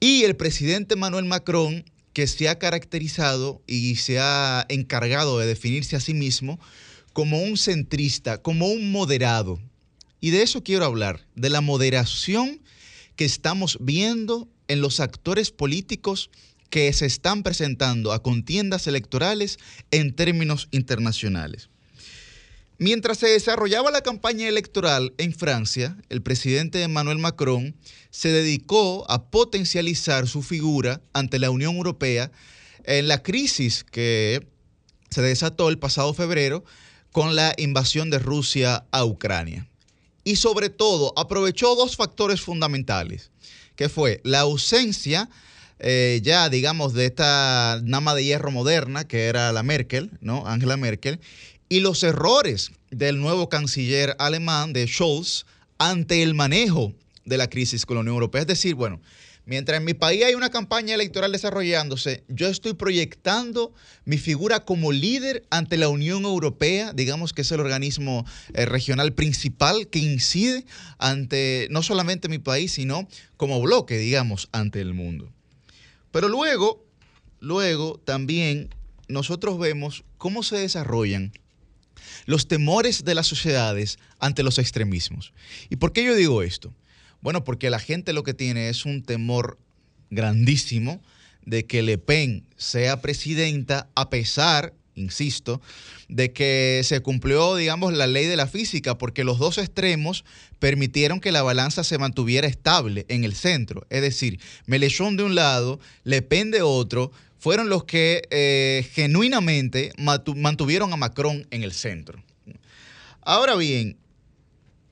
[0.00, 5.96] Y el presidente Emmanuel Macron, que se ha caracterizado y se ha encargado de definirse
[5.96, 6.60] a sí mismo
[7.14, 9.58] como un centrista, como un moderado.
[10.20, 12.60] Y de eso quiero hablar, de la moderación
[13.16, 16.30] que estamos viendo en los actores políticos
[16.70, 19.58] que se están presentando a contiendas electorales
[19.90, 21.68] en términos internacionales.
[22.78, 27.76] Mientras se desarrollaba la campaña electoral en Francia, el presidente Emmanuel Macron
[28.10, 32.30] se dedicó a potencializar su figura ante la Unión Europea
[32.84, 34.46] en la crisis que
[35.10, 36.64] se desató el pasado febrero
[37.12, 39.68] con la invasión de Rusia a Ucrania.
[40.24, 43.29] Y sobre todo aprovechó dos factores fundamentales,
[43.80, 45.30] que fue la ausencia
[45.78, 50.46] eh, ya, digamos, de esta nama de hierro moderna, que era la Merkel, ¿no?
[50.46, 51.18] Angela Merkel,
[51.70, 55.46] y los errores del nuevo canciller alemán, de Scholz,
[55.78, 56.92] ante el manejo
[57.24, 58.42] de la crisis con la Unión Europea.
[58.42, 59.00] Es decir, bueno,
[59.46, 63.72] mientras en mi país hay una campaña electoral desarrollándose, yo estoy proyectando
[64.04, 69.12] mi figura como líder ante la Unión Europea, digamos que es el organismo eh, regional
[69.12, 70.64] principal que incide
[70.98, 75.32] ante no solamente mi país, sino como bloque, digamos, ante el mundo.
[76.12, 76.84] Pero luego,
[77.40, 78.68] luego también
[79.08, 81.32] nosotros vemos cómo se desarrollan
[82.26, 85.32] los temores de las sociedades ante los extremismos.
[85.68, 86.72] ¿Y por qué yo digo esto?
[87.20, 89.58] Bueno, porque la gente lo que tiene es un temor
[90.10, 91.00] grandísimo
[91.44, 95.60] de que Le Pen sea presidenta a pesar, insisto,
[96.08, 100.24] de que se cumplió, digamos, la ley de la física, porque los dos extremos
[100.58, 103.86] permitieron que la balanza se mantuviera estable en el centro.
[103.90, 109.92] Es decir, Melechón de un lado, Le Pen de otro, fueron los que eh, genuinamente
[109.96, 112.22] mantuvieron a Macron en el centro.
[113.22, 113.96] Ahora bien,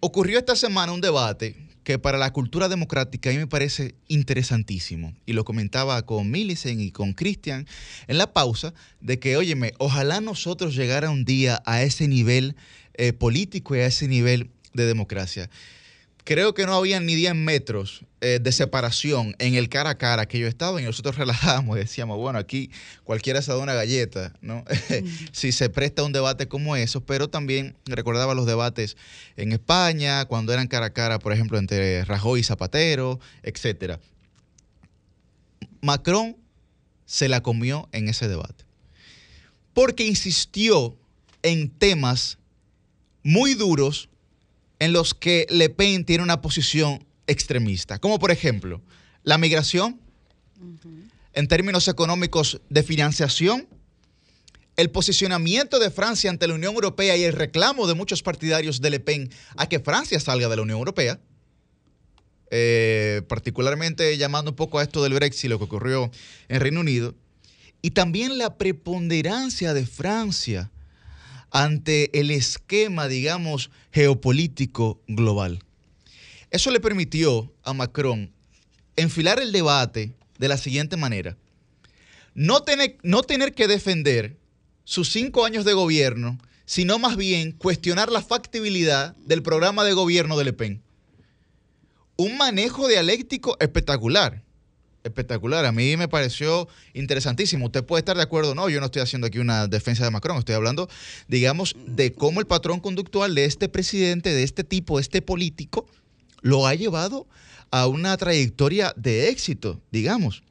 [0.00, 5.15] ocurrió esta semana un debate que para la cultura democrática a mí me parece interesantísimo.
[5.24, 7.66] Y lo comentaba con Millicent y con Christian
[8.09, 12.56] en la pausa, de que, óyeme, ojalá nosotros llegara un día a ese nivel
[12.93, 15.48] eh, político y a ese nivel de democracia
[16.28, 20.28] creo que no había ni 10 metros eh, de separación en el cara a cara
[20.28, 22.70] que yo estaba y nosotros relajábamos y decíamos, bueno, aquí
[23.02, 24.62] cualquiera se da una galleta, ¿no?
[25.32, 28.98] si se presta un debate como eso, pero también recordaba los debates
[29.38, 33.98] en España, cuando eran cara a cara, por ejemplo, entre Rajoy y Zapatero, etc.
[35.80, 36.36] Macron
[37.06, 38.66] se la comió en ese debate,
[39.72, 40.94] porque insistió
[41.42, 42.36] en temas
[43.22, 44.10] muy duros
[44.78, 48.80] en los que Le Pen tiene una posición extremista, como por ejemplo
[49.22, 50.00] la migración,
[51.32, 53.68] en términos económicos de financiación,
[54.76, 58.90] el posicionamiento de Francia ante la Unión Europea y el reclamo de muchos partidarios de
[58.90, 61.20] Le Pen a que Francia salga de la Unión Europea,
[62.50, 66.10] eh, particularmente llamando un poco a esto del Brexit, lo que ocurrió
[66.48, 67.14] en Reino Unido,
[67.82, 70.70] y también la preponderancia de Francia
[71.50, 75.62] ante el esquema, digamos, geopolítico global.
[76.50, 78.32] Eso le permitió a Macron
[78.96, 81.36] enfilar el debate de la siguiente manera.
[82.34, 84.36] No tener, no tener que defender
[84.84, 90.38] sus cinco años de gobierno, sino más bien cuestionar la factibilidad del programa de gobierno
[90.38, 90.82] de Le Pen.
[92.16, 94.42] Un manejo dialéctico espectacular
[95.04, 95.64] espectacular.
[95.64, 97.66] A mí me pareció interesantísimo.
[97.66, 98.68] Usted puede estar de acuerdo no.
[98.68, 100.38] Yo no estoy haciendo aquí una defensa de Macron.
[100.38, 100.88] Estoy hablando,
[101.26, 105.86] digamos, de cómo el patrón conductual de este presidente, de este tipo, de este político,
[106.40, 107.26] lo ha llevado
[107.70, 110.42] a una trayectoria de éxito, digamos.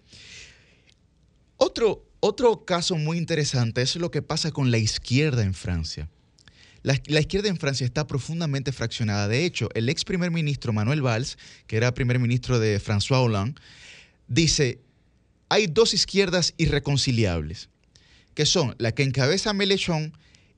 [1.58, 6.10] Otro, otro caso muy interesante es lo que pasa con la izquierda en Francia.
[6.84, 9.28] La, izquierda en Francia está profundamente fraccionada.
[9.28, 13.60] De hecho, el ex primer ministro Manuel Valls, que era primer ministro de François Hollande,
[14.28, 14.80] dice,
[15.50, 17.70] hay dos izquierdas irreconciliables,
[18.34, 20.14] que son la que encabeza Melechón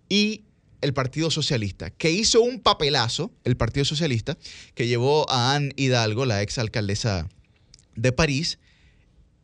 [0.10, 0.44] y
[0.82, 4.38] el Partido Socialista, que hizo un papelazo, el Partido Socialista,
[4.76, 7.28] que llevó a Anne Hidalgo, la ex alcaldesa
[7.96, 8.60] de París,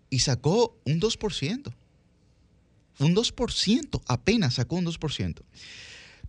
[0.09, 1.73] y sacó un 2%.
[2.99, 5.41] Un 2%, apenas sacó un 2%.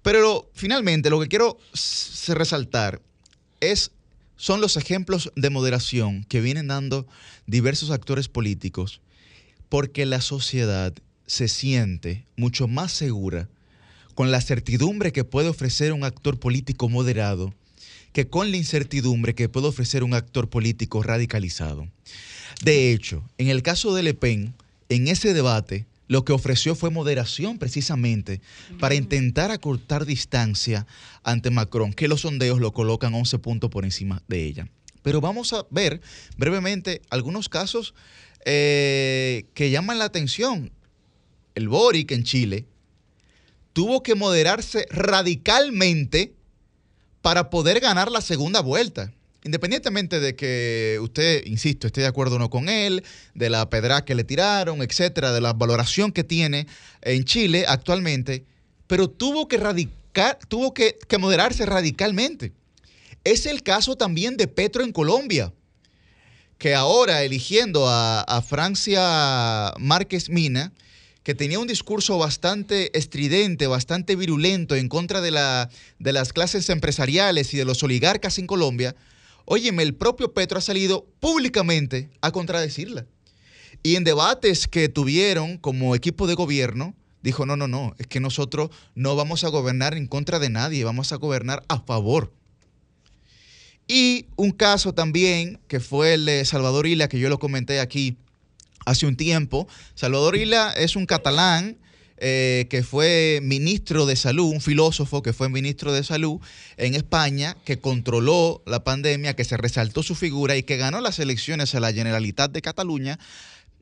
[0.03, 1.59] Pero finalmente lo que quiero
[2.29, 3.01] resaltar
[3.61, 3.93] es
[4.37, 7.07] son los ejemplos de moderación que vienen dando
[7.47, 9.01] diversos actores políticos
[9.69, 10.93] porque la sociedad
[11.27, 13.49] se siente mucho más segura
[14.15, 17.53] con la certidumbre que puede ofrecer un actor político moderado
[18.13, 21.87] que con la incertidumbre que puede ofrecer un actor político radicalizado.
[22.63, 24.55] De hecho, en el caso de Le Pen,
[24.89, 28.41] en ese debate, lo que ofreció fue moderación precisamente
[28.79, 30.87] para intentar acortar distancia
[31.23, 34.69] ante Macron, que los sondeos lo colocan 11 puntos por encima de ella.
[35.03, 36.01] Pero vamos a ver
[36.37, 37.95] brevemente algunos casos
[38.45, 40.73] eh, que llaman la atención.
[41.55, 42.67] El Boric en Chile
[43.73, 46.35] tuvo que moderarse radicalmente
[47.23, 49.13] para poder ganar la segunda vuelta.
[49.47, 54.05] Independientemente de que usted, insisto, esté de acuerdo o no con él, de la pedra
[54.05, 56.67] que le tiraron, etcétera, de la valoración que tiene
[57.01, 58.45] en Chile actualmente,
[58.89, 62.55] pero tuvo que radicar, tuvo que, moderarse radicalmente.
[63.23, 65.53] Es el caso también de Petro en Colombia,
[66.59, 70.73] que ahora eligiendo a, a Francia Márquez Mina,
[71.23, 75.71] que tenía un discurso bastante estridente, bastante virulento en contra de, la,
[76.01, 78.97] de las clases empresariales y de los oligarcas en Colombia,
[79.47, 83.07] óyeme, el propio Petro ha salido públicamente a contradecirla.
[83.83, 88.21] Y en debates que tuvieron como equipo de gobierno, dijo, no, no, no, es que
[88.21, 92.33] nosotros no vamos a gobernar en contra de nadie, vamos a gobernar a favor.
[93.89, 98.17] Y un caso también que fue el de Salvador Ila, que yo lo comenté aquí
[98.85, 99.69] hace un tiempo.
[99.95, 101.79] Salvador Ila es un catalán
[102.19, 106.41] eh, que fue ministro de salud, un filósofo que fue ministro de salud
[106.77, 111.19] en España, que controló la pandemia, que se resaltó su figura y que ganó las
[111.19, 113.19] elecciones a la Generalitat de Cataluña.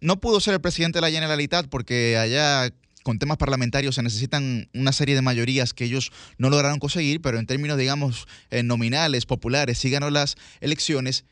[0.01, 2.73] No pudo ser el presidente de la Generalitat porque allá
[3.05, 7.39] con temas parlamentarios se necesitan una serie de mayorías que ellos no lograron conseguir, pero
[7.39, 11.25] en términos, digamos, eh, nominales, populares, sí ganó las elecciones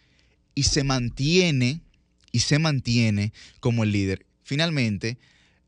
[0.54, 1.80] y se mantiene,
[2.30, 4.26] y se mantiene como el líder.
[4.44, 5.18] Finalmente,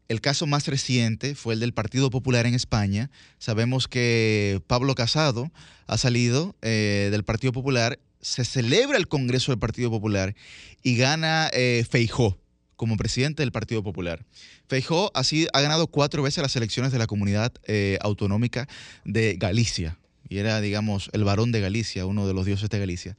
[0.08, 3.10] el caso más reciente fue el del Partido Popular en España.
[3.38, 5.50] Sabemos que Pablo Casado
[5.86, 10.34] ha salido eh, del Partido Popular, se celebra el Congreso del Partido Popular
[10.82, 12.38] y gana eh, Feijó
[12.76, 14.24] como presidente del Partido Popular.
[14.68, 18.68] Feijó ha, ganado cuatro veces las elecciones de la comunidad eh, autonómica
[19.04, 19.98] de Galicia
[20.28, 23.16] y era, digamos, el varón de Galicia, uno de los dioses de Galicia.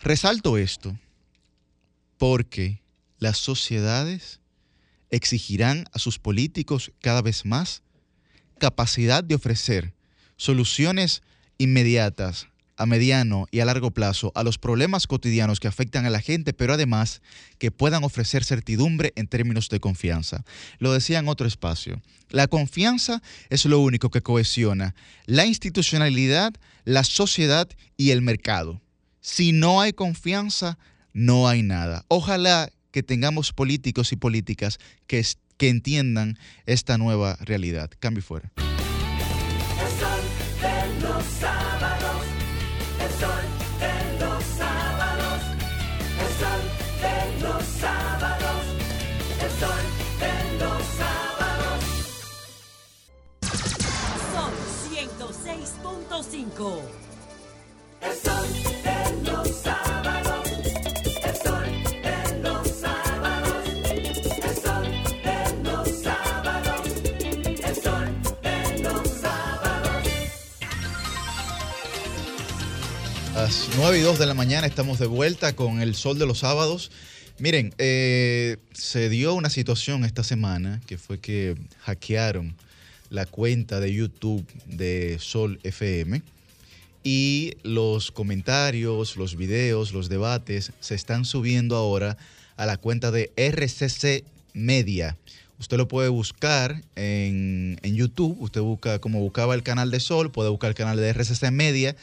[0.00, 0.96] Resalto esto
[2.18, 2.80] porque
[3.18, 4.40] las sociedades
[5.10, 7.82] exigirán a sus políticos cada vez más
[8.58, 9.94] capacidad de ofrecer
[10.36, 11.22] soluciones
[11.58, 16.20] inmediatas a mediano y a largo plazo a los problemas cotidianos que afectan a la
[16.20, 17.22] gente, pero además
[17.58, 20.44] que puedan ofrecer certidumbre en términos de confianza.
[20.78, 22.02] Lo decía en otro espacio.
[22.28, 26.52] La confianza es lo único que cohesiona la institucionalidad,
[26.84, 28.82] la sociedad y el mercado.
[29.20, 30.78] Si no hay confianza,
[31.12, 32.04] no hay nada.
[32.08, 37.90] Ojalá que tengamos políticos y políticas que, es- que entiendan esta nueva realidad.
[38.00, 38.50] Cambio fuera.
[38.56, 38.62] El
[40.00, 40.22] sol
[40.62, 42.24] de los sábados,
[43.04, 43.44] el sol
[43.80, 45.42] de los sábados,
[46.24, 46.62] el sol
[47.04, 48.64] de los sábados,
[49.44, 49.84] el sol
[50.22, 51.84] de los sábados.
[54.32, 54.52] Son
[54.90, 56.80] 106.5.
[58.00, 58.46] El sol
[73.76, 76.90] 9 y 2 de la mañana estamos de vuelta con el sol de los sábados.
[77.38, 82.56] Miren, eh, se dio una situación esta semana que fue que hackearon
[83.10, 86.22] la cuenta de YouTube de Sol FM
[87.04, 92.16] y los comentarios, los videos, los debates se están subiendo ahora
[92.56, 94.24] a la cuenta de RCC
[94.54, 95.18] Media.
[95.58, 100.30] Usted lo puede buscar en, en YouTube, usted busca como buscaba el canal de Sol,
[100.30, 101.94] puede buscar el canal de RCC Media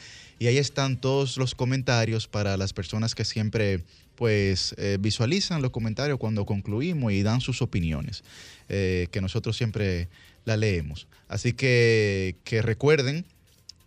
[0.44, 3.82] y ahí están todos los comentarios para las personas que siempre
[4.14, 8.24] pues eh, visualizan los comentarios cuando concluimos y dan sus opiniones,
[8.68, 10.08] eh, que nosotros siempre
[10.44, 11.06] la leemos.
[11.28, 13.24] Así que, que recuerden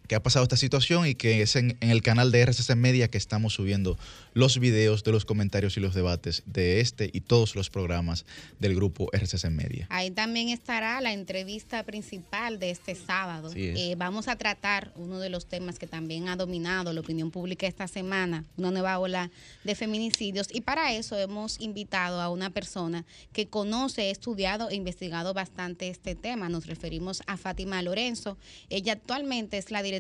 [0.08, 3.10] que ha pasado esta situación y que es en, en el canal de RCC Media
[3.10, 3.98] que estamos subiendo
[4.34, 8.26] los videos de los comentarios y los debates de este y todos los programas
[8.60, 9.88] del grupo RCC Media.
[9.90, 13.50] Ahí también estará la entrevista principal de este sábado.
[13.50, 13.56] Es.
[13.58, 17.68] Eh, vamos a tratar uno de los temas que también ha dominado la opinión pública
[17.68, 19.30] esta semana, una nueva ola
[19.64, 20.48] de feminicidios.
[20.54, 25.90] Y para eso hemos invitado a una persona que conoce, ha estudiado e investigado bastante
[25.90, 26.48] este tema.
[26.48, 28.38] Nos referimos a Fátima Lorenzo.
[28.70, 29.97] Ella actualmente es la directora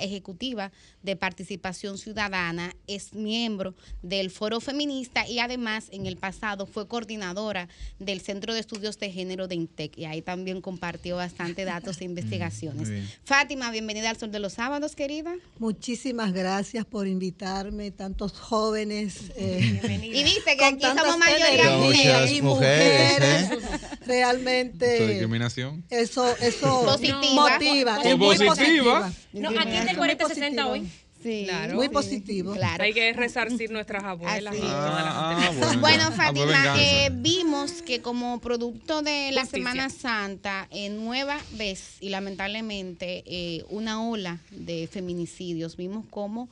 [0.00, 0.70] ejecutiva
[1.02, 7.68] de Participación Ciudadana, es miembro del Foro Feminista y además en el pasado fue coordinadora
[7.98, 12.04] del Centro de Estudios de Género de INTEC y ahí también compartió bastante datos e
[12.04, 12.82] investigaciones.
[12.88, 13.08] muy bien.
[13.24, 15.34] Fátima, bienvenida al Sol de los Sábados, querida.
[15.58, 19.30] Muchísimas gracias por invitarme, tantos jóvenes.
[19.36, 22.32] eh, Y viste que aquí somos mayoría mujeres.
[22.32, 23.98] y mujeres, mujeres.
[24.06, 24.94] Realmente.
[24.94, 25.84] ¿Eso es discriminación?
[25.90, 27.18] Eso, eso Positiva.
[27.34, 27.98] motiva.
[28.02, 29.12] Es muy positiva.
[29.40, 30.88] No, atiende el 4060 hoy.
[31.22, 31.74] Sí, Claro.
[31.74, 31.92] Muy Sí.
[31.92, 32.52] positivo.
[32.54, 32.84] Claro.
[32.84, 34.54] Hay que resarcir nuestras abuelas.
[34.54, 34.70] Así y es.
[34.72, 35.58] toda la Ah, gente.
[35.66, 35.80] bueno.
[35.80, 39.58] Bueno, Ah, Fátima, eh, vimos que como producto de la Justicia.
[39.72, 46.48] Semana Santa, en nueva vez y lamentablemente eh, una ola de feminicidios, vimos como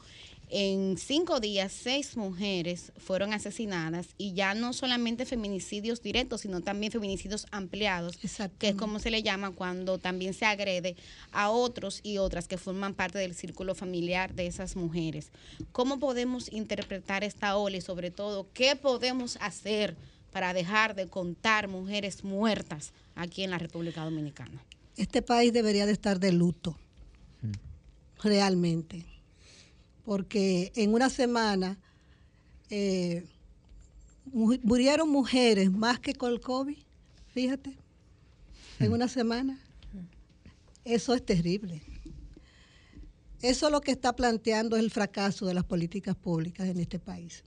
[0.49, 6.93] en cinco días seis mujeres fueron asesinadas y ya no solamente feminicidios directos, sino también
[6.93, 8.17] feminicidios ampliados,
[8.59, 10.97] que es como se le llama cuando también se agrede
[11.33, 15.31] a otros y otras que forman parte del círculo familiar de esas mujeres.
[15.73, 19.97] ¿Cómo podemos interpretar esta ola y sobre todo qué podemos hacer
[20.33, 24.63] para dejar de contar mujeres muertas aquí en la República Dominicana?
[24.97, 26.79] Este país debería de estar de luto,
[28.23, 29.05] realmente,
[30.07, 31.77] porque en una semana
[32.71, 33.27] eh,
[34.33, 36.79] mu- murieron mujeres más que con el COVID,
[37.35, 37.77] fíjate,
[38.79, 39.61] en una semana.
[40.85, 41.83] Eso es terrible.
[43.43, 47.43] Eso lo que está planteando es el fracaso de las políticas públicas en este país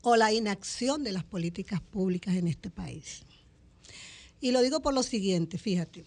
[0.00, 3.24] o la inacción de las políticas públicas en este país.
[4.40, 6.06] Y lo digo por lo siguiente, fíjate,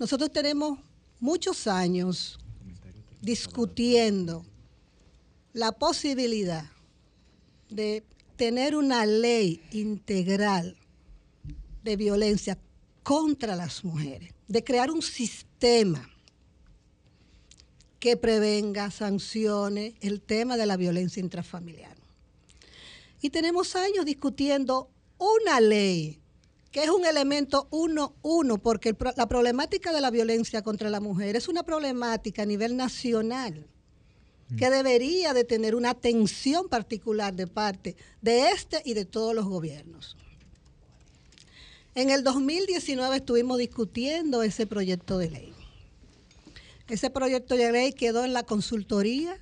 [0.00, 0.80] nosotros tenemos
[1.20, 2.38] muchos años
[3.22, 4.44] discutiendo
[5.56, 6.66] la posibilidad
[7.70, 8.04] de
[8.36, 10.76] tener una ley integral
[11.82, 12.58] de violencia
[13.02, 16.10] contra las mujeres, de crear un sistema
[17.98, 21.96] que prevenga, sancione el tema de la violencia intrafamiliar.
[23.22, 26.20] Y tenemos años discutiendo una ley
[26.70, 31.34] que es un elemento uno, uno, porque la problemática de la violencia contra la mujer
[31.34, 33.66] es una problemática a nivel nacional
[34.56, 39.46] que debería de tener una atención particular de parte de este y de todos los
[39.46, 40.16] gobiernos.
[41.94, 45.52] En el 2019 estuvimos discutiendo ese proyecto de ley.
[46.88, 49.38] Ese proyecto de ley quedó en la consultoría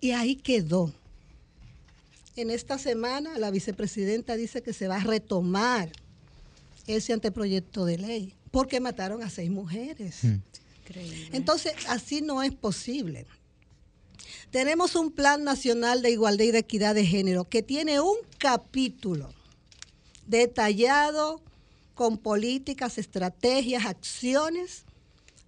[0.00, 0.94] y ahí quedó.
[2.36, 5.90] En esta semana la vicepresidenta dice que se va a retomar
[6.86, 10.20] ese anteproyecto de ley porque mataron a seis mujeres.
[11.32, 13.26] Entonces, así no es posible.
[14.50, 19.32] Tenemos un Plan Nacional de Igualdad y de Equidad de Género que tiene un capítulo
[20.26, 21.40] detallado
[21.94, 24.84] con políticas, estrategias, acciones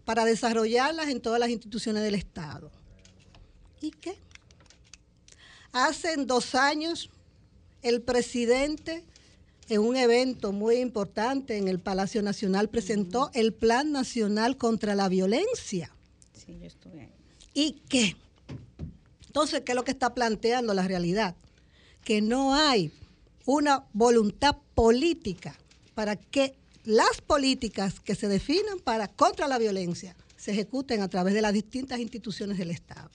[0.05, 2.71] para desarrollarlas en todas las instituciones del Estado.
[3.81, 4.17] ¿Y qué?
[5.73, 7.11] Hace dos años
[7.83, 9.05] el presidente
[9.69, 15.09] en un evento muy importante en el Palacio Nacional presentó el Plan Nacional contra la
[15.09, 15.95] Violencia.
[16.33, 17.13] Sí, yo estuve ahí.
[17.55, 18.17] ¿Y qué?
[19.27, 21.35] Entonces, ¿qué es lo que está planteando la realidad?
[22.05, 22.93] Que no hay
[23.45, 25.59] una voluntad política
[25.95, 31.35] para que las políticas que se definan para contra la violencia se ejecuten a través
[31.35, 33.11] de las distintas instituciones del Estado.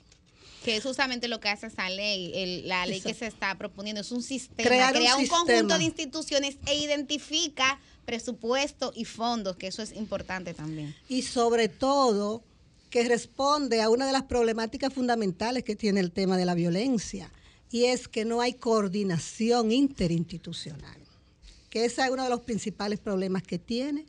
[0.64, 4.02] Que es justamente lo que hace esa ley, el- la ley que se está proponiendo.
[4.02, 5.78] Es un sistema, Crear un crea un, conjunto sistema.
[5.80, 10.94] de instituciones e identifica presupuesto y fondos, que eso es importante también.
[11.10, 12.44] y sobre todo
[12.90, 17.32] que responde a una de las problemáticas fundamentales que tiene el tema de la violencia,
[17.72, 21.00] y es que no hay coordinación interinstitucional,
[21.70, 24.06] que ese es uno de los principales problemas que tiene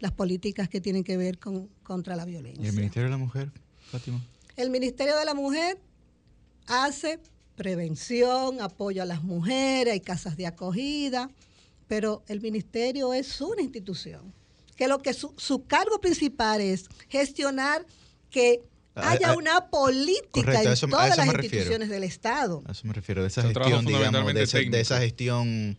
[0.00, 2.68] las políticas que tienen que ver con contra la ¿Y violencia.
[2.68, 3.50] el Ministerio de la Mujer,
[3.90, 4.20] Fátima?
[4.56, 5.78] El Ministerio de la Mujer
[6.66, 7.18] hace
[7.56, 11.30] prevención, apoyo a las mujeres, hay casas de acogida,
[11.88, 14.32] pero el ministerio es una institución,
[14.76, 17.84] que lo que su, su cargo principal es gestionar
[18.30, 18.62] que
[18.98, 21.42] Ah, haya ah, una política correcto, en eso- todas las refiero.
[21.44, 22.62] instituciones del Estado.
[22.66, 24.80] A eso me refiero, de esa Es un trabajo gestión, digamos, de, fundamentalmente esa, de
[24.80, 25.06] esa técnico.
[25.10, 25.76] gestión.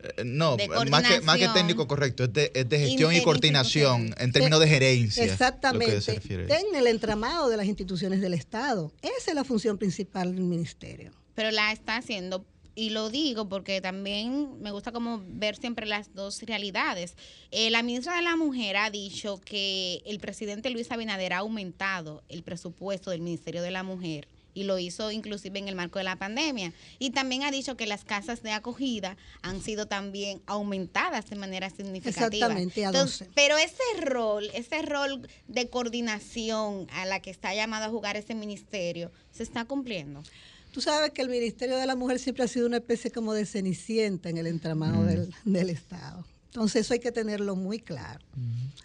[0.00, 3.22] Eh, No, De más que, más que técnico, correcto, es de, es de gestión y
[3.22, 5.24] coordinación en términos de gerencia.
[5.24, 6.20] Exactamente.
[6.26, 8.92] En el entramado de las instituciones del Estado.
[9.02, 11.12] Esa es la función principal del ministerio.
[11.34, 12.44] pero la está haciendo.
[12.74, 17.16] Y lo digo porque también me gusta como ver siempre las dos realidades.
[17.50, 22.22] Eh, la ministra de la Mujer ha dicho que el presidente Luis Abinader ha aumentado
[22.28, 24.28] el presupuesto del Ministerio de la Mujer
[24.58, 26.72] y lo hizo inclusive en el marco de la pandemia.
[26.98, 31.70] Y también ha dicho que las casas de acogida han sido también aumentadas de manera
[31.70, 32.26] significativa.
[32.26, 33.30] Exactamente, a Entonces, 12.
[33.36, 38.34] pero ese rol, ese rol de coordinación a la que está llamado a jugar ese
[38.34, 40.24] ministerio, ¿se está cumpliendo?
[40.72, 43.46] Tú sabes que el Ministerio de la Mujer siempre ha sido una especie como de
[43.46, 46.24] cenicienta en el entramado del, del Estado.
[46.48, 48.24] Entonces eso hay que tenerlo muy claro.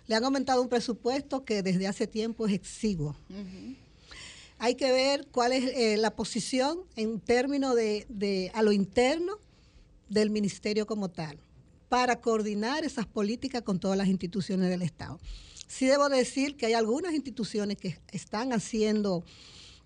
[0.06, 3.16] Le han aumentado un presupuesto que desde hace tiempo es exiguo.
[4.64, 9.38] Hay que ver cuál es eh, la posición en términos de, de a lo interno
[10.08, 11.38] del ministerio como tal,
[11.90, 15.20] para coordinar esas políticas con todas las instituciones del Estado.
[15.68, 19.26] Sí debo decir que hay algunas instituciones que están haciendo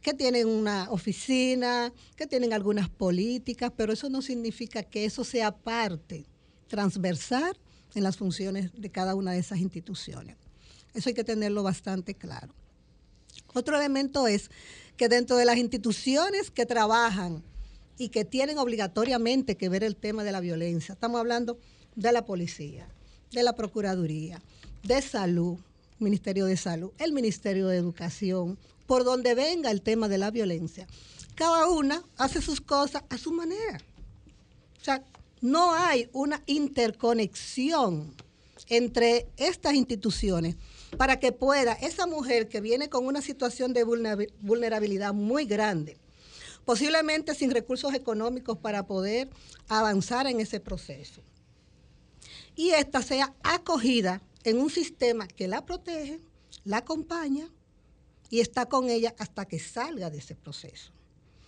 [0.04, 5.52] que tienen una oficina, que tienen algunas políticas, pero eso no significa que eso sea
[5.58, 6.28] parte
[6.68, 7.58] transversal
[7.96, 10.36] en las funciones de cada una de esas instituciones.
[10.94, 12.54] Eso hay que tenerlo bastante claro.
[13.54, 14.50] Otro elemento es
[14.98, 17.44] que dentro de las instituciones que trabajan
[17.98, 21.58] y que tienen obligatoriamente que ver el tema de la violencia, estamos hablando
[21.96, 22.88] de la policía,
[23.32, 24.42] de la Procuraduría,
[24.84, 25.58] de Salud,
[26.00, 30.88] Ministerio de Salud, el Ministerio de Educación, por donde venga el tema de la violencia.
[31.36, 33.80] Cada una hace sus cosas a su manera.
[34.80, 35.04] O sea,
[35.42, 38.14] no hay una interconexión
[38.70, 40.56] entre estas instituciones
[40.96, 45.98] para que pueda esa mujer que viene con una situación de vulnerabi- vulnerabilidad muy grande,
[46.64, 49.30] posiblemente sin recursos económicos para poder
[49.68, 51.22] avanzar en ese proceso,
[52.56, 56.22] y esta sea acogida en un sistema que la protege,
[56.64, 57.50] la acompaña
[58.30, 60.92] y está con ella hasta que salga de ese proceso.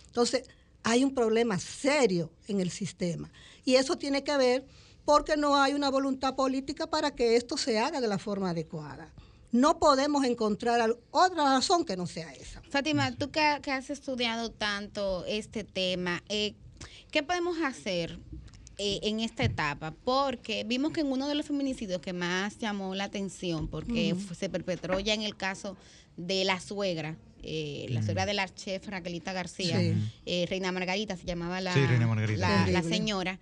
[0.05, 0.43] Entonces,
[0.83, 3.31] hay un problema serio en el sistema
[3.65, 4.65] y eso tiene que ver
[5.05, 9.11] porque no hay una voluntad política para que esto se haga de la forma adecuada.
[9.51, 12.61] No podemos encontrar otra razón que no sea esa.
[12.69, 16.53] Fátima, tú que, que has estudiado tanto este tema, eh,
[17.11, 18.19] ¿qué podemos hacer
[18.77, 19.91] eh, en esta etapa?
[20.03, 24.49] Porque vimos que en uno de los feminicidios que más llamó la atención, porque se
[24.49, 25.75] perpetró ya en el caso
[26.15, 29.93] de la suegra, eh, la suegra de la chef Raquelita García, Sí.
[30.27, 32.67] eh, Reina Margarita se llamaba la, Sí, Reina Margarita.
[32.67, 33.39] la- señora.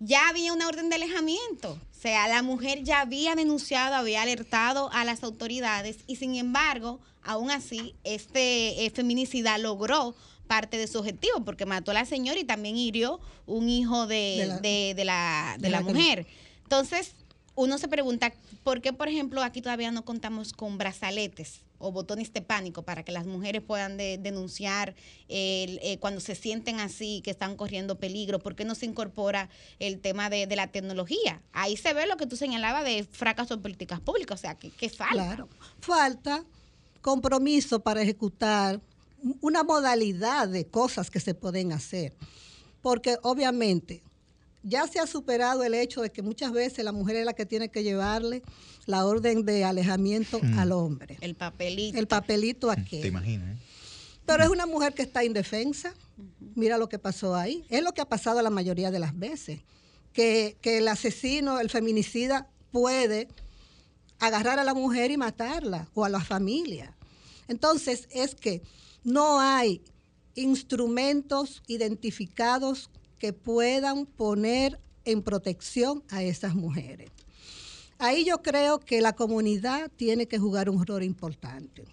[0.00, 1.72] Ya había una orden de alejamiento.
[1.72, 6.98] O sea, la mujer ya había denunciado, había alertado a las autoridades y sin embargo,
[7.22, 10.14] aún así, este eh, feminicida logró
[10.46, 14.36] parte de su objetivo porque mató a la señora y también hirió un hijo de,
[14.40, 16.26] De la- de- de la, la mujer.
[16.62, 17.12] Entonces,
[17.54, 18.32] uno se pregunta,
[18.64, 23.02] ¿por qué, por ejemplo, aquí todavía no contamos con brazaletes o botones de pánico para
[23.02, 24.94] que las mujeres puedan de- denunciar
[25.28, 28.38] el, eh, cuando se sienten así, que están corriendo peligro?
[28.38, 29.48] ¿Por qué no se incorpora
[29.80, 31.42] el tema de, de la tecnología?
[31.52, 34.70] Ahí se ve lo que tú señalabas de fracaso en políticas públicas, o sea, que,
[34.70, 35.14] que falta.
[35.14, 35.48] Claro.
[35.80, 36.44] Falta
[37.00, 38.80] compromiso para ejecutar
[39.40, 42.14] una modalidad de cosas que se pueden hacer.
[42.82, 44.02] Porque obviamente
[44.62, 47.46] ya se ha superado el hecho de que muchas veces la mujer es la que
[47.46, 48.42] tiene que llevarle
[48.86, 50.58] la orden de alejamiento Mm.
[50.58, 51.16] al hombre.
[51.20, 51.98] El papelito.
[51.98, 53.06] El papelito Te aquí.
[53.06, 53.62] imaginas, ¿eh?
[54.26, 55.94] Pero es una mujer que está indefensa.
[56.54, 57.64] Mira lo que pasó ahí.
[57.68, 59.60] Es lo que ha pasado la mayoría de las veces.
[60.12, 63.28] Que, que el asesino, el feminicida, puede
[64.18, 66.94] agarrar a la mujer y matarla o a la familia.
[67.48, 68.62] Entonces es que
[69.02, 69.82] no hay
[70.34, 72.90] instrumentos identificados
[73.20, 77.10] que puedan poner en protección a esas mujeres.
[77.98, 81.84] Ahí yo creo que la comunidad tiene que jugar un rol importante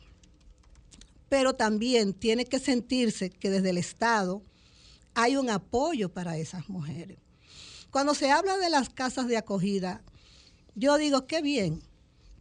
[1.30, 4.41] pero también tiene que sentirse que desde el Estado
[5.14, 7.18] hay un apoyo para esas mujeres.
[7.91, 10.02] Cuando se habla de las casas de acogida,
[10.76, 11.82] yo digo, qué bien,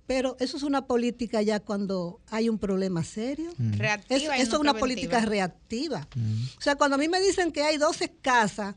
[0.07, 3.51] pero eso es una política ya cuando hay un problema serio.
[3.59, 4.78] Reactiva Es- y eso no es una preventiva.
[4.81, 6.09] política reactiva.
[6.57, 8.74] O sea, cuando a mí me dicen que hay 12 casas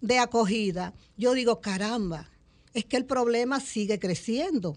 [0.00, 2.28] de acogida, yo digo, caramba,
[2.74, 4.76] es que el problema sigue creciendo.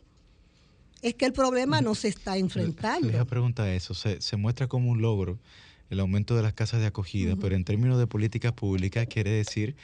[1.02, 3.07] Es que el problema no se está enfrentando.
[3.10, 3.94] Les pregunta eso.
[3.94, 5.40] Se, se muestra como un logro
[5.90, 9.76] el aumento de las casas de acogida, pero en términos de política pública quiere decir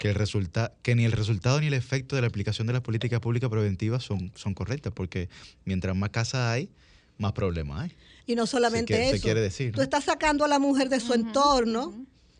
[0.00, 2.80] que, el resulta, que ni el resultado ni el efecto de la aplicación de las
[2.80, 5.28] políticas públicas preventivas son, son correctas, porque
[5.66, 6.70] mientras más casas hay,
[7.18, 7.92] más problemas hay.
[8.26, 9.22] Y no solamente Se quiere- se eso.
[9.24, 9.82] quiere decir, Tú ¿no?
[9.82, 11.94] estás sacando a la mujer de su entorno,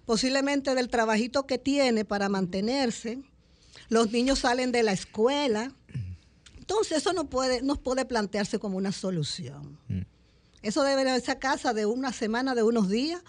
[0.06, 3.18] posiblemente del trabajito que tiene para mantenerse.
[3.90, 5.70] Los niños salen de la escuela.
[6.58, 9.76] Entonces eso no puede, no puede plantearse como una solución.
[9.88, 10.00] Mm.
[10.62, 13.20] Eso debe ser esa casa de una semana, de unos días,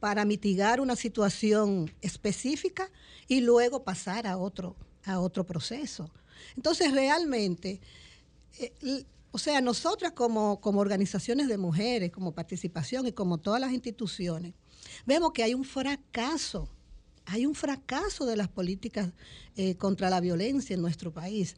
[0.00, 2.90] para mitigar una situación específica
[3.26, 6.10] y luego pasar a otro, a otro proceso.
[6.56, 7.80] Entonces realmente
[8.58, 13.72] eh, o sea, nosotras como, como organizaciones de mujeres, como participación y como todas las
[13.72, 14.54] instituciones,
[15.06, 16.68] vemos que hay un fracaso,
[17.26, 19.12] hay un fracaso de las políticas
[19.56, 21.56] eh, contra la violencia en nuestro país.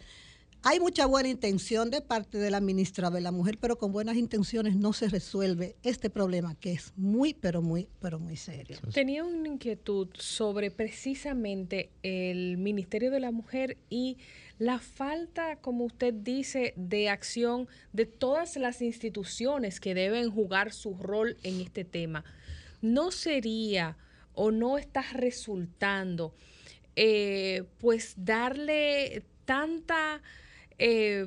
[0.63, 4.17] Hay mucha buena intención de parte de la ministra de la Mujer, pero con buenas
[4.17, 8.77] intenciones no se resuelve este problema que es muy, pero muy, pero muy serio.
[8.93, 14.19] Tenía una inquietud sobre precisamente el Ministerio de la Mujer y
[14.59, 20.95] la falta, como usted dice, de acción de todas las instituciones que deben jugar su
[20.95, 22.23] rol en este tema.
[22.83, 23.97] ¿No sería
[24.35, 26.35] o no está resultando
[26.97, 30.21] eh, pues darle tanta
[30.81, 31.27] eh,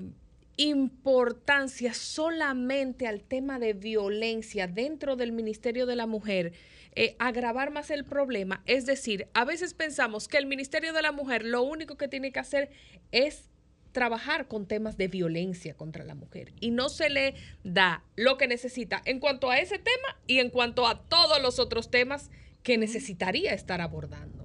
[0.58, 6.54] importancia solamente al tema de violencia dentro del Ministerio de la Mujer,
[6.96, 8.64] eh, agravar más el problema.
[8.66, 12.32] Es decir, a veces pensamos que el Ministerio de la Mujer lo único que tiene
[12.32, 12.72] que hacer
[13.12, 13.50] es
[13.92, 18.48] trabajar con temas de violencia contra la mujer y no se le da lo que
[18.48, 22.32] necesita en cuanto a ese tema y en cuanto a todos los otros temas
[22.64, 24.43] que necesitaría estar abordando.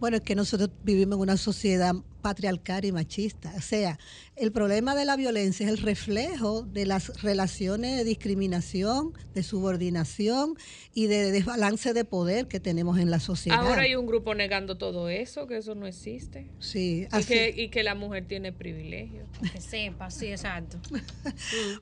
[0.00, 3.52] Bueno, es que nosotros vivimos en una sociedad patriarcal y machista.
[3.56, 3.98] O sea,
[4.36, 10.54] el problema de la violencia es el reflejo de las relaciones de discriminación, de subordinación
[10.94, 13.60] y de desbalance de poder que tenemos en la sociedad.
[13.60, 16.50] Ahora hay un grupo negando todo eso, que eso no existe.
[16.58, 17.28] Sí, Y así.
[17.28, 19.28] que, y que la mujer tiene privilegios.
[19.52, 20.78] Que sepa, sí, exacto.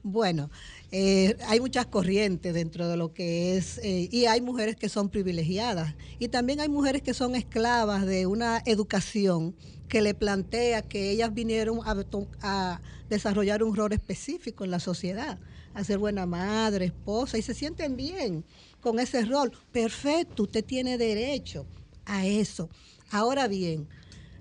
[0.02, 0.50] Bueno,
[0.90, 5.08] eh, hay muchas corrientes dentro de lo que es, eh, y hay mujeres que son
[5.08, 9.54] privilegiadas, y también hay mujeres que son esclavas de una educación
[9.88, 11.96] que le plantea que ellas vinieron a,
[12.42, 15.38] a desarrollar un rol específico en la sociedad,
[15.74, 18.44] a ser buena madre, esposa, y se sienten bien
[18.80, 19.52] con ese rol.
[19.72, 21.66] Perfecto, usted tiene derecho
[22.04, 22.68] a eso.
[23.10, 23.88] Ahora bien,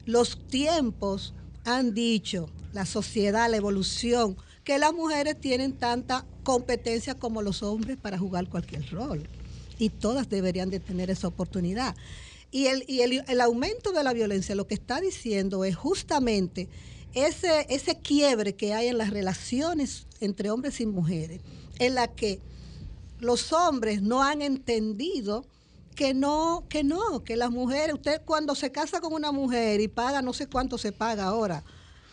[0.06, 1.34] los tiempos
[1.64, 4.38] han dicho, la sociedad, la evolución,
[4.68, 9.26] que las mujeres tienen tanta competencia como los hombres para jugar cualquier rol.
[9.80, 11.96] Y todas deberían de tener esa oportunidad.
[12.52, 16.68] Y el, y el, el aumento de la violencia lo que está diciendo es justamente
[17.14, 21.40] ese, ese quiebre que hay en las relaciones entre hombres y mujeres,
[21.80, 22.42] en la que
[23.20, 25.46] los hombres no han entendido
[25.96, 29.88] que no, que no, que las mujeres, usted cuando se casa con una mujer y
[29.88, 31.64] paga, no sé cuánto se paga ahora,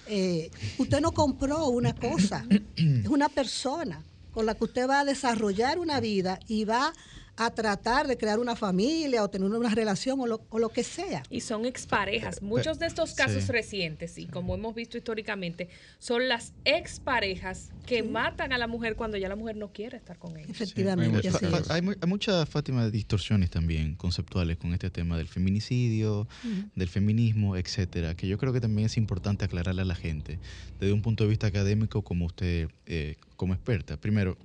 [0.06, 2.44] eh, usted no compró una cosa,
[2.76, 6.92] es una persona con la que usted va a desarrollar una vida y va
[7.36, 10.84] a tratar de crear una familia o tener una relación o lo, o lo que
[10.84, 11.22] sea.
[11.30, 12.42] Y son exparejas.
[12.42, 13.52] Muchos de estos casos Sí.
[13.52, 19.16] recientes, y como hemos visto históricamente, son las exparejas que matan a la mujer cuando
[19.16, 20.50] ya la mujer no quiere estar con ellos.
[20.50, 21.28] Efectivamente,
[21.68, 26.28] hay, hay muchas, Fátima, distorsiones también conceptuales con este tema del feminicidio,
[26.74, 30.38] del feminismo, etcétera, que yo creo que también es importante aclararle a la gente
[30.78, 33.96] desde un punto de vista académico como usted, eh, como experta.
[33.96, 34.36] Primero,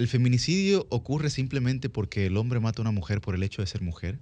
[0.00, 3.66] ¿el feminicidio ocurre simplemente porque el hombre mata a una mujer por el hecho de
[3.66, 4.18] ser mujer?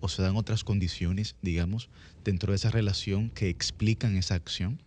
[0.00, 1.88] ¿O se dan otras condiciones, digamos,
[2.24, 4.82] dentro de esa relación que explican esa acción?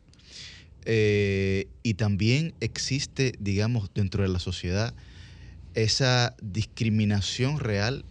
[0.86, 4.94] Eh, y también existe, digamos, dentro de la sociedad
[5.74, 8.06] esa discriminación real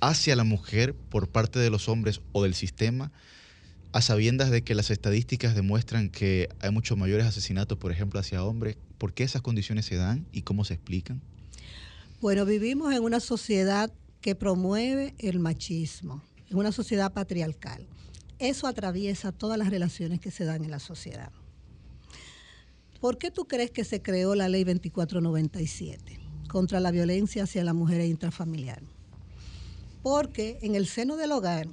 [0.00, 3.12] hacia la mujer por parte de los hombres o del sistema,
[3.92, 8.42] a sabiendas de que las estadísticas demuestran que hay muchos mayores asesinatos, por ejemplo, hacia
[8.42, 8.78] hombres.
[8.98, 11.20] ¿Por qué esas condiciones se dan y cómo se explican?
[12.20, 17.86] Bueno, vivimos en una sociedad que promueve el machismo, en una sociedad patriarcal.
[18.38, 21.30] Eso atraviesa todas las relaciones que se dan en la sociedad.
[23.00, 26.18] ¿Por qué tú crees que se creó la ley 2497
[26.48, 28.82] contra la violencia hacia la mujer intrafamiliar?
[30.02, 31.68] Porque en el seno del hogar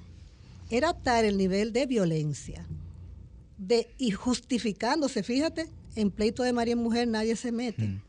[0.70, 2.68] era tal el nivel de violencia
[3.58, 8.02] de, y justificándose, fíjate, en pleito de María y mujer nadie se mete.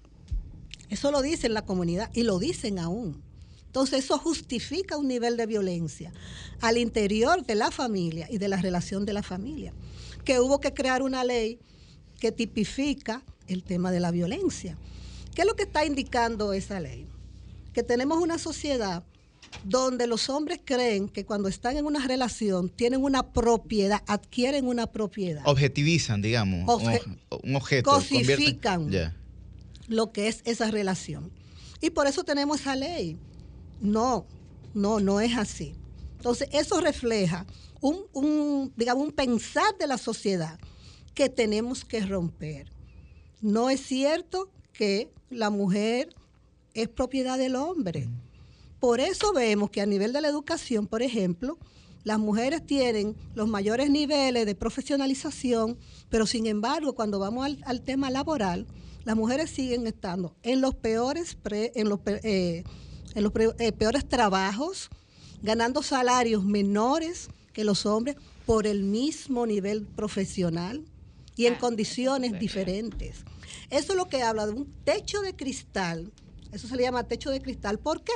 [0.91, 3.23] Eso lo dice la comunidad y lo dicen aún.
[3.67, 6.13] Entonces eso justifica un nivel de violencia
[6.61, 9.73] al interior de la familia y de la relación de la familia,
[10.25, 11.59] que hubo que crear una ley
[12.21, 14.79] que tipifica el tema de la violencia.
[15.35, 17.09] ¿Qué es lo que está indicando esa ley?
[17.73, 19.03] Que tenemos una sociedad
[19.63, 24.87] donde los hombres creen que cuando están en una relación tienen una propiedad, adquieren una
[24.87, 25.43] propiedad.
[25.47, 27.91] Objetivizan, digamos, un Obje- obje- un objeto.
[27.91, 28.91] Cosifican.
[29.89, 31.31] Lo que es esa relación.
[31.81, 33.19] Y por eso tenemos esa ley.
[33.81, 34.27] No,
[34.75, 35.75] no, no es así.
[36.17, 37.47] Entonces, eso refleja
[37.81, 40.59] un, un, digamos, un pensar de la sociedad
[41.15, 42.71] que tenemos que romper.
[43.43, 46.09] No es cierto que la mujer
[46.73, 48.09] es propiedad del hombre.
[48.81, 51.59] Por eso vemos que a nivel de la educación, por ejemplo,
[52.05, 55.79] las mujeres tienen los mayores niveles de profesionalización,
[56.11, 58.67] pero sin embargo, cuando vamos al, al tema laboral,
[59.05, 62.65] las mujeres siguen estando en los peores, pre- en los, eh,
[63.15, 64.91] en los pre- eh, peores trabajos,
[65.43, 70.85] ganando salarios menores que los hombres por el mismo nivel profesional
[71.37, 73.25] y en condiciones diferentes.
[73.71, 76.13] Eso es lo que habla de un techo de cristal.
[76.55, 77.79] Eso se le llama techo de cristal.
[77.79, 78.13] ¿Por qué?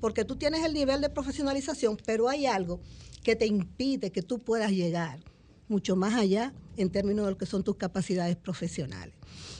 [0.00, 2.80] Porque tú tienes el nivel de profesionalización, pero hay algo
[3.22, 5.20] que te impide que tú puedas llegar
[5.68, 9.14] mucho más allá en términos de lo que son tus capacidades profesionales.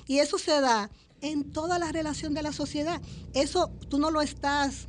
[0.07, 0.91] Y eso se da
[1.21, 3.01] en toda la relación de la sociedad.
[3.35, 4.87] Eso tú no lo estás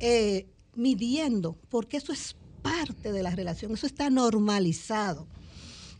[0.00, 5.26] eh, midiendo, porque eso es parte de la relación, eso está normalizado.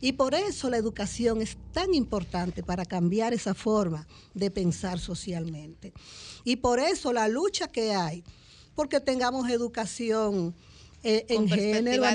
[0.01, 5.93] Y por eso la educación es tan importante para cambiar esa forma de pensar socialmente.
[6.45, 8.23] Y por eso la lucha que hay,
[8.75, 10.55] porque tengamos educación
[11.03, 12.13] eh, en género, a,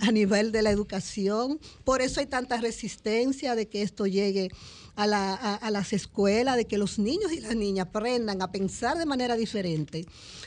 [0.00, 1.60] a nivel de la educación.
[1.84, 4.48] Por eso hay tanta resistencia de que esto llegue
[4.96, 8.96] a, la- a las escuelas, de que los niños y las niñas aprendan a pensar
[8.98, 10.04] de manera diferente,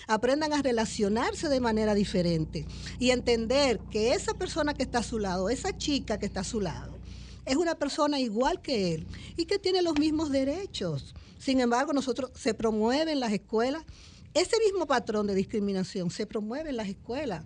[0.07, 2.65] aprendan a relacionarse de manera diferente
[2.99, 6.45] y entender que esa persona que está a su lado, esa chica que está a
[6.45, 6.97] su lado,
[7.45, 11.13] es una persona igual que él y que tiene los mismos derechos.
[11.37, 13.83] Sin embargo, nosotros se promueve en las escuelas,
[14.33, 17.43] ese mismo patrón de discriminación se promueve en las escuelas.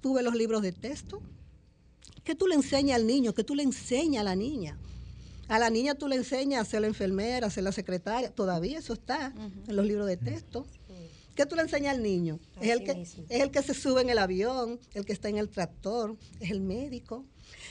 [0.00, 1.22] Tuve los libros de texto,
[2.24, 4.78] que tú le enseñas al niño, que tú le enseñas a la niña.
[5.48, 8.78] A la niña tú le enseñas a ser la enfermera, a ser la secretaria, todavía
[8.78, 9.32] eso está
[9.68, 10.66] en los libros de texto.
[11.34, 12.38] ¿Qué tú le enseñas al niño?
[12.60, 15.38] Es el, que, es el que se sube en el avión, el que está en
[15.38, 17.24] el tractor, es el médico.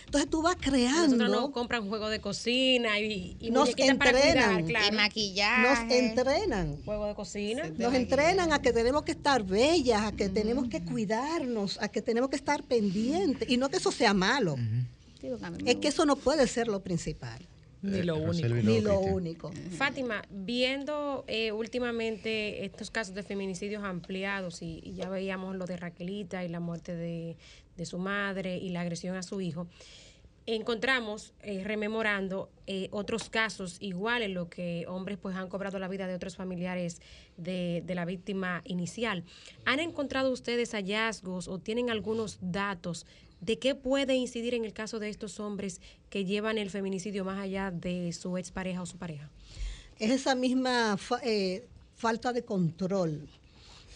[0.06, 1.16] Entonces tú vas creando.
[1.16, 4.64] Nosotros nos compran juegos de cocina y, y Nos para entrenan.
[4.64, 4.94] cuidar, claro.
[4.94, 5.62] Y maquillaje.
[5.62, 6.78] Nos entrenan.
[6.84, 7.72] Juego de cocina.
[7.78, 12.02] Nos entrenan a que tenemos que estar bellas, a que tenemos que cuidarnos, a que
[12.02, 13.50] tenemos que estar pendientes.
[13.50, 14.56] Y no que eso sea malo.
[15.66, 17.40] Es que eso no puede ser lo principal.
[17.82, 18.48] Ni lo único.
[18.48, 19.52] Ni lo único.
[19.78, 25.76] Fátima, viendo eh, últimamente estos casos de feminicidios ampliados y, y ya veíamos lo de
[25.76, 27.36] Raquelita y la muerte de,
[27.78, 29.68] de su madre y la agresión a su hijo,
[30.46, 36.06] encontramos, eh, rememorando eh, otros casos iguales, lo que hombres pues han cobrado la vida
[36.06, 37.02] de otros familiares
[37.38, 39.24] de, de la víctima inicial.
[39.66, 43.06] ¿Han encontrado ustedes hallazgos o tienen algunos datos
[43.40, 47.40] de qué puede incidir en el caso de estos hombres que llevan el feminicidio más
[47.40, 49.30] allá de su expareja o su pareja?
[50.00, 53.28] es esa misma eh, falta de control.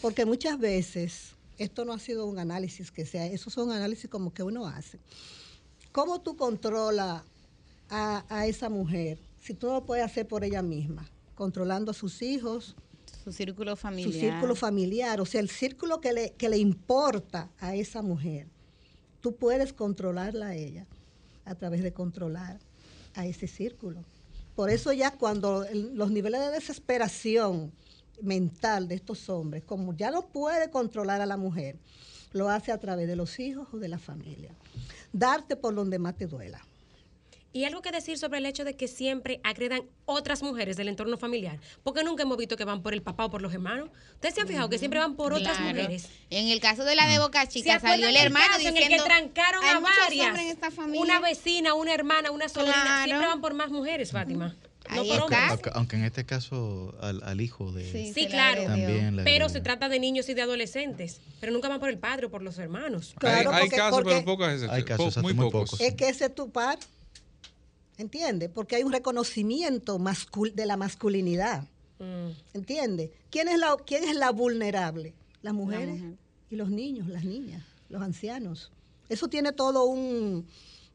[0.00, 4.32] Porque muchas veces esto no ha sido un análisis que sea, esos son análisis como
[4.32, 4.98] que uno hace.
[5.92, 7.22] ¿Cómo tú controlas
[7.90, 11.08] a, a esa mujer si tú no lo puedes hacer por ella misma?
[11.34, 12.76] Controlando a sus hijos,
[13.24, 14.12] Su círculo su familiar.
[14.20, 18.46] círculo familiar, o sea, el círculo que le, que le importa a esa mujer.
[19.20, 20.86] Tú puedes controlarla a ella
[21.44, 22.58] a través de controlar
[23.14, 24.04] a ese círculo.
[24.54, 27.72] Por eso ya cuando el- los niveles de desesperación
[28.22, 31.76] mental de estos hombres, como ya no puede controlar a la mujer,
[32.32, 34.54] lo hace a través de los hijos o de la familia.
[35.12, 36.60] Darte por donde más te duela.
[37.50, 41.16] Y algo que decir sobre el hecho de que siempre agredan otras mujeres del entorno
[41.16, 43.88] familiar, porque nunca hemos visto que van por el papá o por los hermanos.
[44.12, 45.74] ¿Ustedes se han fijado que siempre van por otras Claro.
[45.74, 46.10] mujeres?
[46.28, 48.74] En el caso de la de Boca ¿Se Chica salió el del hermano caso en
[48.74, 50.26] diciendo el que trancaron "Hay a varias?
[50.26, 51.00] hombres en esta familia".
[51.00, 52.74] Una vecina, una hermana, una sobrina.
[52.74, 53.04] Claro.
[53.06, 54.54] Siempre van por más mujeres, Fátima.
[54.96, 55.34] No por.
[55.34, 58.12] Aunque, aunque en este caso al, al hijo de...
[58.12, 58.64] Sí, claro.
[58.64, 61.20] También la Pero se trata de niños y de adolescentes.
[61.40, 63.14] Pero nunca van por el padre o por los hermanos.
[63.18, 64.62] Claro, hay, hay casos, pero pocas.
[64.70, 65.70] Hay casos, Po- muy, muy pocos.
[65.70, 65.80] pocos.
[65.86, 66.78] Es que ese es tu par,
[67.96, 68.50] ¿entiendes?
[68.54, 71.64] Porque hay un reconocimiento mascul- de la masculinidad.
[71.98, 72.30] Mm.
[72.54, 73.10] ¿Entiendes?
[73.30, 75.14] ¿Quién es la, quién es la vulnerable?
[75.42, 76.00] Las mujeres
[76.50, 78.72] y los niños, las niñas, los ancianos.
[79.08, 80.46] Eso tiene todo un,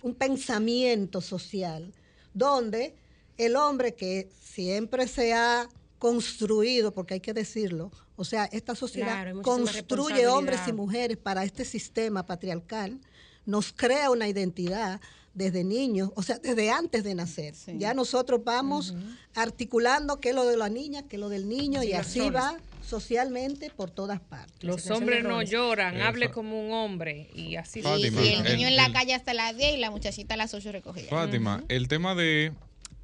[0.01, 1.91] un pensamiento social
[2.33, 2.93] donde
[3.37, 5.67] el hombre que siempre se ha
[5.99, 11.43] construido, porque hay que decirlo, o sea, esta sociedad Claro, construye hombres y mujeres para
[11.45, 12.99] este sistema patriarcal,
[13.45, 14.99] nos crea una identidad
[15.33, 17.55] desde niños, o sea, desde antes de nacer.
[17.79, 18.93] Ya nosotros vamos
[19.33, 22.29] articulando qué es lo de la niña, qué es lo del niño, Sí, y así
[22.29, 24.63] va socialmente por todas partes.
[24.63, 28.45] Los hombres no lloran, Eh, hable como un hombre y así Y, Fátima, y el
[28.45, 30.71] el- niño en la el- calle hasta las 10 y la muchachita a las 8
[30.71, 31.09] recogida.
[31.09, 32.53] Fátima, el tema de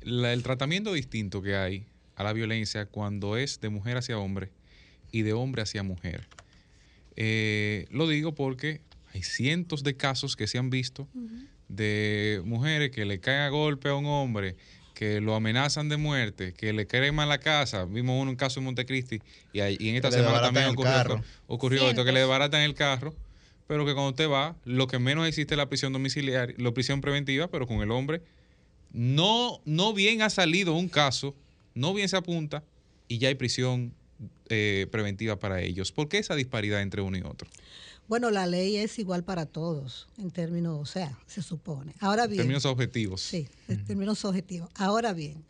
[0.02, 1.86] la- el tratamiento distinto que hay
[2.16, 4.50] a la violencia cuando es de mujer hacia hombre
[5.12, 6.28] y de hombre hacia mujer.
[7.16, 8.82] Eh, lo digo porque
[9.14, 11.08] hay cientos de casos que se han visto
[11.68, 14.56] de mujeres que le caen a golpe a un hombre,
[14.94, 17.86] que lo amenazan de muerte, que le creman la casa.
[17.86, 19.22] Vimos uno, un caso en Montecristi
[19.54, 20.92] y, ahí- y en esta semana también ocurrió,
[21.48, 23.14] ocurrió esto, que le desbaratan el carro,
[23.68, 27.02] pero que cuando usted va, lo que menos existe es la prisión domiciliaria, la prisión
[27.02, 28.22] preventiva, pero con el hombre
[28.92, 31.36] no, no bien ha salido un caso,
[31.76, 32.64] no bien se apunta
[33.08, 33.94] y ya hay prisión
[34.50, 35.92] eh, preventiva para ellos.
[35.92, 37.48] ¿Por qué esa disparidad entre uno y otro?
[38.08, 41.94] Bueno, la ley es igual para todos, en términos, o sea, se supone.
[42.00, 43.22] Ahora En bien, términos objetivos.
[43.22, 44.70] Sí, en términos objetivos.
[44.76, 45.44] Ahora bien,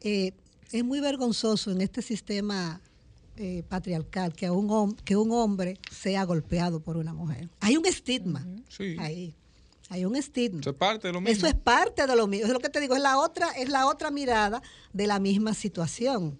[0.00, 0.32] eh,
[0.72, 2.80] es muy vergonzoso en este sistema
[3.36, 7.48] eh, patriarcal que un, que un hombre sea golpeado por una mujer.
[7.60, 8.96] Hay un estigma Sí.
[8.98, 9.34] ahí.
[9.92, 10.60] Hay un estigma.
[10.60, 11.36] Eso es parte de lo mismo.
[11.36, 12.46] Eso es parte de lo mismo.
[12.46, 14.62] Es lo que te digo, es la otra, es la otra mirada
[14.92, 16.38] de la misma situación.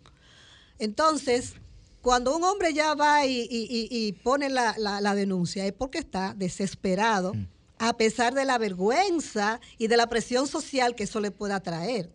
[0.79, 1.55] Entonces,
[2.01, 5.73] cuando un hombre ya va y, y- y- y pone la, la- la denuncia es
[5.73, 7.33] porque está desesperado
[7.79, 12.11] a pesar de la vergüenza y de la presión social que eso le pueda traer.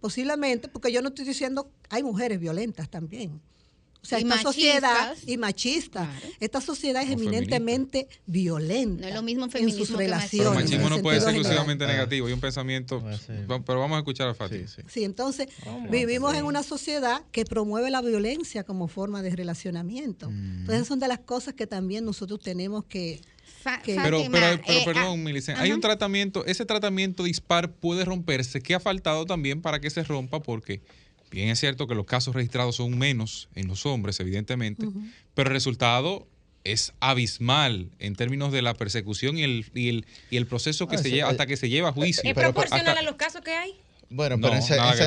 [0.00, 3.40] Posiblemente, porque yo no estoy diciendo, hay mujeres violentas también.
[4.02, 6.10] O sea, Y esta sociedad y machista,
[6.40, 9.02] esta sociedad es O eminentemente violenta.
[9.02, 10.30] No es lo mismo en feminismo sus que relaciones.
[10.48, 11.40] Pero machismo en no puede ser general.
[11.40, 13.02] exclusivamente negativo, hay un pensamiento.
[13.02, 14.66] va- Pero vamos a escuchar a Fátima.
[14.88, 15.48] Sí, entonces
[15.90, 20.30] vivimos en una sociedad que promueve la violencia como forma de relacionamiento.
[20.30, 20.60] Mm.
[20.60, 23.20] Entonces son de las cosas que también nosotros tenemos que...
[23.84, 28.62] que- Pero, pero, pero eh, perdón, Milicen, hay un tratamiento, ese tratamiento dispar puede romperse.
[28.62, 30.40] ¿Qué ha faltado también para que se rompa?
[30.42, 30.80] Porque
[31.30, 34.86] bien es cierto que los casos registrados son menos en los hombres, evidentemente,
[35.34, 36.26] pero el resultado
[36.64, 40.96] es abismal en términos de la persecución y el, y el, y el proceso que
[40.96, 42.22] Ah, se lleva eh, hasta que se lleva a juicio.
[42.28, 43.74] ¿Es proporcional hasta- a los casos que hay?
[44.12, 44.54] Bueno, No, pero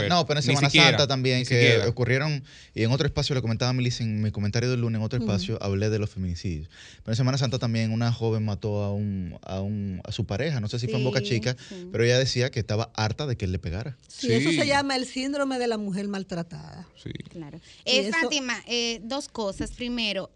[0.02, 1.90] en, no, pero Semana siquiera, Santa también que siquiera.
[1.90, 2.42] ocurrieron,
[2.74, 5.20] y en otro espacio le comentaba a Milicia en mi comentario del lunes, en otro
[5.20, 6.70] espacio hablé de los feminicidios.
[7.04, 10.62] Pero en Semana Santa también una joven mató a un, a un a su pareja,
[10.62, 11.90] no sé si fue en Boca Sí, Chica, sí.
[11.92, 13.98] pero ella decía que estaba harta de que él le pegara.
[14.08, 16.88] Sí, eso se llama el síndrome de la mujer maltratada.
[17.30, 17.60] Claro.
[17.86, 19.72] Y Eh, Fátima, eh, dos cosas.
[19.72, 20.32] Primero,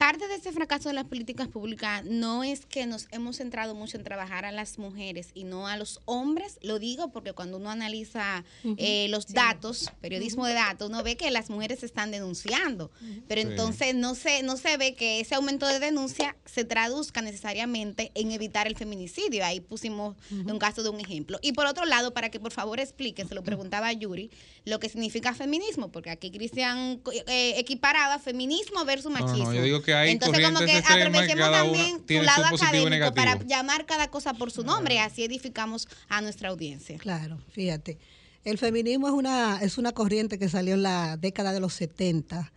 [0.00, 3.98] parte de este fracaso de las políticas públicas no es que nos hemos centrado mucho
[3.98, 6.58] en trabajar a las mujeres y no a los hombres.
[6.62, 8.42] Lo digo porque cuando uno analiza
[8.78, 12.90] eh, los datos, periodismo de datos, uno ve que las mujeres se están denunciando.
[13.28, 13.48] Pero Sí.
[13.48, 18.30] entonces no se, no se ve que ese aumento de denuncia se traduzca necesariamente en
[18.32, 19.44] evitar el feminicidio.
[19.44, 21.38] Ahí pusimos un caso de un ejemplo.
[21.42, 24.30] Y por otro lado, para que por favor explique, se lo preguntaba a Yuri,
[24.64, 29.52] lo que significa feminismo, porque aquí Cristian eh, equiparaba feminismo versus No, no, machismo.
[29.52, 30.98] yo digo que hay Entonces, como que extremas
[31.28, 34.08] y aprovechemos cada una también tu tiene lado su positivo y académico para llamar cada
[34.08, 36.98] cosa por su nombre así edificamos a nuestra audiencia.
[36.98, 37.98] Claro, fíjate.
[38.44, 42.50] El feminismo es una, es una corriente que salió en la década de los 70,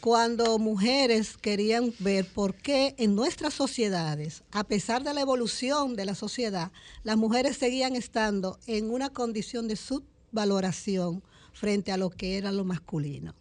[0.00, 6.06] cuando mujeres querían ver por qué en nuestras sociedades, a pesar de la evolución de
[6.06, 6.72] la sociedad,
[7.04, 12.64] las mujeres seguían estando en una condición de subvaloración frente a lo que era lo
[12.64, 13.34] masculino.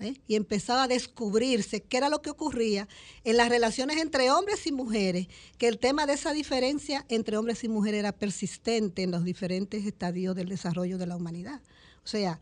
[0.00, 0.14] ¿Eh?
[0.26, 2.88] Y empezaba a descubrirse qué era lo que ocurría
[3.24, 5.28] en las relaciones entre hombres y mujeres,
[5.58, 9.84] que el tema de esa diferencia entre hombres y mujeres era persistente en los diferentes
[9.86, 11.60] estadios del desarrollo de la humanidad.
[12.04, 12.40] O sea,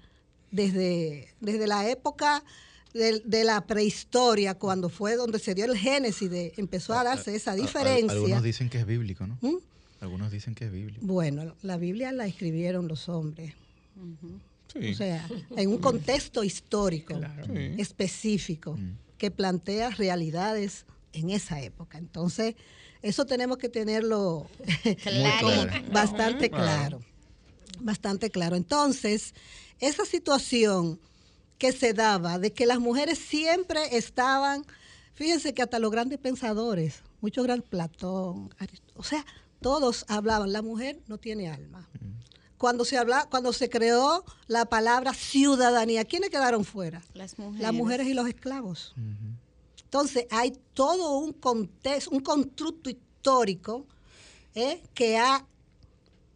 [0.51, 2.44] desde, desde la época
[2.93, 7.35] de, de la prehistoria, cuando fue donde se dio el génesis, de, empezó a darse
[7.35, 8.12] esa diferencia.
[8.12, 9.39] Algunos dicen que es bíblico, ¿no?
[9.40, 9.56] ¿Mm?
[10.01, 11.01] Algunos dicen que es bíblico.
[11.05, 13.55] Bueno, la Biblia la escribieron los hombres.
[14.78, 14.90] Sí.
[14.90, 15.26] O sea,
[15.56, 17.14] en un contexto histórico
[17.46, 17.74] Sí.
[17.78, 18.76] específico
[19.18, 21.98] que plantea realidades en esa época.
[21.98, 22.56] Entonces,
[23.02, 24.46] eso tenemos que tenerlo
[25.40, 26.98] como bastante Claro.
[26.98, 27.01] claro.
[27.80, 28.56] Bastante claro.
[28.56, 29.34] Entonces,
[29.80, 30.98] esa situación
[31.59, 34.64] que se daba de que las mujeres siempre estaban,
[35.14, 38.51] fíjense que hasta los grandes pensadores, muchos grandes Platón,
[38.96, 39.24] o sea,
[39.60, 41.88] todos hablaban, la mujer no tiene alma.
[42.59, 47.02] Cuando se habla, cuando se creó la palabra ciudadanía, ¿quiénes quedaron fuera?
[47.14, 47.62] Las mujeres.
[47.62, 48.94] Las mujeres y los esclavos.
[49.82, 53.86] Entonces hay todo un contexto, un constructo histórico
[54.55, 54.82] ¿eh?
[54.94, 55.47] que ha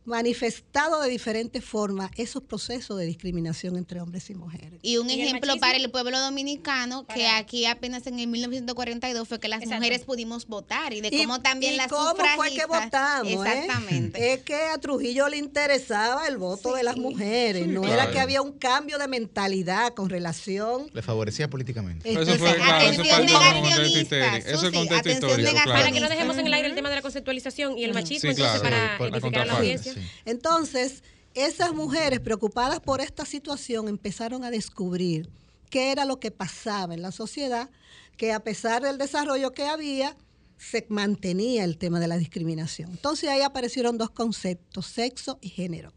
[0.09, 4.81] manifestado de diferentes formas esos procesos de discriminación entre hombres y mujeres.
[4.83, 9.39] Y un ¿Y ejemplo para el pueblo dominicano, que aquí apenas en el 1942 fue
[9.41, 9.77] que las Exacto.
[9.81, 13.29] mujeres pudimos votar y de ¿Y- cómo también y las cómo fue que votamos?
[13.29, 13.35] eh?
[13.35, 14.33] Exactamente.
[14.35, 18.03] Es que a Trujillo le interesaba el voto de las mujeres, Sí, no claro.
[18.03, 22.11] era que había un cambio de mentalidad con relación Le favorecía políticamente.
[22.11, 23.07] Eso Eso fue, claro, Atención.
[23.29, 25.51] Eso contexto atención histórico.
[25.65, 28.31] Para que no dejemos en el aire el tema de la conceptualización y el machismo,
[28.31, 31.03] Sí, claro, entonces para por la edificar a la contraparte, Entonces,
[31.35, 35.29] esas mujeres preocupadas por esta situación empezaron a descubrir
[35.71, 37.71] qué era lo que pasaba en la sociedad,
[38.17, 40.17] que a pesar del desarrollo que había,
[40.59, 42.91] se mantenía el tema de la discriminación.
[42.91, 45.93] Entonces ahí aparecieron dos conceptos, sexo y género.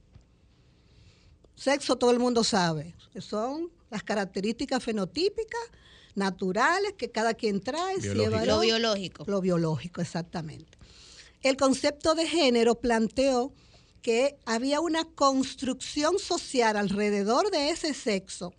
[1.56, 5.62] Sexo todo el mundo sabe, que son las características fenotípicas
[6.16, 8.02] naturales que cada quien trae.
[8.02, 8.46] si Biológico.
[8.46, 9.24] Lo biológico.
[9.28, 10.78] Lo biológico, exactamente.
[11.42, 13.52] El concepto de género planteó
[14.02, 18.54] que había una construcción social alrededor de ese sexo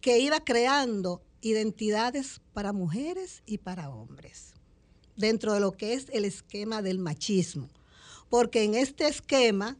[0.00, 4.54] que iba creando identidades para mujeres y para hombres,
[5.16, 7.70] dentro de lo que es el esquema del machismo.
[8.28, 9.76] Porque en este esquema,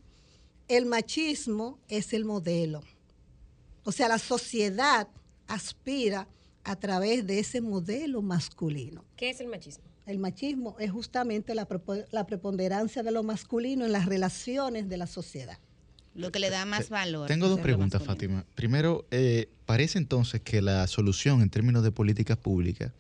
[0.69, 2.83] el machismo es el modelo.
[3.85, 5.09] O sea, la sociedad
[5.47, 6.29] aspira
[6.63, 9.05] a través de ese modelo masculino.
[9.17, 9.85] ¿Qué es el machismo?
[10.07, 11.67] El machismo es justamente la,
[12.13, 15.59] la preponderancia de lo masculino en las relaciones de la sociedad.
[16.15, 17.27] Lo que le da más valor.
[17.27, 18.41] Tengo dos preguntas, masculino.
[18.41, 18.55] Fátima.
[18.55, 22.93] Primero, eh, parece entonces que la solución en términos de políticas públicas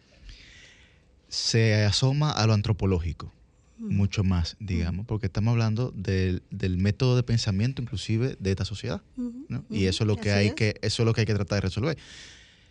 [1.28, 3.32] se asoma a lo antropológico.
[3.76, 9.02] mucho más, digamos, porque estamos hablando del, del método de pensamiento inclusive de esta sociedad.
[9.16, 9.64] ¿no?
[9.68, 10.54] Y ujú, eso es lo que así hay es.
[10.54, 11.98] que eso es lo que hay que tratar de resolver.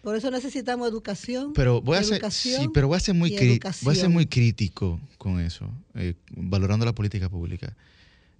[0.03, 1.53] Por eso necesitamos educación.
[1.53, 3.31] Pero voy a ser, sí, pero voy a ser muy
[3.81, 7.73] voy a ser muy crítico con eso, eh, valorando la política pública.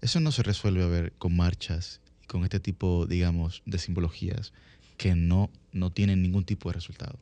[0.02, 4.52] Eso no se resuelve a ver con marchas y con este tipo, digamos, de simbologías
[4.98, 7.18] que no, no tienen ningún tipo de resultado.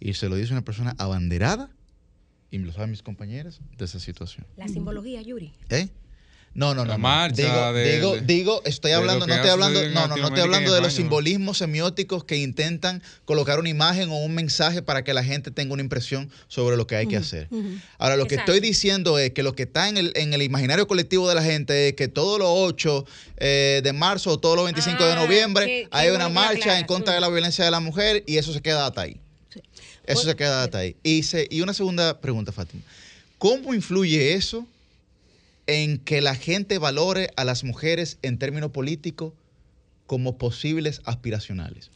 [0.00, 1.70] Y se lo dice una persona abanderada,
[2.50, 4.44] y me lo saben mis compañeros, de esa situación.
[4.56, 5.52] La simbología, Yuri.
[5.70, 5.88] ¿Eh?
[6.54, 6.88] No, no, no.
[6.90, 7.02] La no.
[7.02, 10.26] marcha digo, de- digo, de- digo, estoy hablando, no estoy ha hablando, no, no, no
[10.26, 15.04] estoy hablando de los simbolismos semióticos que intentan colocar una imagen o un mensaje para
[15.04, 17.48] que la gente tenga una impresión sobre lo que hay que hacer.
[17.98, 20.88] Ahora, lo que estoy diciendo es que lo que está en el, en el imaginario
[20.88, 23.04] colectivo de la gente es que todos los 8
[23.36, 26.32] eh, de marzo o todos los 25 de Ah, noviembre qué- qué hay una que
[26.32, 29.16] marcha en contra de la violencia de la mujer y eso se queda hasta ahí.
[30.04, 30.96] Eso se queda hasta ahí.
[31.04, 32.82] Y, se- y una segunda pregunta, Fátima.
[33.36, 34.66] ¿Cómo influye eso
[35.68, 39.34] en que la gente valore a las mujeres en términos políticos
[40.06, 41.90] como posibles aspiracionales?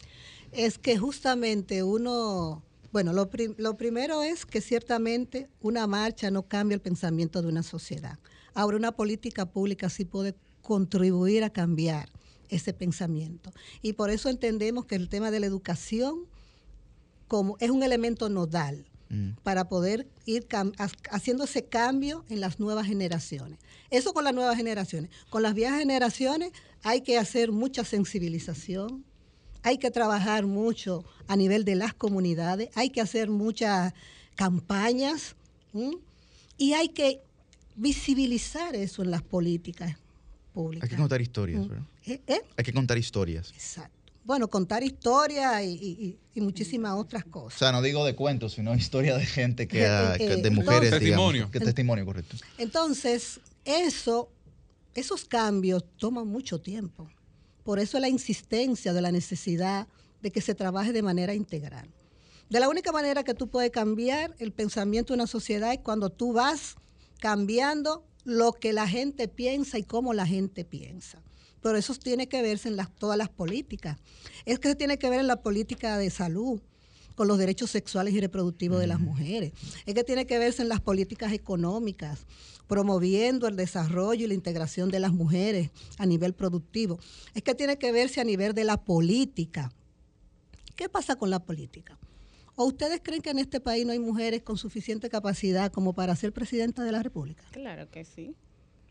[0.53, 2.63] Es que justamente uno,
[2.93, 7.49] bueno, lo, prim- lo primero es que ciertamente una marcha no cambia el pensamiento de
[7.49, 8.19] una sociedad.
[8.53, 12.11] Ahora, una política pública sí puede contribuir a cambiar
[12.51, 13.51] ese pensamiento.
[13.81, 16.27] Y por eso entendemos que el tema de la educación
[17.27, 18.85] como es un elemento nodal
[19.43, 23.59] para poder ir cam- ha- haciendo ese cambio en las nuevas generaciones.
[23.91, 25.11] Eso con las nuevas generaciones.
[25.29, 26.53] Con las viejas generaciones
[26.83, 29.05] hay que hacer mucha sensibilización,
[29.63, 33.93] hay que trabajar mucho a nivel de las comunidades, hay que hacer muchas
[34.35, 35.37] campañas
[35.75, 35.93] ¿m?
[36.57, 37.21] y hay que
[37.77, 39.97] visibilizar eso en las políticas
[40.55, 40.85] públicas.
[40.85, 41.69] Hay que contar historias, Mm.
[41.69, 41.85] ¿verdad?
[42.07, 42.21] ¿Eh?
[42.27, 42.41] ¿Eh?
[42.57, 43.53] Hay que contar historias.
[44.25, 47.57] Bueno, contar historias y, y- y- y muchísimas otras cosas.
[47.57, 50.37] O sea, no digo de cuentos, sino historia de gente que, ha- Eh, que- eh,
[50.43, 51.51] de mujeres, entonces- digamos, Testimonio.
[51.51, 52.37] que testimonio, correcto.
[52.59, 54.31] Entonces, eso,
[54.95, 57.09] esos cambios toman mucho tiempo.
[57.65, 59.87] Por eso la insistencia de la necesidad
[60.21, 61.89] de que se trabaje de manera integral.
[62.49, 66.11] De la única manera que tú puedes cambiar el pensamiento de una sociedad es cuando
[66.11, 66.77] tú vas
[67.19, 71.21] cambiando lo que la gente piensa y cómo la gente piensa.
[71.63, 73.99] Pero eso tiene que verse en las, todas las políticas.
[74.45, 76.61] Es que se tiene que ver en la política de salud,
[77.15, 79.53] con los derechos sexuales y reproductivos de las mujeres.
[79.87, 82.27] Es que tiene que verse en las políticas económicas,
[82.67, 86.99] promoviendo el desarrollo y la integración de las mujeres a nivel productivo.
[87.35, 89.73] Es que tiene que verse a nivel de la política.
[90.77, 91.99] ¿Qué pasa con la política?
[92.55, 96.15] ¿O ustedes creen que en este país no hay mujeres con suficiente capacidad como para
[96.17, 97.45] ser presidenta de la República?
[97.51, 98.35] Claro que sí.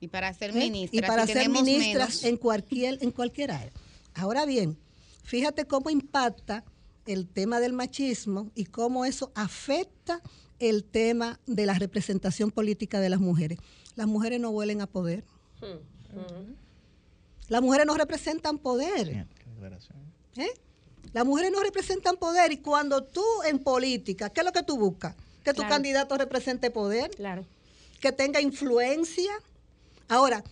[0.02, 0.54] Y para ser ¿Eh?
[0.54, 0.98] ministra.
[0.98, 2.24] Y para si ser ministras menos.
[2.26, 3.72] en cualquier, en cualquier área.
[4.16, 4.78] Ahora bien,
[5.24, 6.66] fíjate cómo impacta
[7.06, 10.22] el tema del machismo y cómo eso afecta
[10.60, 13.58] el tema de la representación política de las mujeres.
[13.96, 15.24] Las mujeres no huelen a poder.
[17.48, 19.26] Las mujeres no representan poder.
[20.38, 20.48] ¿eh?
[21.14, 24.78] Las mujeres no representan poder y cuando tú en política, ¿qué es lo que tú
[24.78, 25.16] buscas?
[25.44, 25.70] Que tu Claro.
[25.70, 27.12] candidato represente poder.
[27.12, 27.46] Claro.
[28.00, 29.32] Que tenga influencia.
[30.12, 30.44] Ahora,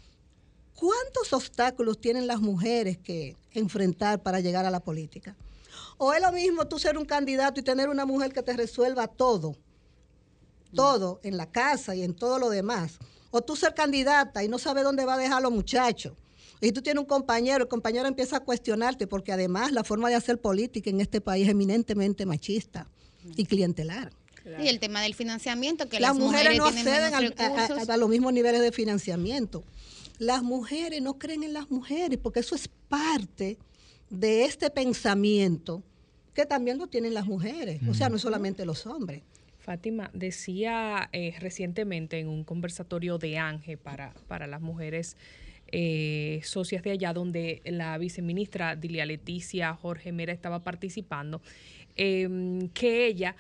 [0.73, 5.36] ¿cuántos obstáculos tienen las mujeres que enfrentar para llegar a la política?
[5.98, 9.07] ¿O es lo mismo tú ser un candidato y tener una mujer que te resuelva
[9.07, 9.57] todo?
[10.73, 12.99] Todo en la casa y en todo lo demás.
[13.31, 16.14] O tú ser candidata y no sabes dónde va a dejar a los muchachos.
[16.61, 20.15] Y tú tienes un compañero, el compañero empieza a cuestionarte porque además la forma de
[20.15, 22.88] hacer política en este país es eminentemente machista
[23.36, 24.14] y clientelar.
[24.63, 27.89] Y el tema del financiamiento, que las las, mujeres, no acceden al- a, recursos.
[27.89, 29.63] a- a los mismos niveles de financiamiento.
[30.17, 33.57] Las mujeres no creen en las mujeres porque eso es parte
[34.09, 35.84] de este pensamiento
[36.34, 37.80] que también lo tienen las mujeres.
[37.89, 39.21] O sea, no es solamente los hombres.
[39.59, 45.15] Fátima decía eh, recientemente en un conversatorio de ANGE para, para las mujeres
[45.71, 51.41] eh, socias de allá, donde la viceministra Dilia Leticia Jorge Mera estaba participando,
[51.95, 53.35] em, que ella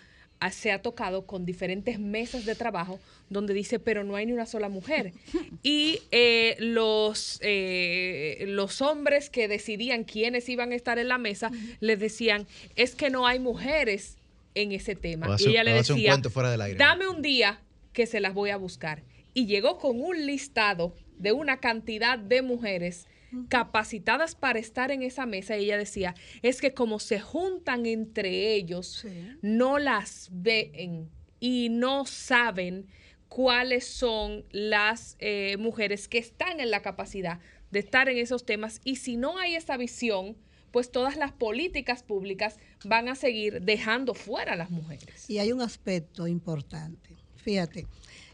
[0.51, 2.99] se ha tocado con diferentes mesas de trabajo
[3.29, 5.13] donde dice, pero no hay ni una sola mujer.
[5.61, 11.51] Y eh, los, eh, los hombres que decidían quiénes iban a estar en la mesa,
[11.81, 12.47] les decían,
[12.77, 14.17] es que no hay mujeres
[14.55, 15.35] en ese tema.
[15.37, 16.77] Y ella le un decía, cuento fuera del aire.
[16.77, 17.59] dame un día
[17.91, 19.03] que se las voy a buscar.
[19.33, 23.05] Y llegó con un listado de una cantidad de mujeres
[23.47, 28.53] capacitadas para estar en esa mesa y ella decía, es que como se juntan entre
[28.53, 29.05] ellos,
[29.41, 32.87] no las ven y no saben
[33.27, 37.39] cuáles son las eh, mujeres que están en la capacidad
[37.71, 40.35] de estar en esos temas y si no hay esa visión,
[40.71, 45.29] pues todas las políticas públicas van a seguir dejando fuera a las mujeres.
[45.29, 47.15] Y hay un aspecto importante.
[47.37, 47.87] Fíjate,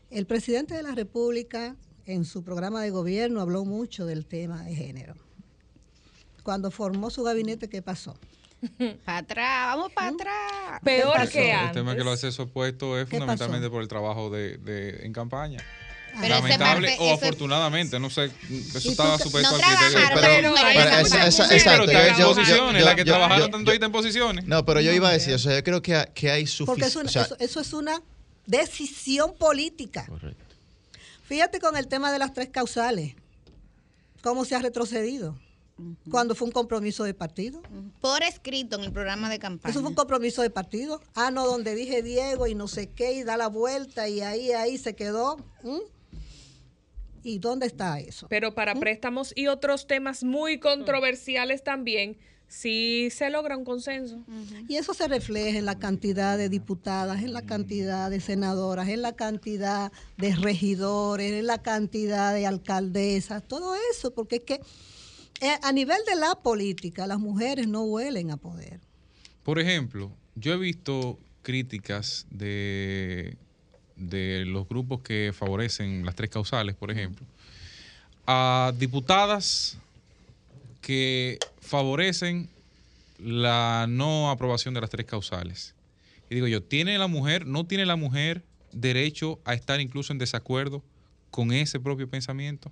[0.09, 1.75] El presidente de la República
[2.05, 5.15] en su programa de gobierno habló mucho del tema de género.
[6.43, 8.15] Cuando formó su gabinete, ¿qué pasó?
[9.05, 10.79] Para atrás, vamos para atrás.
[10.83, 11.73] Peor que El antes.
[11.73, 15.13] tema es que los accesos puestos es ¿Qué fundamentalmente por el trabajo de, de- en
[15.13, 15.59] campaña.
[16.13, 20.09] Pero ese Lamentable parte- o ese- afortunadamente, no sé, eso estaba supuesto no al criterio.
[20.21, 23.65] Pero- pero esa- esa- Sí, exacto, pero en yo- posiciones, yo- las que yo- trabajaron
[23.65, 24.45] toditas en posiciones.
[24.45, 26.99] No, pero yo iba a decir, o sea, yo creo que, que hay Porque eso,
[27.01, 27.19] suficiente.
[27.19, 28.01] eso- eso es una
[28.45, 30.07] decisión política.
[31.25, 33.15] Fíjate con el tema de las tres causales,
[34.21, 35.35] cómo se ha retrocedido.
[36.09, 37.61] Cuando fue un compromiso de partido.
[37.99, 39.71] Por escrito en el programa de campaña.
[39.71, 41.01] Eso fue un compromiso de partido.
[41.15, 44.53] Ah, no, donde dije Diego y no sé qué, y da la vuelta y ahí,
[44.53, 45.35] ahí se quedó.
[45.63, 45.79] ¿Mm?
[47.23, 48.27] ¿Y dónde está eso?
[48.29, 54.23] Pero para préstamos y otros temas muy controversiales también, sí se logra un consenso.
[54.67, 59.01] Y eso se refleja en la cantidad de diputadas, en la cantidad de senadoras, en
[59.01, 64.61] la cantidad de regidores, en la cantidad de alcaldesas, todo eso, porque es que
[65.41, 68.79] eh, a nivel de la política las mujeres no huelen a poder.
[69.43, 73.37] Por ejemplo, yo he visto críticas de,
[73.95, 77.25] de los grupos que favorecen las tres causales, por ejemplo,
[78.25, 79.77] a diputadas
[80.81, 82.49] que favorecen
[83.19, 85.73] la no aprobación de las tres causales.
[86.29, 90.19] Y digo yo, ¿tiene la mujer, no tiene la mujer derecho a estar incluso en
[90.19, 90.83] desacuerdo
[91.31, 92.71] con ese propio pensamiento?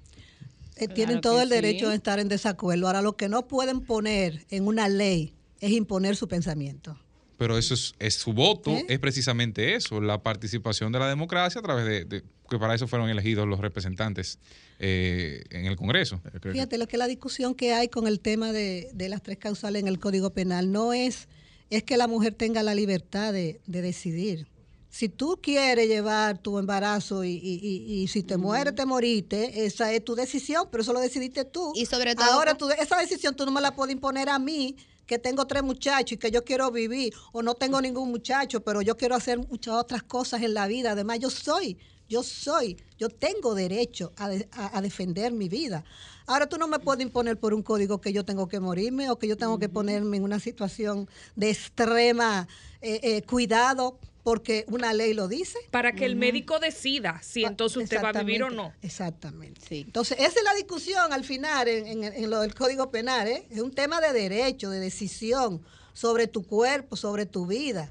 [0.75, 2.87] Eh, tienen todo el derecho de estar en desacuerdo.
[2.87, 6.97] Ahora, lo que no pueden poner en una ley es imponer su pensamiento.
[7.37, 8.85] Pero eso es, es su voto, ¿Eh?
[8.89, 12.87] es precisamente eso, la participación de la democracia a través de, de- que para eso
[12.87, 14.39] fueron elegidos los representantes
[14.79, 16.21] eh, en el Congreso.
[16.51, 19.81] Fíjate, lo que la discusión que hay con el tema de, de las tres causales
[19.81, 21.27] en el Código Penal no es,
[21.69, 24.47] es que la mujer tenga la libertad de, de decidir.
[24.89, 29.65] Si tú quieres llevar tu embarazo y, y- y- y si te mueres, te moriste,
[29.65, 31.71] esa es tu decisión, pero eso lo decidiste tú.
[31.75, 34.75] Y sobre todo Ahora, tú- esa decisión tú no me la puedes imponer a mí,
[35.07, 38.81] que tengo tres muchachos y que yo quiero vivir, o no tengo ningún muchacho, pero
[38.83, 40.91] yo quiero hacer muchas otras cosas en la vida.
[40.91, 41.77] Además, yo soy,
[42.09, 45.83] yo soy, yo tengo derecho a, de- a- a defender mi vida.
[46.25, 49.17] Ahora tú no me puedes imponer por un código que yo tengo que morirme o
[49.19, 52.47] que yo tengo que ponerme en una situación de extrema
[52.81, 55.57] eh, eh, cuidado porque una ley lo dice.
[55.69, 58.71] Para que el médico decida si entonces usted va a vivir o no.
[58.81, 59.79] Exactamente.
[59.81, 63.27] Entonces, esa es la discusión al final en, en- en lo del Código Penal.
[63.27, 63.45] ¿eh?
[63.51, 65.61] Es un tema de derecho, de decisión
[65.91, 67.89] sobre tu cuerpo, sobre tu vida,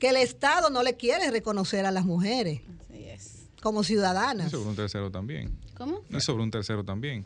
[0.00, 2.62] que el Estado no le quiere reconocer a las mujeres
[3.64, 4.50] como Y ciudadanas.
[4.50, 5.50] sobre un tercero también.
[5.76, 6.02] ¿Cómo?
[6.10, 7.24] Y sobre un tercero también.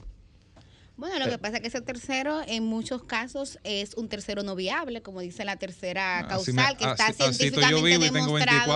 [0.99, 4.57] Bueno, lo que pasa es que ese tercero en muchos casos es un tercero no
[4.57, 8.35] viable, como dice la tercera Así causal, me- que está así- científicamente demostrado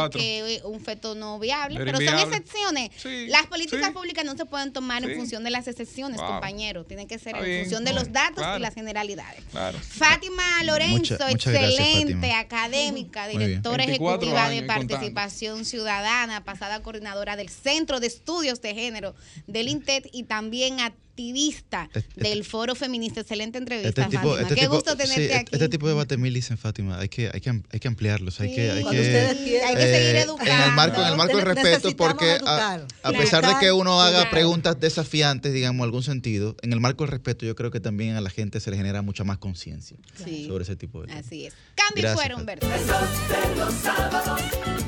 [0.09, 0.21] 24.
[0.21, 1.81] que es un feto no viable.
[1.85, 2.91] Pero Pero, son excepciones.
[2.97, 3.93] Sí, Las políticas sí.
[3.93, 5.11] públicas no se pueden tomar Sí.
[5.11, 6.29] en función de las excepciones, Wow.
[6.29, 6.85] compañero.
[6.85, 8.57] Tienen que ser Está en bien, función de los datos claro.
[8.59, 9.43] y las generalidades.
[9.51, 9.77] Claro.
[9.81, 14.87] Fátima Lorenzo, Mucha- muchas gracias, excelente académica, directora 24 ejecutiva de contando.
[14.95, 19.17] participación ciudadana, pasada coordinadora del Centro de Estudios de Género
[19.49, 20.79] del INTET y también
[21.13, 23.21] activista del Foro Feminista.
[23.21, 24.43] Excelente entrevista, Este tipo, Fátima.
[24.43, 25.49] este Qué tipo- gusto tenerte sí, aquí.
[25.53, 28.55] Este tipo de debate mil dicen Fátima, hay que, hay que, hay que ampliarlos, hay
[28.55, 29.19] que, hay Cuando que.
[29.19, 30.53] Hay que seguir educando.
[30.53, 34.31] En el marco, en el marco del respeto, porque a, pesar de que uno haga
[34.31, 38.17] preguntas desafiantes, digamos, en algún sentido, en el marco del respeto, yo creo que también
[38.17, 40.47] a la gente se le genera mucha más conciencia Sí.
[40.49, 41.27] sobre ese tipo de temas.
[41.27, 41.55] Así es.
[41.75, 44.43] Cambio Gracias, fuera, de los sábados,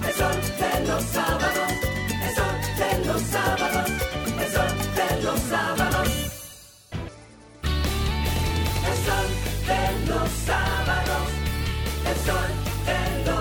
[0.06, 1.72] el sol de los sábados,
[2.24, 3.90] el sol de los sábados,
[4.40, 5.83] el sol de los sábados.
[9.66, 11.28] De los sábados,
[12.06, 12.50] el sol
[12.86, 13.33] de los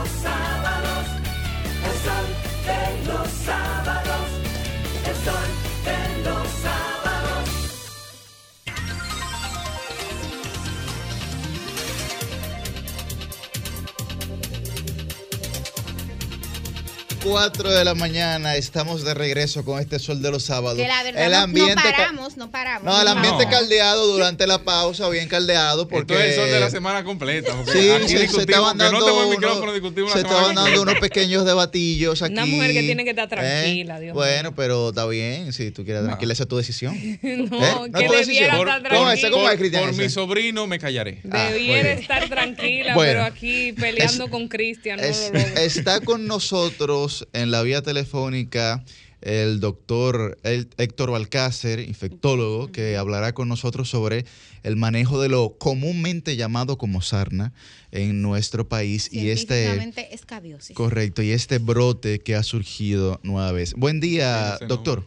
[17.23, 20.77] 4 de la mañana, estamos de regreso con este sol de los sábados.
[20.77, 22.83] Que la verdad el no- ambiente no, paramos, no paramos.
[22.83, 23.49] No, el ambiente No.
[23.51, 26.13] caldeado durante la pausa, bien caldeado, porque...
[26.13, 27.53] Esto es el sol de la semana completa.
[27.71, 29.71] Sí, aquí se, se estaban que no dando, tengo micrófono,
[30.11, 32.33] se estaban dando unos pequeños debatillos aquí.
[32.33, 33.29] Una mujer que tiene que estar ¿eh?
[33.29, 36.93] tranquila, Dios Bueno, pero está bien, si tú quieres tranquila, esa es tu decisión.
[37.23, 37.91] No, ¿Eh?
[37.93, 39.19] que es tu debiera estar ¿Cómo es?
[39.21, 39.31] tranquila.
[39.31, 39.83] ¿Cómo es, Por, Cristian?
[39.83, 40.01] por ese?
[40.03, 41.21] mi sobrino me callaré.
[41.31, 43.11] Ah, Debiera estar tranquila, Bueno.
[43.13, 48.83] pero aquí peleando con Cristian no Es- está con nosotros en la vía telefónica
[49.23, 54.25] el doctor Héctor Balcácer, infectólogo, que hablará con nosotros sobre
[54.63, 57.53] el manejo de lo comúnmente llamado como sarna
[57.91, 59.71] en nuestro país y este
[60.11, 60.75] escabiosis.
[60.75, 63.73] correcto y este brote que ha surgido nueva vez.
[63.75, 65.03] Buen día, doctor.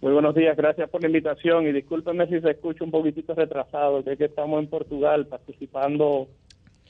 [0.00, 4.04] Muy buenos días, gracias por la invitación y discúlpenme si se escucha un poquitito retrasado,
[4.04, 6.28] que es que estamos en Portugal participando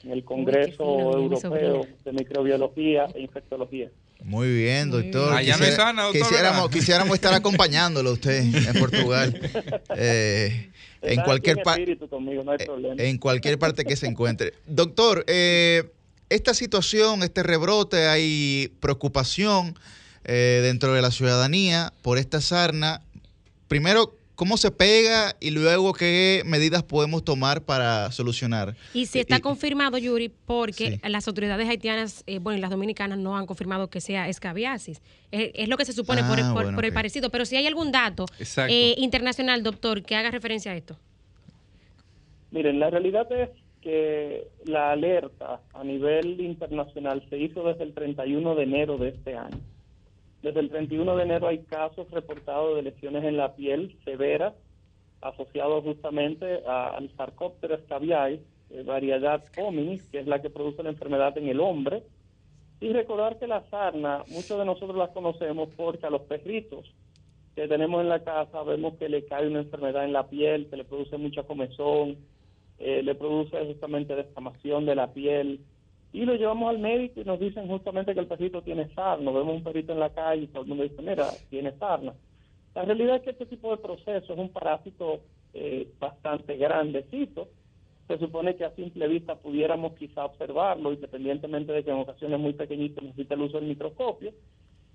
[0.03, 0.83] en el Congreso
[1.17, 3.89] Europeo de Microbiología e Infectología.
[4.23, 5.33] Muy bien, doctor.
[5.33, 9.39] Allá no es Quisiera- sana, doctor, Quisiéramos, quisiéramos estar acompañándolo a usted en Portugal.
[9.95, 10.69] Eh,
[11.01, 11.57] en cualquier
[12.09, 12.95] conmigo, no hay problema.
[13.01, 14.53] en cualquier parte que se encuentre.
[14.67, 15.89] Doctor, eh,
[16.29, 19.77] esta situación, este rebrote, hay preocupación
[20.25, 23.01] eh, dentro de la ciudadanía por esta sarna.
[23.69, 25.35] Primero, ¿cómo se pega?
[25.41, 28.73] Y luego, ¿qué medidas podemos tomar para solucionar?
[28.93, 33.35] Y si está confirmado, Yuri, porque las autoridades haitianas, eh, bueno, y las dominicanas no
[33.35, 35.01] han confirmado que sea escabiasis.
[35.29, 36.95] Es, es lo que se supone por, Ah, por- bueno, por el ok.
[36.95, 37.29] parecido.
[37.29, 38.27] Pero si hay algún dato
[38.69, 40.97] eh, internacional, doctor, que haga referencia a esto.
[42.51, 43.49] Miren, la realidad es
[43.81, 49.35] que la alerta a nivel internacional se hizo desde el 31 de enero de este
[49.35, 49.59] año.
[50.41, 54.53] Desde el 31 de enero hay casos reportados de lesiones en la piel severas
[55.21, 60.89] asociados justamente a- al Sarcopteris caviae, eh, variedad hominis, que es la que produce la
[60.89, 62.03] enfermedad en el hombre.
[62.79, 66.85] Y recordar que la sarna, muchos de nosotros la conocemos porque a los perritos
[67.55, 70.77] que tenemos en la casa vemos que le cae una enfermedad en la piel, que
[70.77, 72.15] le produce mucha comezón,
[72.77, 75.59] eh, le produce justamente descamación de la piel.
[76.11, 79.31] Y lo llevamos al médico y nos dicen justamente que el perrito tiene sarna.
[79.31, 82.13] Vemos un perrito en la calle y todo el mundo dice, mira, tiene sarna.
[82.73, 85.21] La realidad es que este tipo de proceso es un parásito
[85.53, 87.47] eh, bastante grandecito.
[88.07, 92.53] Se supone que a simple vista pudiéramos quizá observarlo, independientemente de que en ocasiones muy
[92.53, 94.33] pequeñitos necesita el uso del microscopio.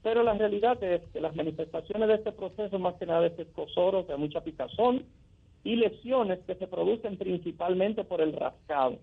[0.02, 3.94] Pero la realidad es que las manifestaciones de este proceso, más que nada, es escosor,
[3.94, 5.05] o sea, mucha picazón
[5.65, 8.99] y lesiones que se producen principalmente por el rascado.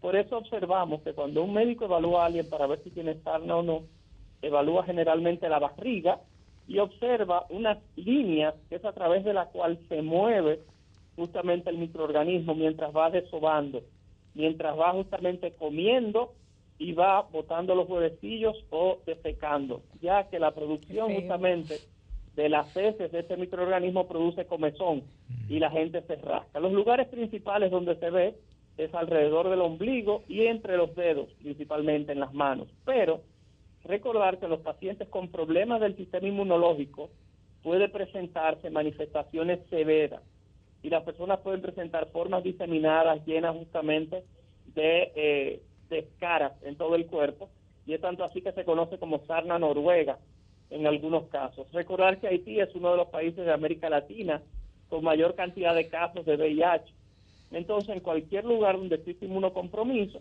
[0.00, 3.56] Por eso observamos que cuando un médico evalúa a alguien para ver si tiene sarna
[3.56, 3.82] o no,
[4.42, 6.20] evalúa generalmente la barriga
[6.68, 10.60] y observa unas líneas que es a través de la cual se mueve
[11.16, 13.82] justamente el microorganismo mientras va desobando,
[14.34, 16.34] mientras va justamente comiendo
[16.78, 21.80] y va botando los huevecillos o defecando, ya que la producción justamente
[22.36, 25.02] de las heces de ese microorganismo produce comezón
[25.48, 26.60] y la gente se rasca.
[26.60, 28.36] Los lugares principales donde se ve
[28.78, 32.68] es alrededor del ombligo y entre los dedos, principalmente en las manos.
[32.84, 33.22] Pero
[33.84, 37.10] recordar que los pacientes con problemas del sistema inmunológico
[37.62, 40.22] puede presentarse manifestaciones severas
[40.82, 44.22] y las personas pueden presentar formas diseminadas llenas justamente
[44.74, 46.08] de, eh, de
[46.62, 47.48] en todo el cuerpo
[47.84, 50.18] y es tanto así que se conoce como sarna noruega
[50.70, 51.66] en algunos casos.
[51.72, 54.42] Recordar que Haití es uno de los países de América Latina
[54.88, 56.97] con mayor cantidad de casos de VIH.
[57.50, 60.20] Entonces, en cualquier lugar donde existe inmunocompromiso,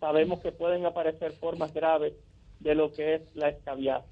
[0.00, 2.14] sabemos que pueden aparecer formas graves
[2.60, 4.10] de lo que es la escabiasis.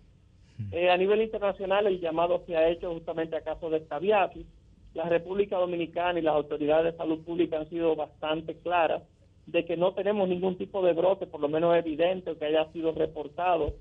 [0.73, 4.47] Eh, a nivel internacional, el llamado se ha hecho justamente a casos de escabiasis.
[4.95, 9.03] La República Dominicana y las autoridades de salud pública han sido bastante claras
[9.47, 12.71] de que no tenemos ningún tipo de brote, por lo menos evidente, o que haya
[12.73, 13.75] sido reportado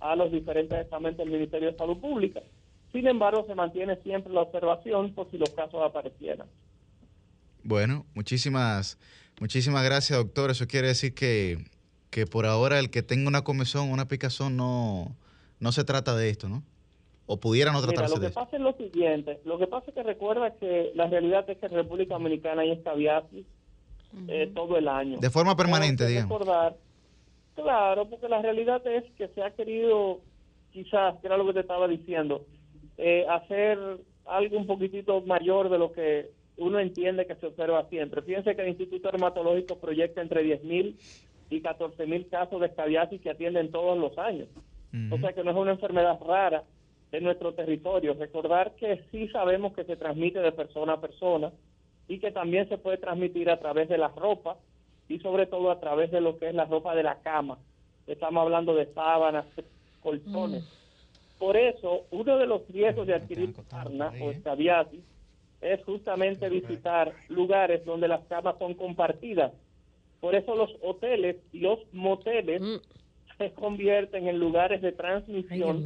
[0.00, 2.40] a los diferentes estamentos del Ministerio de Salud Pública.
[2.90, 6.48] Sin embargo, se mantiene siempre la observación por si los casos aparecieran.
[7.64, 8.98] Bueno, muchísimas,
[9.40, 10.50] muchísimas gracias, doctor.
[10.50, 11.58] Eso quiere decir que,
[12.10, 15.14] que por ahora el que tenga una comezón o una picazón no,
[15.60, 16.62] no se trata de esto, ¿no?
[17.26, 18.40] O pudiera no Mira, tratarse lo de que esto.
[18.40, 19.40] pasa es lo siguiente.
[19.44, 22.72] Lo que pasa es que recuerda que la realidad es que en República Dominicana hay
[22.72, 23.46] escabiasis
[24.28, 25.18] eh, todo el año.
[25.20, 26.30] De forma permanente, digamos.
[26.30, 26.76] recordar,
[27.54, 30.20] claro, porque la realidad es que se ha querido,
[30.72, 32.44] quizás, que era lo que te estaba diciendo,
[32.98, 33.78] eh, hacer
[34.26, 38.22] algo un poquitito mayor de lo que uno entiende que se observa siempre.
[38.22, 40.94] Fíjense que el Instituto Dermatológico proyecta entre 10.000
[41.50, 44.48] y 14.000 casos de escabiasis que atienden todos los años.
[45.10, 46.64] O sea que no es una enfermedad rara
[47.12, 48.12] en nuestro territorio.
[48.12, 51.50] Recordar que sí sabemos que se transmite de persona a persona
[52.08, 54.58] y que también se puede transmitir a través de la ropa
[55.08, 57.58] y sobre todo a través de lo que es la ropa de la cama.
[58.06, 59.46] Estamos hablando de sábanas,
[60.02, 60.64] colchones.
[61.38, 65.00] Por eso, uno de los riesgos de adquirir sarna o escabiasis
[65.62, 69.52] es justamente visitar lugares donde las camas son compartidas.
[70.20, 72.60] Por eso los hoteles y los moteles
[73.38, 75.82] se convierten en lugares de transmisión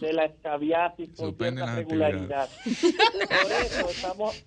[0.00, 1.26] de la escabiasis con
[1.56, 2.48] cierta las regularidad.
[2.64, 4.44] Por eso estamos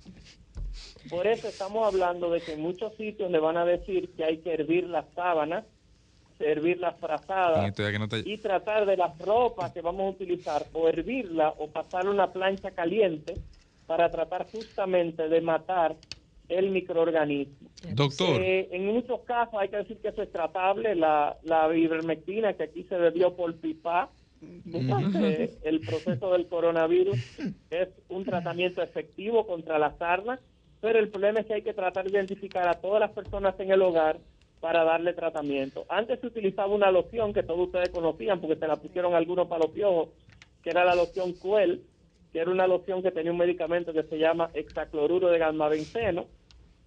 [1.09, 4.37] por eso estamos hablando de que en muchos sitios le van a decir que hay
[4.37, 5.65] que hervir las sábanas,
[6.39, 10.87] hervirlas frazadas Y no te- y tratar de las ropas que vamos a utilizar o
[10.87, 13.35] hervirla o pasar una plancha caliente
[13.91, 15.97] para tratar justamente de matar
[16.47, 17.67] el microorganismo.
[17.93, 18.41] Doctor.
[18.41, 22.63] Eh, en muchos casos hay que decir que eso es tratable, la, la ivermectina que
[22.63, 27.19] aquí se bebió por pipa durante el proceso del coronavirus
[27.69, 30.39] es un tratamiento efectivo contra la sarna,
[30.79, 33.71] pero el problema es que hay que tratar de identificar a todas las personas en
[33.71, 34.21] el hogar
[34.61, 35.83] para darle tratamiento.
[35.89, 39.65] Antes se utilizaba una loción que todos ustedes conocían porque se la pusieron algunos para
[39.65, 40.11] los piojos,
[40.63, 41.83] que era la loción Cuel,
[42.31, 46.27] que era una loción que tenía un medicamento que se llama hexacloruro de gammabenceno,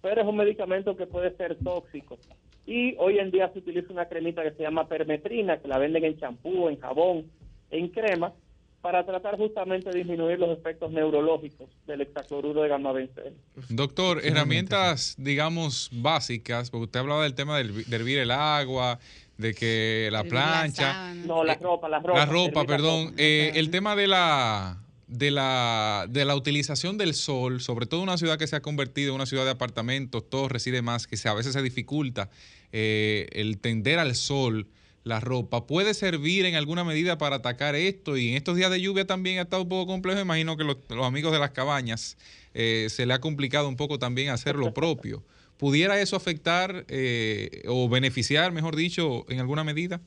[0.01, 2.17] pero es un medicamento que puede ser tóxico.
[2.65, 6.03] Y hoy en día se utiliza una cremita que se llama permetrina, que la venden
[6.03, 7.29] en champú, en jabón,
[7.69, 8.33] en crema,
[8.81, 13.35] para tratar justamente de disminuir los efectos neurológicos del hexacloruro de gammabenceno.
[13.69, 18.99] Doctor, herramientas, digamos, básicas, porque usted hablaba del tema del, de hervir el agua,
[19.37, 21.13] de que la plancha.
[21.15, 22.19] No, la ropa, la ropa.
[22.19, 23.05] La ropa, la perdón.
[23.05, 23.15] ropa.
[23.17, 28.09] Eh, el tema de la de la de la utilización del sol, sobre todo en
[28.09, 31.17] una ciudad que se ha convertido en una ciudad de apartamentos, todo reside más, que
[31.17, 32.29] se, a veces se dificulta
[32.71, 34.67] eh, el tender al sol
[35.03, 38.81] la ropa, puede servir en alguna medida para atacar esto y en estos días de
[38.81, 42.17] lluvia también ha estado un poco complejo, imagino que los, los amigos de las cabañas
[42.55, 45.23] eh, se le ha complicado un poco también hacer lo propio.
[45.57, 50.01] ¿Pudiera eso afectar eh, o beneficiar, mejor dicho, en alguna medida?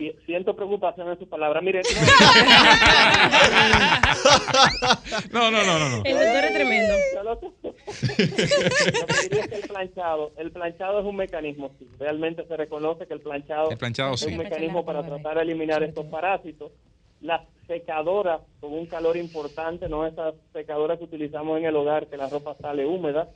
[0.00, 1.62] Si- Siento preocupación en sus palabras.
[1.62, 1.82] Mire,
[5.30, 5.88] No, no, no, no.
[5.90, 5.96] no.
[6.04, 6.94] El doctor es tremendo.
[7.22, 7.38] Lo
[9.06, 11.86] que diría es que el planchado, el planchado es un mecanismo, sí.
[11.98, 14.26] Realmente se reconoce que el planchado, El planchado, es sí.
[14.28, 16.72] un mecanismo para tratar de eliminar estos parásitos.
[17.20, 22.16] Las secadoras con un calor importante, no esas secadoras que utilizamos en el hogar, que
[22.16, 23.28] la ropa sale húmeda,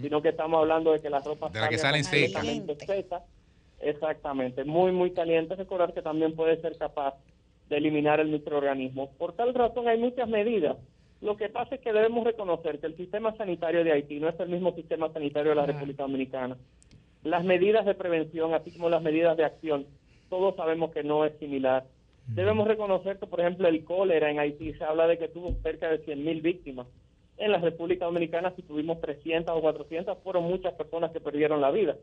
[0.00, 3.22] sino que estamos hablando de que la ropa De la que sale salen secas.
[3.80, 5.54] Exactamente, muy, muy caliente.
[5.54, 7.14] Recordar que también puede ser capaz
[7.68, 9.10] de eliminar el microorganismo.
[9.18, 10.76] Por tal razón hay muchas medidas.
[11.20, 14.38] Lo que pasa es que debemos reconocer que el sistema sanitario de Haití no es
[14.38, 16.56] el mismo sistema sanitario de la República Dominicana.
[17.24, 19.86] Las medidas de prevención, así como las medidas de acción,
[20.28, 21.84] todos sabemos que no es similar.
[22.28, 25.88] Debemos reconocer que, por ejemplo, el cólera en Haití se habla de que tuvo cerca
[25.88, 26.86] de 100.000 víctimas.
[27.38, 31.70] En la República Dominicana, si tuvimos 300 o 400, fueron muchas personas que perdieron la
[31.70, 31.96] vida.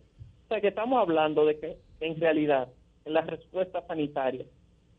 [0.53, 2.67] O sea que estamos hablando de que, en realidad,
[3.05, 4.45] en la respuesta sanitaria,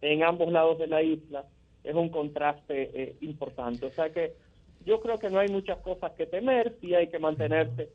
[0.01, 1.45] en ambos lados de la isla,
[1.85, 3.87] es un contraste eh, importante.
[3.87, 4.33] O sea que
[4.85, 7.89] yo creo que no hay muchas cosas que temer, sí hay que mantenerse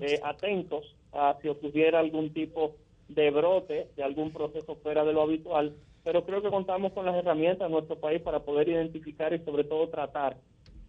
[0.00, 2.76] eh, atentos a si ocurriera algún tipo
[3.10, 5.74] de brote, de algún proceso fuera de lo habitual,
[6.04, 9.64] pero creo que contamos con las herramientas en nuestro país para poder identificar y sobre
[9.64, 10.38] todo tratar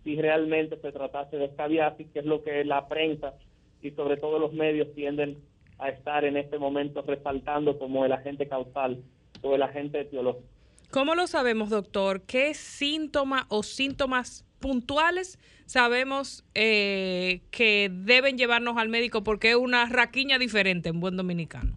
[0.06, 3.34] si realmente se tratase de escabiasis, que es lo que la prensa
[3.82, 5.44] y sobre todo los medios tienden
[5.84, 9.04] a estar en este momento resaltando como el agente causal
[9.42, 10.48] o el agente etiológico.
[10.92, 12.22] ¿Cómo lo sabemos, doctor?
[12.22, 19.86] ¿Qué síntoma o síntomas puntuales sabemos eh, que deben llevarnos al médico porque es una
[19.88, 21.74] raquiña diferente en buen dominicano?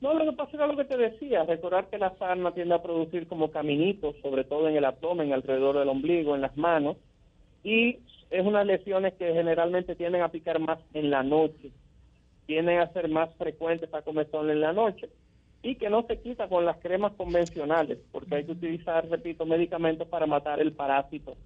[0.00, 2.82] No, lo que pasa era lo que te decía, recordar que la sarna tiende a
[2.82, 6.98] producir como caminitos, sobre todo en el abdomen, alrededor del ombligo, en las manos,
[7.62, 11.70] y es unas lesiones que generalmente tienden a picar más en la noche,
[12.46, 15.08] tienden a ser más frecuentes a comezón en la noche,
[15.62, 20.06] y que no se quita con las cremas convencionales, porque hay que utilizar, repito, medicamentos
[20.08, 21.36] para matar el parásito.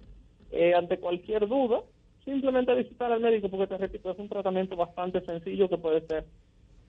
[0.51, 1.81] Eh, ante cualquier duda,
[2.25, 6.25] simplemente visitar al médico, porque te repito, es un tratamiento bastante sencillo que puede ser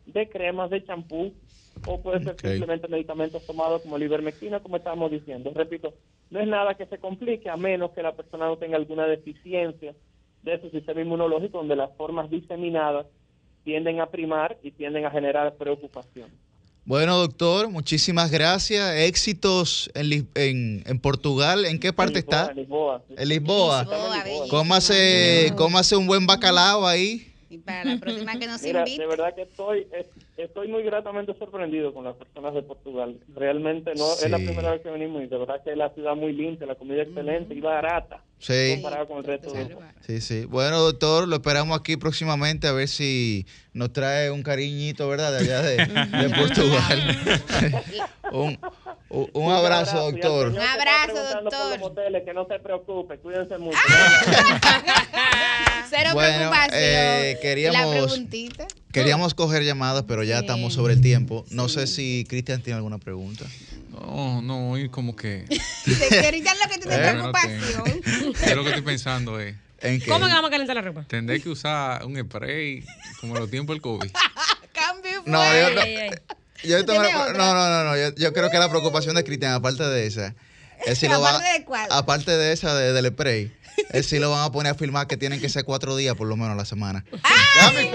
[0.06, 1.32] de cremas, de champú,
[1.84, 2.40] o puede ser Ok.
[2.42, 5.52] simplemente medicamentos tomados como la ivermectina, como estábamos diciendo.
[5.54, 5.94] Repito,
[6.30, 9.94] no es nada que se complique a menos que la persona no tenga alguna deficiencia
[10.42, 13.06] de su sistema inmunológico, donde las formas diseminadas
[13.64, 16.28] tienden a primar y tienden a generar preocupación.
[16.84, 18.96] Bueno, doctor, muchísimas gracias.
[18.96, 21.64] Éxitos en, en, en Portugal.
[21.66, 22.52] ¿En qué parte Lisboa, está?
[22.54, 23.14] Lisboa, sí.
[23.18, 23.82] En Lisboa.
[23.82, 27.26] Lisboa, Cómase, cómase un buen bacalao ahí.
[27.50, 29.02] Y para la próxima que nos Mira, invite.
[29.02, 30.06] de verdad que estoy es-
[30.42, 33.18] estoy muy gratamente sorprendido con las personas de Portugal.
[33.34, 36.14] Realmente no es la primera vez que venimos y de verdad que es la ciudad
[36.16, 38.72] muy limpia, la comida excelente y barata Sí.
[38.74, 39.76] comparada con el resto de.
[40.00, 40.44] Sí, sí.
[40.46, 45.30] Bueno, doctor, lo esperamos aquí próximamente a ver si nos trae un cariñito, ¿verdad?
[45.32, 47.18] De allá de, de Portugal.
[48.32, 48.58] un,
[49.10, 50.48] un- un abrazo, doctor.
[50.48, 52.24] está abrazo, doctor.
[52.24, 53.78] que no se preocupe, cuídense mucho.
[55.90, 56.80] Cero Bueno, preocupación.
[56.82, 58.66] eh, La queríamos, preguntita.
[58.92, 61.44] Queríamos coger llamadas, pero ya estamos sobre el tiempo.
[61.50, 63.44] No sé si Cristian tiene alguna pregunta.
[63.90, 65.44] No, no, hoy como que...
[65.84, 68.00] Te quitan lo que tiene Eh, preocupación.
[68.48, 69.54] Yo lo que estoy pensando es...
[69.82, 71.04] ¿En ¿Cómo que vamos a calentar la ropa?
[71.08, 72.84] Tendré que usar un spray
[73.20, 74.10] como en los tiempos del COVID.
[74.72, 75.60] Cambio No, fue.
[75.60, 76.68] yo no- Ay, ay, ay.
[76.68, 77.38] Yo tengo ¿Tiene una- otra?
[77.38, 77.96] no, no, no, no.
[77.96, 80.34] Yo, yo creo que la preocupación de Cristian, aparte de esa,
[80.86, 81.88] es si lo van, ¿Aparte de cuál?
[81.90, 83.50] aparte de esa de- del spray,
[83.90, 86.26] es si lo van a poner a filmar que tienen que ser cuatro días por
[86.28, 87.04] lo menos a la semana.
[87.22, 87.90] ¡Ay,